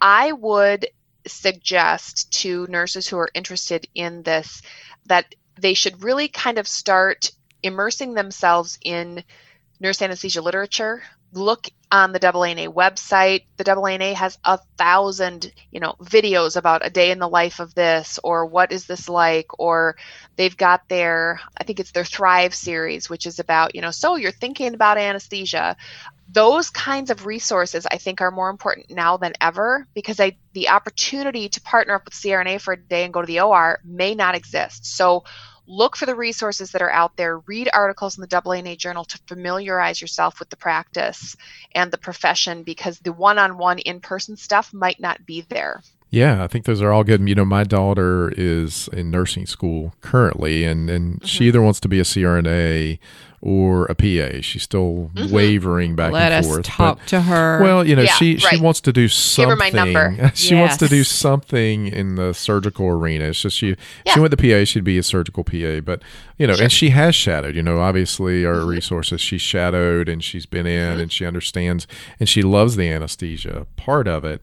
I 0.00 0.32
would 0.32 0.86
suggest 1.26 2.32
to 2.40 2.66
nurses 2.68 3.08
who 3.08 3.18
are 3.18 3.30
interested 3.34 3.86
in 3.94 4.22
this 4.22 4.62
that 5.06 5.34
they 5.58 5.74
should 5.74 6.04
really 6.04 6.28
kind 6.28 6.58
of 6.58 6.68
start 6.68 7.32
immersing 7.62 8.14
themselves 8.14 8.78
in 8.82 9.24
nurse 9.80 10.02
anesthesia 10.02 10.40
literature. 10.40 11.02
Look 11.36 11.68
on 11.92 12.12
the 12.12 12.18
AANA 12.18 12.72
website. 12.72 13.44
The 13.58 13.64
AANA 13.64 14.14
has 14.14 14.38
a 14.44 14.58
thousand, 14.78 15.52
you 15.70 15.80
know, 15.80 15.94
videos 16.02 16.56
about 16.56 16.84
a 16.84 16.90
day 16.90 17.10
in 17.10 17.18
the 17.18 17.28
life 17.28 17.60
of 17.60 17.74
this, 17.74 18.18
or 18.24 18.46
what 18.46 18.72
is 18.72 18.86
this 18.86 19.08
like, 19.08 19.46
or 19.58 19.96
they've 20.36 20.56
got 20.56 20.88
their, 20.88 21.40
I 21.56 21.64
think 21.64 21.78
it's 21.78 21.92
their 21.92 22.04
Thrive 22.04 22.54
series, 22.54 23.10
which 23.10 23.26
is 23.26 23.38
about, 23.38 23.74
you 23.74 23.82
know, 23.82 23.90
so 23.90 24.16
you're 24.16 24.32
thinking 24.32 24.72
about 24.72 24.98
anesthesia. 24.98 25.76
Those 26.32 26.70
kinds 26.70 27.10
of 27.10 27.26
resources, 27.26 27.86
I 27.86 27.98
think, 27.98 28.22
are 28.22 28.30
more 28.30 28.48
important 28.48 28.90
now 28.90 29.18
than 29.18 29.34
ever 29.40 29.86
because 29.94 30.18
I, 30.18 30.38
the 30.54 30.70
opportunity 30.70 31.50
to 31.50 31.60
partner 31.60 31.94
up 31.94 32.06
with 32.06 32.14
CRNA 32.14 32.62
for 32.62 32.72
a 32.72 32.80
day 32.80 33.04
and 33.04 33.12
go 33.12 33.20
to 33.20 33.26
the 33.26 33.40
OR 33.40 33.78
may 33.84 34.14
not 34.14 34.34
exist. 34.34 34.86
So 34.86 35.24
look 35.66 35.96
for 35.96 36.06
the 36.06 36.14
resources 36.14 36.70
that 36.72 36.82
are 36.82 36.90
out 36.90 37.16
there 37.16 37.38
read 37.40 37.68
articles 37.72 38.16
in 38.16 38.22
the 38.22 38.28
AANA 38.28 38.78
journal 38.78 39.04
to 39.04 39.18
familiarize 39.26 40.00
yourself 40.00 40.38
with 40.38 40.50
the 40.50 40.56
practice 40.56 41.36
and 41.74 41.90
the 41.90 41.98
profession 41.98 42.62
because 42.62 42.98
the 43.00 43.12
one-on-one 43.12 43.78
in-person 43.78 44.36
stuff 44.36 44.72
might 44.72 45.00
not 45.00 45.24
be 45.26 45.40
there 45.42 45.82
Yeah, 46.08 46.44
I 46.44 46.46
think 46.46 46.64
those 46.66 46.80
are 46.80 46.92
all 46.92 47.04
good. 47.04 47.28
You 47.28 47.34
know, 47.34 47.44
my 47.44 47.64
daughter 47.64 48.32
is 48.36 48.88
in 48.92 49.10
nursing 49.10 49.44
school 49.46 49.94
currently, 50.00 50.64
and, 50.64 50.88
and 50.88 51.16
Mm-hmm. 51.16 51.26
she 51.26 51.44
either 51.46 51.60
wants 51.60 51.80
to 51.80 51.88
be 51.88 51.98
a 51.98 52.04
CRNA 52.04 52.98
or 53.42 53.84
a 53.86 53.94
PA. 53.94 54.40
She's 54.40 54.62
still 54.62 55.10
wavering 55.30 55.94
back 55.94 56.12
Let 56.12 56.32
and 56.32 56.44
us 56.44 56.46
forth. 56.46 56.64
talk 56.64 56.98
but- 56.98 57.06
to 57.08 57.20
her. 57.22 57.60
well, 57.62 57.86
you 57.86 57.94
know, 57.94 58.02
Yeah, 58.02 58.12
she 58.14 58.38
she 58.38 58.58
wants 58.60 58.80
to 58.82 58.92
do 58.92 59.02
her 59.02 59.08
something. 59.08 59.58
my 59.58 59.70
number. 59.70 60.30
she 60.34 60.54
wants 60.54 60.76
to 60.78 60.88
do 60.88 61.04
something 61.04 61.86
in 61.88 62.14
the 62.14 62.32
surgical 62.32 62.86
arena. 62.88 63.26
It's 63.26 63.40
just 63.42 63.56
she 63.56 63.76
she 64.12 64.18
went 64.20 64.30
to 64.30 64.36
the 64.36 64.50
PA, 64.60 64.64
she'd 64.64 64.84
be 64.84 64.98
a 64.98 65.02
surgical 65.02 65.44
PA, 65.44 65.80
but 65.80 66.02
you 66.38 66.46
know, 66.46 66.54
Sure. 66.54 66.62
and 66.64 66.72
she 66.72 66.90
has 66.90 67.14
shadowed. 67.14 67.54
You 67.56 67.62
know, 67.62 67.78
obviously 67.80 68.44
our 68.46 68.54
Mm-hmm. 68.54 68.68
resources 68.70 69.20
she's 69.20 69.42
shadowed 69.42 70.08
and 70.08 70.24
she's 70.24 70.46
been 70.46 70.66
in 70.66 70.98
and 70.98 71.12
she 71.12 71.26
understands 71.26 71.86
and 72.18 72.28
she 72.28 72.42
loves 72.42 72.76
the 72.76 72.88
anesthesia 72.88 73.66
part 73.76 74.08
of 74.08 74.24
it. 74.24 74.40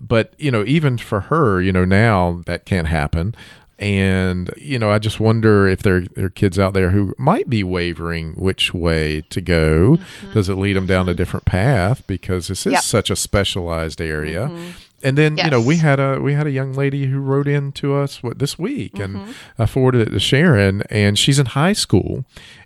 But 0.00 0.34
you 0.38 0.50
know, 0.50 0.64
even 0.66 0.98
for 0.98 1.20
her, 1.20 1.60
you 1.62 1.72
know, 1.72 1.84
now 1.84 2.42
that 2.46 2.64
can't 2.64 2.88
happen. 2.88 3.34
And 3.78 4.50
you 4.56 4.78
know, 4.78 4.90
I 4.90 4.98
just 4.98 5.18
wonder 5.18 5.66
if 5.66 5.82
there, 5.82 6.02
there 6.02 6.26
are 6.26 6.30
kids 6.30 6.58
out 6.58 6.74
there 6.74 6.90
who 6.90 7.12
might 7.18 7.50
be 7.50 7.64
wavering 7.64 8.32
which 8.34 8.72
way 8.72 9.22
to 9.30 9.40
go. 9.40 9.96
Mm-hmm. 9.96 10.32
Does 10.32 10.48
it 10.48 10.54
lead 10.54 10.74
them 10.74 10.86
down 10.86 11.08
a 11.08 11.10
mm-hmm. 11.10 11.16
different 11.18 11.44
path 11.44 12.06
because 12.06 12.48
this 12.48 12.66
is 12.66 12.72
Yep. 12.74 12.82
such 12.82 13.10
a 13.10 13.16
specialized 13.16 14.00
area? 14.00 14.46
Mm-hmm. 14.46 14.70
And 15.02 15.18
then 15.18 15.36
you 15.36 15.50
know 15.50 15.60
we 15.60 15.76
had 15.78 16.00
a 16.00 16.18
we 16.18 16.32
had 16.32 16.46
a 16.46 16.50
young 16.50 16.72
lady 16.72 17.06
who 17.06 17.18
wrote 17.18 17.46
in 17.46 17.72
to 17.72 17.94
us 17.94 18.22
what 18.22 18.38
this 18.38 18.58
week, 18.58 18.94
Mm-hmm. 18.94 19.16
and 19.18 19.34
I 19.58 19.66
forwarded 19.66 20.08
it 20.08 20.10
to 20.12 20.20
Sharon, 20.20 20.82
and 20.88 21.18
she's 21.18 21.38
in 21.38 21.46
high 21.46 21.74
school 21.74 22.24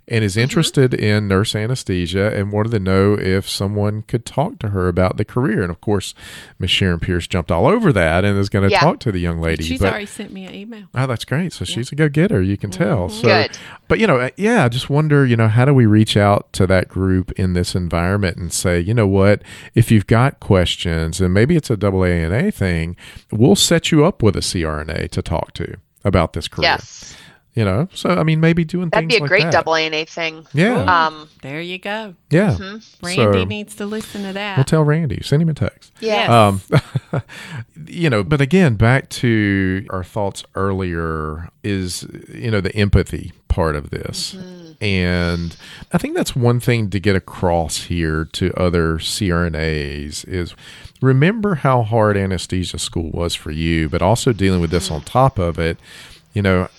and 0.09 0.17
Mm-hmm. 0.19 0.25
is 0.25 0.35
interested 0.37 0.93
in 0.93 1.27
nurse 1.27 1.55
anesthesia 1.55 2.35
and 2.35 2.51
wanted 2.51 2.71
to 2.71 2.79
know 2.79 3.13
if 3.13 3.47
someone 3.49 4.01
could 4.01 4.25
talk 4.25 4.59
to 4.59 4.69
her 4.69 4.87
about 4.89 5.17
the 5.17 5.23
career. 5.23 5.61
And 5.61 5.69
of 5.71 5.79
course, 5.81 6.13
Miss 6.57 6.71
Sharon 6.71 6.99
Pierce 6.99 7.25
jumped 7.27 7.51
all 7.51 7.67
over 7.67 7.93
that 7.93 8.25
and 8.25 8.37
is 8.37 8.49
going 8.49 8.67
to 8.67 8.71
Yeah. 8.71 8.79
talk 8.81 8.99
to 9.01 9.11
the 9.11 9.19
young 9.19 9.39
lady. 9.39 9.63
She's 9.63 9.79
but- 9.79 9.89
already 9.91 10.07
sent 10.07 10.33
me 10.33 10.45
an 10.45 10.53
email. 10.55 10.85
Oh, 10.93 11.07
that's 11.07 11.23
great. 11.25 11.53
So 11.53 11.63
she's 11.63 11.91
a 11.91 11.95
go 11.95 12.09
getter. 12.09 12.41
You 12.41 12.57
can 12.57 12.69
tell. 12.71 13.07
So, 13.09 13.27
Good. 13.27 13.51
but 13.87 13.99
you 13.99 14.07
know, 14.07 14.17
uh, 14.19 14.29
yeah, 14.35 14.65
I 14.65 14.67
just 14.69 14.89
wonder, 14.89 15.25
you 15.25 15.37
know, 15.37 15.47
how 15.47 15.63
do 15.65 15.73
we 15.73 15.85
reach 15.85 16.17
out 16.17 16.51
to 16.53 16.67
that 16.67 16.89
group 16.89 17.31
in 17.33 17.53
this 17.53 17.75
environment 17.75 18.37
and 18.37 18.51
say, 18.51 18.79
you 18.79 18.93
know 18.93 19.07
what, 19.07 19.41
if 19.75 19.91
you've 19.91 20.07
got 20.07 20.39
questions 20.39 21.21
and 21.21 21.33
maybe 21.33 21.55
it's 21.55 21.69
a 21.69 21.77
double 21.77 22.03
ANA 22.03 22.51
thing, 22.51 22.95
we'll 23.31 23.55
set 23.55 23.91
you 23.91 24.03
up 24.03 24.21
with 24.23 24.35
a 24.35 24.41
CRNA 24.41 25.09
to 25.11 25.21
talk 25.21 25.53
to 25.53 25.77
about 26.03 26.33
this 26.33 26.47
career. 26.47 26.69
Yes. 26.71 27.15
You 27.55 27.65
know, 27.65 27.89
so 27.93 28.11
I 28.11 28.23
mean, 28.23 28.39
maybe 28.39 28.63
doing 28.63 28.89
That'd 28.89 29.09
things 29.09 29.17
be 29.17 29.17
a 29.17 29.21
like 29.23 29.29
great 29.29 29.43
that. 29.43 29.51
double 29.51 29.75
ANA 29.75 30.05
thing. 30.05 30.45
Yeah. 30.53 30.83
Um, 31.07 31.27
There 31.41 31.59
you 31.59 31.77
go. 31.79 32.13
Yeah. 32.29 32.55
Randy 33.01 33.15
So- 33.39 33.43
needs 33.45 33.75
to 33.75 33.85
listen 33.85 34.23
to 34.23 34.31
that. 34.33 34.55
We'll 34.57 34.63
tell 34.63 34.83
Randy. 34.83 35.21
Send 35.23 35.41
him 35.41 35.49
a 35.49 35.53
text. 35.53 35.91
yeah. 35.99 36.47
Um, 36.47 36.61
you 37.87 38.09
know, 38.09 38.23
but 38.23 38.39
again, 38.39 38.75
back 38.75 39.09
to 39.09 39.85
our 39.89 40.03
thoughts 40.03 40.43
earlier 40.55 41.49
is, 41.63 42.05
you 42.33 42.51
know, 42.51 42.61
the 42.61 42.73
empathy 42.75 43.33
part 43.47 43.75
of 43.75 43.89
this. 43.89 44.37
And 44.79 45.57
I 45.91 45.97
think 45.97 46.15
that's 46.15 46.35
one 46.35 46.59
thing 46.61 46.89
to 46.91 46.99
get 46.99 47.15
across 47.15 47.83
here 47.85 48.25
to 48.33 48.53
other 48.53 48.99
CRNAs 48.99 50.23
is 50.27 50.55
remember 51.01 51.55
how 51.55 51.81
hard 51.83 52.15
anesthesia 52.15 52.77
school 52.79 53.09
was 53.11 53.35
for 53.35 53.51
you, 53.51 53.89
but 53.89 54.01
also 54.01 54.31
dealing 54.33 54.61
with 54.61 54.69
this 54.71 54.89
on 54.91 55.01
top 55.01 55.37
of 55.39 55.59
it, 55.59 55.77
you 56.33 56.41
know, 56.41 56.69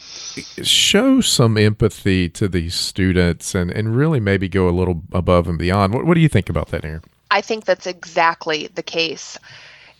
show 0.62 1.20
some 1.20 1.56
empathy 1.56 2.28
to 2.30 2.48
these 2.48 2.74
students 2.74 3.54
and, 3.54 3.70
and 3.70 3.96
really 3.96 4.20
maybe 4.20 4.48
go 4.48 4.68
a 4.68 4.70
little 4.70 5.02
above 5.12 5.48
and 5.48 5.58
beyond. 5.58 5.94
What, 5.94 6.06
what 6.06 6.14
do 6.14 6.20
you 6.20 6.28
think 6.28 6.48
about 6.48 6.68
that, 6.70 6.84
Erin? 6.84 7.02
I 7.30 7.40
think 7.40 7.64
that's 7.64 7.86
exactly 7.86 8.68
the 8.68 8.82
case. 8.82 9.38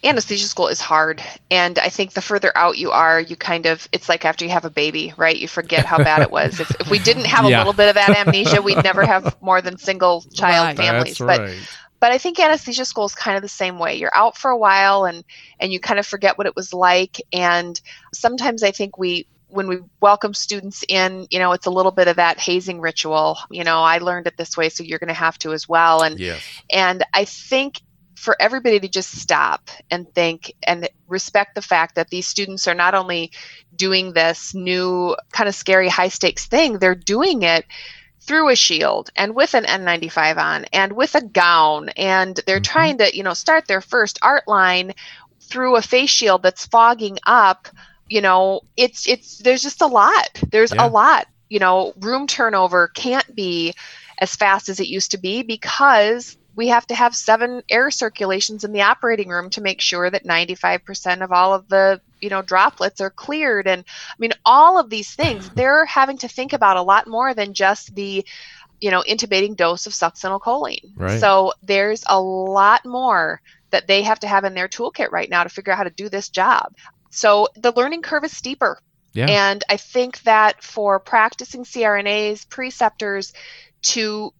Anesthesia 0.04 0.46
school 0.46 0.68
is 0.68 0.80
hard. 0.80 1.22
And 1.50 1.78
I 1.78 1.88
think 1.90 2.14
the 2.14 2.22
further 2.22 2.52
out 2.56 2.78
you 2.78 2.90
are, 2.90 3.20
you 3.20 3.36
kind 3.36 3.66
of, 3.66 3.88
it's 3.92 4.08
like 4.08 4.24
after 4.24 4.44
you 4.44 4.50
have 4.50 4.64
a 4.64 4.70
baby, 4.70 5.12
right? 5.16 5.36
You 5.36 5.48
forget 5.48 5.86
how 5.86 6.00
bad 6.00 6.22
it 6.22 6.30
was. 6.30 6.60
If, 6.60 6.74
if 6.80 6.90
we 6.90 6.98
didn't 6.98 7.26
have 7.26 7.44
a 7.44 7.50
little 7.50 7.74
bit 7.74 7.88
of 7.88 7.94
that 7.96 8.12
amnesia, 8.12 8.62
we'd 8.62 8.82
never 8.82 9.04
have 9.04 9.36
more 9.40 9.62
than 9.62 9.78
single 9.78 10.24
child 10.34 10.72
Right. 10.72 10.76
families. 10.76 11.18
That's 11.18 11.20
But 11.24 11.42
right. 11.42 11.68
but 12.00 12.12
I 12.12 12.18
think 12.18 12.38
anesthesia 12.40 12.84
school 12.86 13.04
is 13.06 13.14
kind 13.14 13.36
of 13.36 13.42
the 13.42 13.48
same 13.48 13.78
way. 13.78 13.96
You're 13.96 14.16
out 14.16 14.36
for 14.36 14.50
a 14.50 14.58
while 14.58 15.04
and 15.04 15.24
and 15.60 15.72
you 15.72 15.80
kind 15.80 15.98
of 16.00 16.06
forget 16.06 16.38
what 16.38 16.46
it 16.46 16.56
was 16.56 16.72
like. 16.72 17.20
And 17.32 17.80
sometimes 18.14 18.62
I 18.62 18.70
think 18.72 18.98
we 18.98 19.26
when 19.50 19.68
we 19.68 19.78
welcome 20.00 20.34
students 20.34 20.84
in, 20.88 21.26
you 21.30 21.38
know, 21.38 21.52
it's 21.52 21.66
a 21.66 21.70
little 21.70 21.92
bit 21.92 22.08
of 22.08 22.16
that 22.16 22.38
hazing 22.40 22.80
ritual. 22.80 23.38
You 23.50 23.64
know, 23.64 23.82
I 23.82 23.98
learned 23.98 24.26
it 24.26 24.36
this 24.36 24.56
way, 24.56 24.68
so 24.68 24.82
you're 24.84 24.98
going 24.98 25.08
to 25.08 25.14
have 25.14 25.38
to 25.38 25.52
as 25.52 25.68
well. 25.68 26.02
And 26.02 26.18
Yes. 26.18 26.62
and 26.72 27.04
I 27.14 27.24
think 27.24 27.80
for 28.16 28.36
everybody 28.40 28.78
to 28.80 28.88
just 28.88 29.18
stop 29.18 29.70
and 29.90 30.06
think 30.14 30.52
and 30.66 30.88
respect 31.08 31.54
the 31.54 31.62
fact 31.62 31.94
that 31.94 32.10
these 32.10 32.26
students 32.26 32.68
are 32.68 32.74
not 32.74 32.94
only 32.94 33.30
doing 33.74 34.12
this 34.12 34.54
new 34.54 35.16
kind 35.32 35.48
of 35.48 35.54
scary 35.54 35.88
high 35.88 36.08
stakes 36.08 36.46
thing, 36.46 36.78
they're 36.78 36.94
doing 36.94 37.42
it 37.42 37.64
through 38.22 38.50
a 38.50 38.56
shield 38.56 39.10
and 39.16 39.34
with 39.34 39.54
an 39.54 39.64
N95 39.64 40.38
on 40.38 40.64
and 40.72 40.92
with 40.92 41.14
a 41.14 41.24
gown 41.24 41.88
and 41.90 42.38
they're 42.46 42.60
Mhm. 42.60 42.64
trying 42.64 42.98
to, 42.98 43.16
you 43.16 43.22
know, 43.22 43.32
start 43.34 43.66
their 43.66 43.80
first 43.80 44.18
art 44.22 44.46
line 44.46 44.92
through 45.42 45.76
a 45.76 45.82
face 45.82 46.10
shield 46.10 46.42
that's 46.42 46.66
fogging 46.66 47.18
up, 47.26 47.68
you 48.10 48.22
know, 48.22 48.60
it's 48.76 49.08
it's 49.08 49.38
there's 49.38 49.62
just 49.62 49.82
a 49.82 49.86
lot. 49.86 50.28
There's 50.52 50.74
Yeah. 50.74 50.86
a 50.86 50.88
lot. 50.88 51.26
You 51.48 51.60
know, 51.60 51.94
room 52.00 52.26
turnover 52.28 52.88
can't 52.94 53.34
be 53.36 53.74
as 54.20 54.36
fast 54.36 54.68
as 54.68 54.80
it 54.80 54.88
used 54.88 55.12
to 55.12 55.18
be 55.18 55.42
because 55.42 56.36
we 56.56 56.68
have 56.68 56.86
to 56.88 56.94
have 56.94 57.16
seven 57.16 57.62
air 57.70 57.90
circulations 57.90 58.64
in 58.64 58.72
the 58.72 58.82
operating 58.82 59.28
room 59.30 59.50
to 59.50 59.62
make 59.62 59.80
sure 59.80 60.10
that 60.10 60.26
95% 60.26 61.22
of 61.22 61.32
all 61.32 61.54
of 61.54 61.68
the 61.68 62.00
you 62.20 62.30
know 62.30 62.42
droplets 62.42 63.00
are 63.00 63.10
cleared 63.10 63.66
and 63.68 63.82
i 63.86 64.14
mean 64.18 64.32
all 64.44 64.78
of 64.78 64.90
these 64.90 65.14
things 65.14 65.50
they're 65.56 65.86
having 65.86 66.18
to 66.18 66.28
think 66.28 66.52
about 66.52 66.76
a 66.76 66.82
lot 66.82 67.06
more 67.08 67.34
than 67.34 67.54
just 67.54 67.94
the 67.94 68.24
you 68.80 68.90
know 68.90 69.02
intubating 69.08 69.56
dose 69.56 69.86
of 69.86 69.92
succinylcholine 69.92 70.94
Right. 70.96 71.20
so 71.20 71.52
there's 71.62 72.04
a 72.08 72.20
lot 72.20 72.84
more 72.86 73.40
that 73.70 73.86
they 73.88 74.02
have 74.02 74.20
to 74.20 74.28
have 74.28 74.44
in 74.44 74.54
their 74.54 74.68
toolkit 74.68 75.10
right 75.12 75.30
now 75.30 75.44
to 75.44 75.50
figure 75.50 75.72
out 75.72 75.78
how 75.78 75.84
to 75.84 75.90
do 75.90 76.08
this 76.10 76.28
job 76.30 76.72
so 77.10 77.48
the 77.56 77.72
learning 77.72 78.02
curve 78.02 78.24
is 78.24 78.36
steeper 78.36 78.80
Yeah. 79.12 79.26
and 79.26 79.62
I 79.68 79.76
think 79.76 80.22
that 80.22 80.62
for 80.62 80.98
practicing 81.00 81.64
CRNAs, 81.64 82.48
preceptors 82.48 83.32
to 83.82 84.32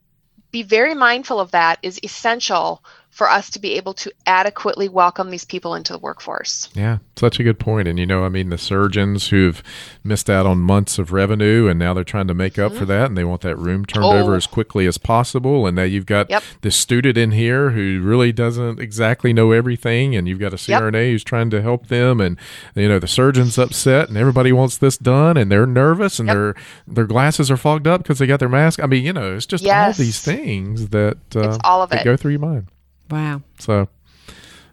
be 0.50 0.62
very 0.62 0.94
mindful 0.94 1.40
of 1.40 1.50
that 1.52 1.78
is 1.82 2.00
essential 2.02 2.82
for 3.20 3.28
us 3.30 3.50
to 3.50 3.58
be 3.58 3.74
able 3.74 3.92
to 3.92 4.10
adequately 4.26 4.88
welcome 4.88 5.28
these 5.28 5.44
people 5.44 5.74
into 5.74 5.92
the 5.92 5.98
workforce. 5.98 6.70
Yeah, 6.72 6.98
such 7.16 7.38
a 7.38 7.42
good 7.42 7.58
point. 7.58 7.86
And 7.86 7.98
you 7.98 8.06
know, 8.06 8.24
I 8.24 8.30
mean, 8.30 8.48
the 8.48 8.56
surgeons 8.56 9.28
who've 9.28 9.62
missed 10.02 10.30
out 10.30 10.46
on 10.46 10.56
months 10.60 10.98
of 10.98 11.12
revenue 11.12 11.68
and 11.68 11.78
now 11.78 11.92
they're 11.92 12.02
trying 12.02 12.28
to 12.28 12.34
make 12.34 12.58
up 12.58 12.72
for 12.72 12.86
that 12.86 13.04
and 13.10 13.18
they 13.18 13.24
want 13.24 13.42
that 13.42 13.56
room 13.56 13.84
turned 13.84 14.06
Oh. 14.06 14.16
over 14.16 14.36
as 14.36 14.46
quickly 14.46 14.86
as 14.86 14.96
possible. 14.96 15.66
And 15.66 15.76
now 15.76 15.82
you've 15.82 16.06
got 16.06 16.30
Yep. 16.30 16.42
this 16.62 16.76
student 16.76 17.18
in 17.18 17.32
here 17.32 17.72
who 17.72 18.00
really 18.02 18.32
doesn't 18.32 18.80
exactly 18.80 19.34
know 19.34 19.52
everything. 19.52 20.16
And 20.16 20.26
you've 20.26 20.38
got 20.40 20.54
a 20.54 20.56
Yep. 20.56 20.80
CRNA 20.80 21.10
who's 21.10 21.22
trying 21.22 21.50
to 21.50 21.60
help 21.60 21.88
them. 21.88 22.22
And, 22.22 22.38
you 22.74 22.88
know, 22.88 22.98
the 22.98 23.06
surgeon's 23.06 23.58
upset 23.58 24.08
and 24.08 24.16
everybody 24.16 24.50
wants 24.50 24.78
this 24.78 24.96
done 24.96 25.36
and 25.36 25.52
they're 25.52 25.66
nervous 25.66 26.18
and 26.18 26.28
Yep. 26.28 26.34
their, 26.34 26.54
their 26.88 27.06
glasses 27.06 27.50
are 27.50 27.58
fogged 27.58 27.86
up 27.86 28.02
because 28.02 28.18
they 28.18 28.26
got 28.26 28.40
their 28.40 28.48
mask. 28.48 28.82
I 28.82 28.86
mean, 28.86 29.04
you 29.04 29.12
know, 29.12 29.34
it's 29.36 29.44
just 29.44 29.66
all 29.66 29.92
these 29.92 30.20
things 30.20 30.88
that, 30.88 31.18
uh, 31.36 31.58
all 31.64 31.82
of 31.82 31.90
that 31.90 32.00
it. 32.00 32.04
go 32.04 32.16
through 32.16 32.30
your 32.30 32.40
mind. 32.40 32.68
Wow. 33.10 33.42
So, 33.58 33.88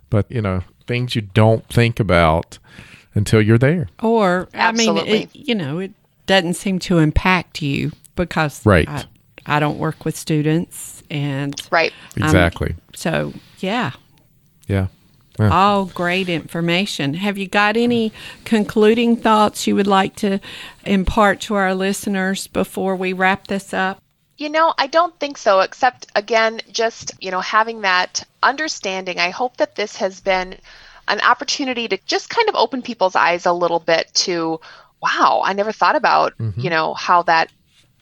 but 0.09 0.29
you 0.31 0.41
know, 0.41 0.63
things 0.85 1.15
you 1.15 1.21
don't 1.21 1.67
think 1.67 1.99
about 1.99 2.59
until 3.15 3.41
you're 3.41 3.57
there. 3.57 3.87
Or 4.01 4.47
I 4.53 4.71
mean, 4.71 4.97
it, 4.97 5.35
you 5.35 5.55
know, 5.55 5.79
it 5.79 5.91
doesn't 6.27 6.53
seem 6.55 6.79
to 6.79 6.99
impact 6.99 7.61
you 7.61 7.91
because 8.15 8.65
Right. 8.65 8.87
I, 8.87 9.05
I 9.45 9.59
don't 9.59 9.77
work 9.77 10.05
with 10.05 10.15
students, 10.17 11.03
and 11.09 11.55
Right. 11.71 11.91
Um, 12.17 12.23
Exactly. 12.23 12.75
so 12.95 13.33
yeah, 13.59 13.91
yeah. 14.67 14.87
Yeah. 15.39 15.49
all 15.51 15.85
great 15.85 16.29
information. 16.29 17.13
Have 17.13 17.37
you 17.37 17.47
got 17.47 17.77
any 17.77 18.11
concluding 18.43 19.15
thoughts 19.15 19.67
you 19.67 19.75
would 19.75 19.85
like 19.85 20.15
to 20.15 20.39
impart 20.83 21.41
to 21.41 21.53
our 21.53 21.75
listeners 21.75 22.47
before 22.47 22.95
we 22.95 23.13
wrap 23.13 23.45
this 23.45 23.71
up? 23.71 24.01
You 24.37 24.49
know, 24.49 24.73
I 24.77 24.87
don't 24.87 25.19
think 25.19 25.37
so, 25.37 25.61
except 25.61 26.07
again, 26.15 26.61
just, 26.71 27.11
you 27.19 27.31
know, 27.31 27.41
having 27.41 27.81
that 27.81 28.23
understanding. 28.43 29.19
I 29.19 29.31
hope 29.31 29.57
that 29.57 29.75
this 29.75 29.95
has 29.97 30.21
been 30.21 30.57
an 31.07 31.21
opportunity 31.21 31.87
to 31.87 31.97
just 32.05 32.29
kind 32.29 32.47
of 32.47 32.55
open 32.55 32.81
people's 32.81 33.15
eyes 33.15 33.45
a 33.45 33.53
little 33.53 33.79
bit 33.79 34.13
to, 34.13 34.59
wow, 35.01 35.41
I 35.43 35.53
never 35.53 35.71
thought 35.71 35.95
about, 35.95 36.37
mm-hmm. 36.37 36.59
you 36.59 36.69
know, 36.69 36.93
how 36.93 37.23
that 37.23 37.51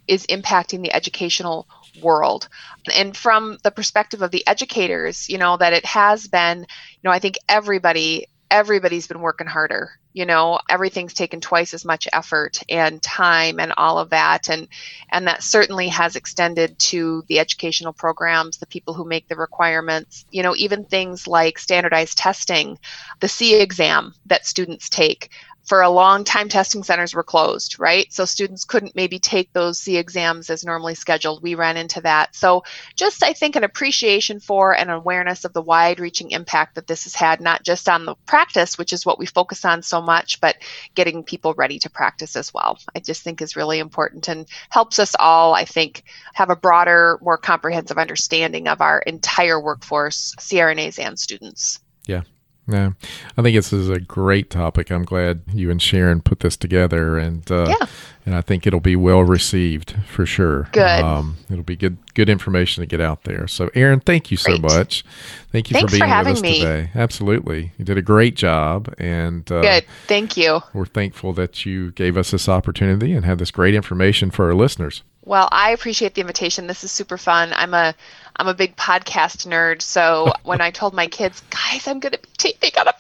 is 0.08 0.26
impacting 0.28 0.82
the 0.82 0.94
educational 0.94 1.68
world. 2.02 2.50
And 2.94 3.16
from 3.16 3.58
the 3.64 3.72
perspective 3.72 4.22
of 4.22 4.32
the 4.32 4.46
educators, 4.46 5.30
you 5.30 5.38
know, 5.38 5.56
that 5.58 5.74
it 5.74 5.86
has 5.86 6.28
been, 6.28 6.60
you 6.60 7.00
know, 7.04 7.12
I 7.12 7.20
think 7.20 7.38
everybody 7.48 8.28
everybody's 8.52 9.08
been 9.08 9.22
working 9.22 9.48
harder. 9.48 9.92
You 10.14 10.26
know, 10.26 10.60
everything's 10.70 11.14
taken 11.14 11.42
twice 11.42 11.74
as 11.74 11.84
much 11.84 12.08
effort 12.14 12.62
and 12.70 13.02
time 13.02 13.60
and 13.60 13.74
all 13.76 14.00
of 14.00 14.12
that 14.12 14.50
and 14.50 14.68
and 15.12 15.28
that 15.28 15.44
certainly 15.44 15.90
has 15.90 16.16
extended 16.16 16.78
to 16.80 17.24
the 17.28 17.40
educational 17.40 17.92
programs, 17.92 18.58
the 18.58 18.68
people 18.68 18.94
who 18.94 19.06
make 19.06 19.28
the 19.28 19.36
requirements, 19.36 20.26
you 20.32 20.42
know, 20.42 20.56
even 20.56 20.86
things 20.86 21.28
like 21.28 21.60
standardized 21.60 22.18
testing, 22.18 22.80
the 23.20 23.28
SEE 23.28 23.60
exam 23.60 24.14
that 24.26 24.46
students 24.46 24.90
take 24.90 25.32
for 25.66 25.82
a 25.82 25.90
long 25.90 26.24
time 26.24 26.50
testing 26.50 26.84
centers 26.84 27.14
were 27.14 27.24
closed 27.24 27.80
right? 27.80 28.12
So 28.12 28.26
students 28.26 28.66
couldn't 28.66 28.96
maybe 28.96 29.20
take 29.20 29.52
those 29.52 29.80
SEE 29.80 29.98
exams 29.98 30.50
as 30.50 30.64
normally 30.64 30.96
scheduled. 30.96 31.44
We 31.44 31.56
ran 31.56 31.78
into 31.78 32.02
that. 32.02 32.36
So 32.36 32.64
just 32.96 33.24
i 33.24 33.34
think 33.34 33.56
an 33.56 33.64
appreciation 33.64 34.40
for 34.40 34.76
and 34.76 34.90
awareness 34.90 35.46
of 35.46 35.54
the 35.54 35.62
wide 35.62 36.00
reaching 36.00 36.32
impact 36.32 36.76
that 36.76 36.88
this 36.88 37.04
has 37.04 37.16
had 37.16 37.42
not 37.42 37.64
just 37.64 37.88
on 37.90 38.06
the 38.06 38.16
practice 38.26 38.78
which 38.78 38.94
is 38.94 39.06
what 39.06 39.20
we 39.20 39.26
focus 39.26 39.66
on 39.66 39.82
so 39.82 40.02
much 40.02 40.40
but 40.42 40.56
getting 40.94 41.24
people 41.24 41.54
ready 41.56 41.80
to 41.80 41.90
practice 41.90 42.36
as 42.36 42.54
well 42.54 42.78
i 42.96 43.00
just 43.00 43.24
think 43.24 43.42
is 43.42 43.56
really 43.56 43.80
important 43.80 44.28
and 44.28 44.48
helps 44.70 45.00
us 45.00 45.16
all 45.20 45.54
i 45.54 45.66
think 45.66 46.04
have 46.34 46.50
a 46.50 46.56
broader 46.56 47.18
more 47.22 47.38
comprehensive 47.38 47.98
understanding 47.98 48.68
of 48.68 48.82
our 48.82 49.00
entire 49.00 49.60
workforce 49.60 50.34
crnas 50.40 51.00
and 51.00 51.20
students. 51.20 51.80
Yeah, 52.06 52.22
I 52.68 53.42
think 53.42 53.56
this 53.56 53.72
is 53.72 53.90
a 53.90 54.00
great 54.00 54.50
topic. 54.50 54.90
I'm 54.92 55.04
glad 55.04 55.42
you 55.54 55.70
and 55.70 55.82
Sharon 55.82 56.22
put 56.22 56.40
this 56.40 56.58
together, 56.58 57.18
and 57.18 57.50
uh, 57.52 57.68
Yeah. 57.70 57.88
and 58.26 58.34
I 58.36 58.42
think 58.42 58.66
it'll 58.66 58.80
be 58.80 58.96
well 58.96 59.24
received 59.24 59.96
for 60.08 60.26
sure. 60.26 60.68
Good. 60.72 61.02
Um, 61.02 61.38
it'll 61.50 61.64
be 61.64 61.76
good 61.76 61.98
good 62.16 62.30
information 62.30 62.82
to 62.82 62.88
get 62.88 63.00
out 63.02 63.24
there. 63.24 63.48
So, 63.48 63.70
Erin, 63.76 64.00
thank 64.00 64.32
you 64.32 64.38
so 64.38 64.58
Great. 64.58 64.62
much. 64.64 65.04
Thank 65.52 65.70
you 65.70 65.76
Thanks 65.76 65.92
for 65.92 65.98
for 65.98 66.02
being 66.06 66.10
having 66.12 66.32
with 66.34 66.38
us 66.40 66.42
me. 66.44 66.60
today. 66.60 66.90
Absolutely, 66.96 67.72
you 67.78 67.86
did 67.86 67.98
a 67.98 68.02
great 68.02 68.36
job, 68.36 68.94
and 68.98 69.50
uh, 69.52 69.62
Good. 69.62 69.86
Thank 70.08 70.36
you. 70.36 70.62
we're 70.74 70.86
thankful 70.86 71.34
that 71.34 71.66
you 71.66 71.92
gave 71.92 72.18
us 72.18 72.32
this 72.32 72.50
opportunity 72.50 73.14
and 73.14 73.26
had 73.26 73.38
this 73.38 73.52
great 73.52 73.76
information 73.76 74.32
for 74.32 74.46
our 74.46 74.56
listeners. 74.56 75.04
Well, 75.26 75.50
I 75.52 75.72
appreciate 75.72 76.14
the 76.14 76.22
invitation. 76.22 76.68
This 76.68 76.84
is 76.84 76.92
super 76.92 77.18
fun. 77.18 77.52
I'm 77.54 77.74
a 77.74 77.96
I'm 78.36 78.48
a 78.48 78.54
big 78.54 78.76
podcast 78.76 79.48
nerd, 79.48 79.82
so 79.82 80.32
when 80.44 80.62
I 80.62 80.72
told 80.72 80.94
my 80.94 81.08
kids, 81.08 81.42
"Guys, 81.50 81.88
I'm 81.88 82.00
going 82.00 82.14
to 82.14 82.20
be 82.20 82.30
taping 82.38 82.72
on 82.80 82.88
a 82.88 82.94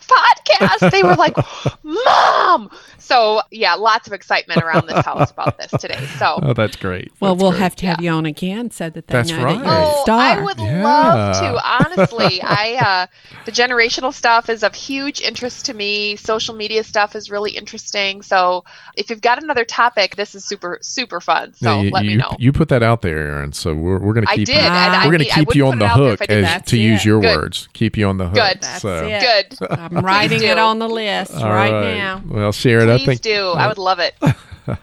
podcast," 0.59 0.91
they 0.91 1.03
were 1.03 1.15
like, 1.15 1.35
"Mom!" 1.83 2.69
So 2.97 3.41
yeah, 3.51 3.75
lots 3.75 4.07
of 4.07 4.13
excitement 4.13 4.61
around 4.63 4.87
this 4.87 5.05
house 5.05 5.29
about 5.31 5.57
this 5.57 5.69
today. 5.79 6.03
So. 6.17 6.39
Oh, 6.41 6.53
that's 6.53 6.75
great. 6.75 7.11
Well, 7.19 7.35
That's 7.35 7.41
we'll 7.43 7.51
great. 7.51 7.61
have 7.61 7.75
to 7.77 7.85
have 7.85 8.01
you 8.01 8.09
on 8.11 8.25
again 8.25 8.71
so 8.71 8.89
that 8.89 9.07
they 9.07 9.13
That's 9.13 9.29
know 9.29 9.43
right. 9.43 9.57
that 9.59 9.65
you're 9.65 9.73
a 9.73 9.85
Oh, 9.85 10.01
star. 10.03 10.19
I 10.19 10.41
would 10.41 10.57
Yeah. 10.59 10.83
love 10.83 11.35
to. 11.37 11.99
Honestly, 11.99 12.41
I 12.43 12.75
uh, 12.75 13.07
the 13.45 13.51
generational 13.51 14.13
stuff 14.13 14.49
is 14.49 14.63
of 14.63 14.73
huge 14.73 15.21
interest 15.21 15.65
to 15.67 15.73
me. 15.73 16.15
Social 16.15 16.55
media 16.55 16.83
stuff 16.83 17.15
is 17.15 17.29
really 17.29 17.51
interesting. 17.51 18.21
So 18.23 18.63
if 18.95 19.09
you've 19.09 19.21
got 19.21 19.41
another 19.41 19.65
topic, 19.65 20.15
this 20.15 20.33
is 20.35 20.43
super 20.45 20.79
super 20.81 21.19
fun. 21.21 21.53
So 21.53 21.69
Yeah, 21.77 21.81
you, 21.83 21.89
let 21.91 22.05
me 22.05 22.11
you- 22.13 22.17
know. 22.17 22.35
You 22.39 22.51
put 22.51 22.69
that 22.69 22.81
out 22.83 23.01
there, 23.03 23.17
Erin. 23.17 23.53
So 23.53 23.73
we're, 23.75 23.99
we're 23.99 24.13
going 24.13 24.25
to 24.25 24.31
I 24.31 24.35
keep 24.37 24.47
did, 24.47 24.55
you, 24.55 24.61
we're 24.63 25.01
going 25.03 25.11
mean, 25.11 25.19
to 25.19 25.31
I 25.31 25.35
keep 25.35 25.55
you 25.55 25.67
on 25.67 25.79
the 25.79 25.85
put 25.87 25.91
it 25.91 25.91
out 25.91 25.97
there 25.99 26.09
hook 26.09 26.13
if 26.13 26.21
I 26.21 26.25
didn't. 26.25 26.45
as, 26.45 26.51
That's 26.51 26.71
to 26.71 26.77
use 26.77 27.01
it. 27.01 27.05
your 27.05 27.21
Good. 27.21 27.37
words. 27.37 27.69
Keep 27.73 27.97
you 27.97 28.07
on 28.07 28.17
the 28.17 28.25
hook. 28.25 28.33
Good. 28.35 28.61
That's 28.61 28.81
so. 28.81 29.05
it. 29.07 29.55
Good. 29.59 29.69
I'm 29.71 29.93
writing 30.05 30.41
do. 30.45 30.51
it 30.53 30.57
on 30.57 30.79
the 30.79 30.89
list 30.89 31.33
All 31.33 31.43
right, 31.49 31.71
right. 31.71 31.95
now. 31.97 32.21
Well, 32.27 32.51
Sharon, 32.51 32.89
I 32.89 32.97
think. 32.97 33.05
Please 33.05 33.19
think 33.19 33.35
do. 33.35 33.47
I 33.51 33.67
would 33.67 33.77
love 33.77 33.99
it. 33.99 34.15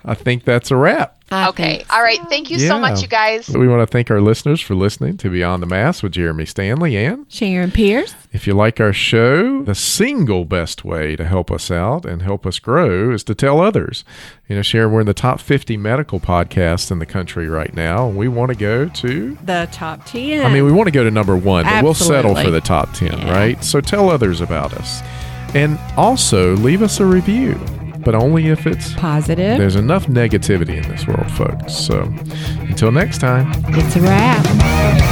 I 0.05 0.15
think 0.15 0.45
that's 0.45 0.71
a 0.71 0.77
wrap. 0.77 1.17
I 1.33 1.49
Okay. 1.49 1.79
think 1.79 1.93
All 1.93 2.01
right. 2.03 2.21
Thank 2.29 2.51
you 2.51 2.59
so 2.61 2.79
much, 2.79 3.03
you 3.03 3.09
guys. 3.09 3.49
We 3.49 3.67
want 3.67 3.81
to 3.81 3.87
thank 3.91 4.13
our 4.13 4.21
listeners 4.21 4.61
for 4.61 4.77
listening 4.77 5.17
to 5.17 5.29
Beyond 5.31 5.61
the 5.61 5.67
Mask 5.67 6.05
with 6.05 6.13
Jeremy 6.13 6.45
Stanley. 6.47 6.95
And 6.97 7.27
Sharon 7.29 7.73
Pierce. 7.73 8.15
if 8.33 8.47
you 8.47 8.55
like 8.55 8.79
our 8.81 8.93
show, 8.93 9.63
the 9.65 9.75
single 9.75 10.45
best 10.45 10.85
way 10.85 11.17
to 11.17 11.25
help 11.25 11.51
us 11.51 11.69
out 11.69 12.05
and 12.07 12.23
help 12.23 12.47
us 12.47 12.61
grow 12.61 13.11
is 13.13 13.25
to 13.25 13.35
tell 13.35 13.61
others. 13.61 14.05
You 14.49 14.55
know, 14.57 14.63
Sharon, 14.63 14.93
we're 14.93 15.01
in 15.01 15.07
the 15.07 15.15
top 15.15 15.41
50 15.41 15.77
medical 15.79 16.21
podcasts 16.21 16.93
in 16.93 17.01
the 17.01 17.07
country 17.07 17.49
right 17.49 17.75
now. 17.75 18.07
And 18.07 18.17
we 18.17 18.29
want 18.29 18.51
to 18.51 18.55
go 18.57 18.87
to 18.89 19.37
The 19.43 19.69
top 19.73 20.05
10. 20.07 20.47
I 20.47 20.53
mean, 20.53 20.65
we 20.65 20.71
want 20.71 20.87
to 20.87 20.93
go 20.93 21.03
to 21.03 21.11
number 21.11 21.37
one, 21.37 21.65
but 21.65 21.83
we'll 21.83 21.95
settle 21.95 22.37
for 22.37 22.51
the 22.53 22.61
top 22.61 22.93
10, 22.93 23.19
Yeah. 23.19 23.33
right? 23.33 23.65
So 23.65 23.81
tell 23.81 24.11
others 24.11 24.41
about 24.41 24.75
us. 24.75 25.03
And 25.55 25.79
also 25.97 26.55
leave 26.57 26.83
us 26.83 27.01
a 27.01 27.05
review, 27.07 27.55
but 28.05 28.15
only 28.15 28.49
if 28.49 28.67
it's. 28.67 28.95
positive. 28.95 29.59
There's 29.59 29.77
enough 29.77 30.07
negativity 30.07 30.83
in 30.83 30.89
this 30.89 31.07
world, 31.07 31.31
folks. 31.33 31.75
So 31.75 32.03
until 32.61 32.91
next 32.91 33.19
time. 33.19 33.53
It's 33.69 33.97
a 33.97 34.01
wrap. 34.01 35.12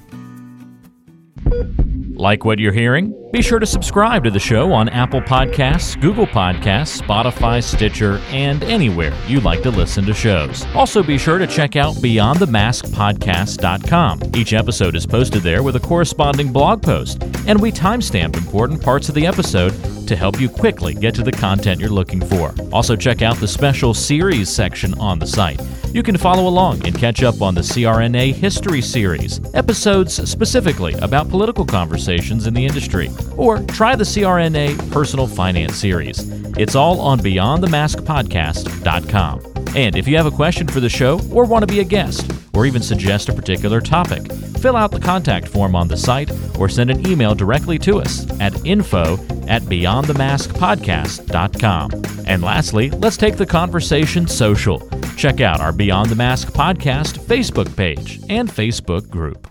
Like 2.21 2.45
what 2.45 2.59
you're 2.59 2.71
hearing? 2.71 3.20
Be 3.31 3.41
sure 3.41 3.59
to 3.59 3.65
subscribe 3.65 4.25
to 4.25 4.29
the 4.29 4.39
show 4.39 4.73
on 4.73 4.89
Apple 4.89 5.21
Podcasts, 5.21 5.97
Google 6.01 6.27
Podcasts, 6.27 7.01
Spotify, 7.01 7.63
Stitcher, 7.63 8.19
and 8.29 8.61
anywhere 8.63 9.17
you 9.25 9.39
like 9.39 9.63
to 9.63 9.69
listen 9.69 10.03
to 10.05 10.13
shows. 10.13 10.65
Also, 10.75 11.01
be 11.01 11.17
sure 11.17 11.37
to 11.37 11.47
check 11.47 11.77
out 11.77 11.95
BeyondTheMaskPodcast.com. 11.95 14.19
Each 14.35 14.51
episode 14.51 14.97
is 14.97 15.05
posted 15.05 15.43
there 15.43 15.63
with 15.63 15.77
a 15.77 15.79
corresponding 15.79 16.51
blog 16.51 16.83
post, 16.83 17.23
and 17.47 17.61
we 17.61 17.71
timestamp 17.71 18.35
important 18.35 18.83
parts 18.83 19.07
of 19.07 19.15
the 19.15 19.25
episode 19.25 19.71
to 20.07 20.15
help 20.17 20.41
you 20.41 20.49
quickly 20.49 20.93
get 20.93 21.15
to 21.15 21.23
the 21.23 21.31
content 21.31 21.79
you're 21.79 21.89
looking 21.89 22.19
for. 22.19 22.53
Also, 22.73 22.97
check 22.97 23.21
out 23.21 23.37
the 23.37 23.47
special 23.47 23.93
series 23.93 24.49
section 24.49 24.93
on 24.99 25.19
the 25.19 25.27
site. 25.27 25.61
You 25.93 26.03
can 26.03 26.17
follow 26.17 26.49
along 26.49 26.85
and 26.85 26.97
catch 26.97 27.23
up 27.23 27.41
on 27.41 27.55
the 27.55 27.61
CRNA 27.61 28.33
History 28.33 28.81
Series, 28.81 29.39
episodes 29.53 30.29
specifically 30.29 30.95
about 30.95 31.29
political 31.29 31.65
conversations 31.65 32.45
in 32.47 32.53
the 32.53 32.65
industry, 32.65 33.09
or 33.37 33.59
try 33.63 33.95
the 33.95 34.03
CRNA 34.03 34.91
Personal 34.91 35.27
Finance 35.27 35.75
Series. 35.75 36.19
It's 36.57 36.75
all 36.75 36.99
on 36.99 37.19
BeyondTheMaskPodcast.com. 37.19 39.51
And 39.75 39.95
if 39.95 40.07
you 40.07 40.17
have 40.17 40.25
a 40.25 40.31
question 40.31 40.67
for 40.67 40.79
the 40.81 40.89
show, 40.89 41.21
or 41.31 41.45
want 41.45 41.63
to 41.63 41.67
be 41.67 41.79
a 41.79 41.83
guest, 41.83 42.31
or 42.53 42.65
even 42.65 42.81
suggest 42.81 43.29
a 43.29 43.33
particular 43.33 43.79
topic, 43.79 44.29
fill 44.57 44.75
out 44.75 44.91
the 44.91 44.99
contact 44.99 45.47
form 45.47 45.73
on 45.75 45.87
the 45.87 45.95
site 45.95 46.29
or 46.59 46.67
send 46.67 46.91
an 46.91 47.07
email 47.07 47.33
directly 47.33 47.79
to 47.79 47.99
us 47.99 48.29
at 48.39 48.65
info 48.65 49.13
at 49.47 49.61
beyondthemaskpodcast.com. 49.63 51.91
And 52.27 52.43
lastly, 52.43 52.91
let's 52.91 53.17
take 53.17 53.37
the 53.37 53.45
conversation 53.45 54.27
social. 54.27 54.87
Check 55.15 55.39
out 55.41 55.61
our 55.61 55.71
Beyond 55.71 56.09
the 56.09 56.15
Mask 56.15 56.49
podcast 56.49 57.19
Facebook 57.19 57.73
page 57.75 58.19
and 58.29 58.49
Facebook 58.49 59.09
group. 59.09 59.47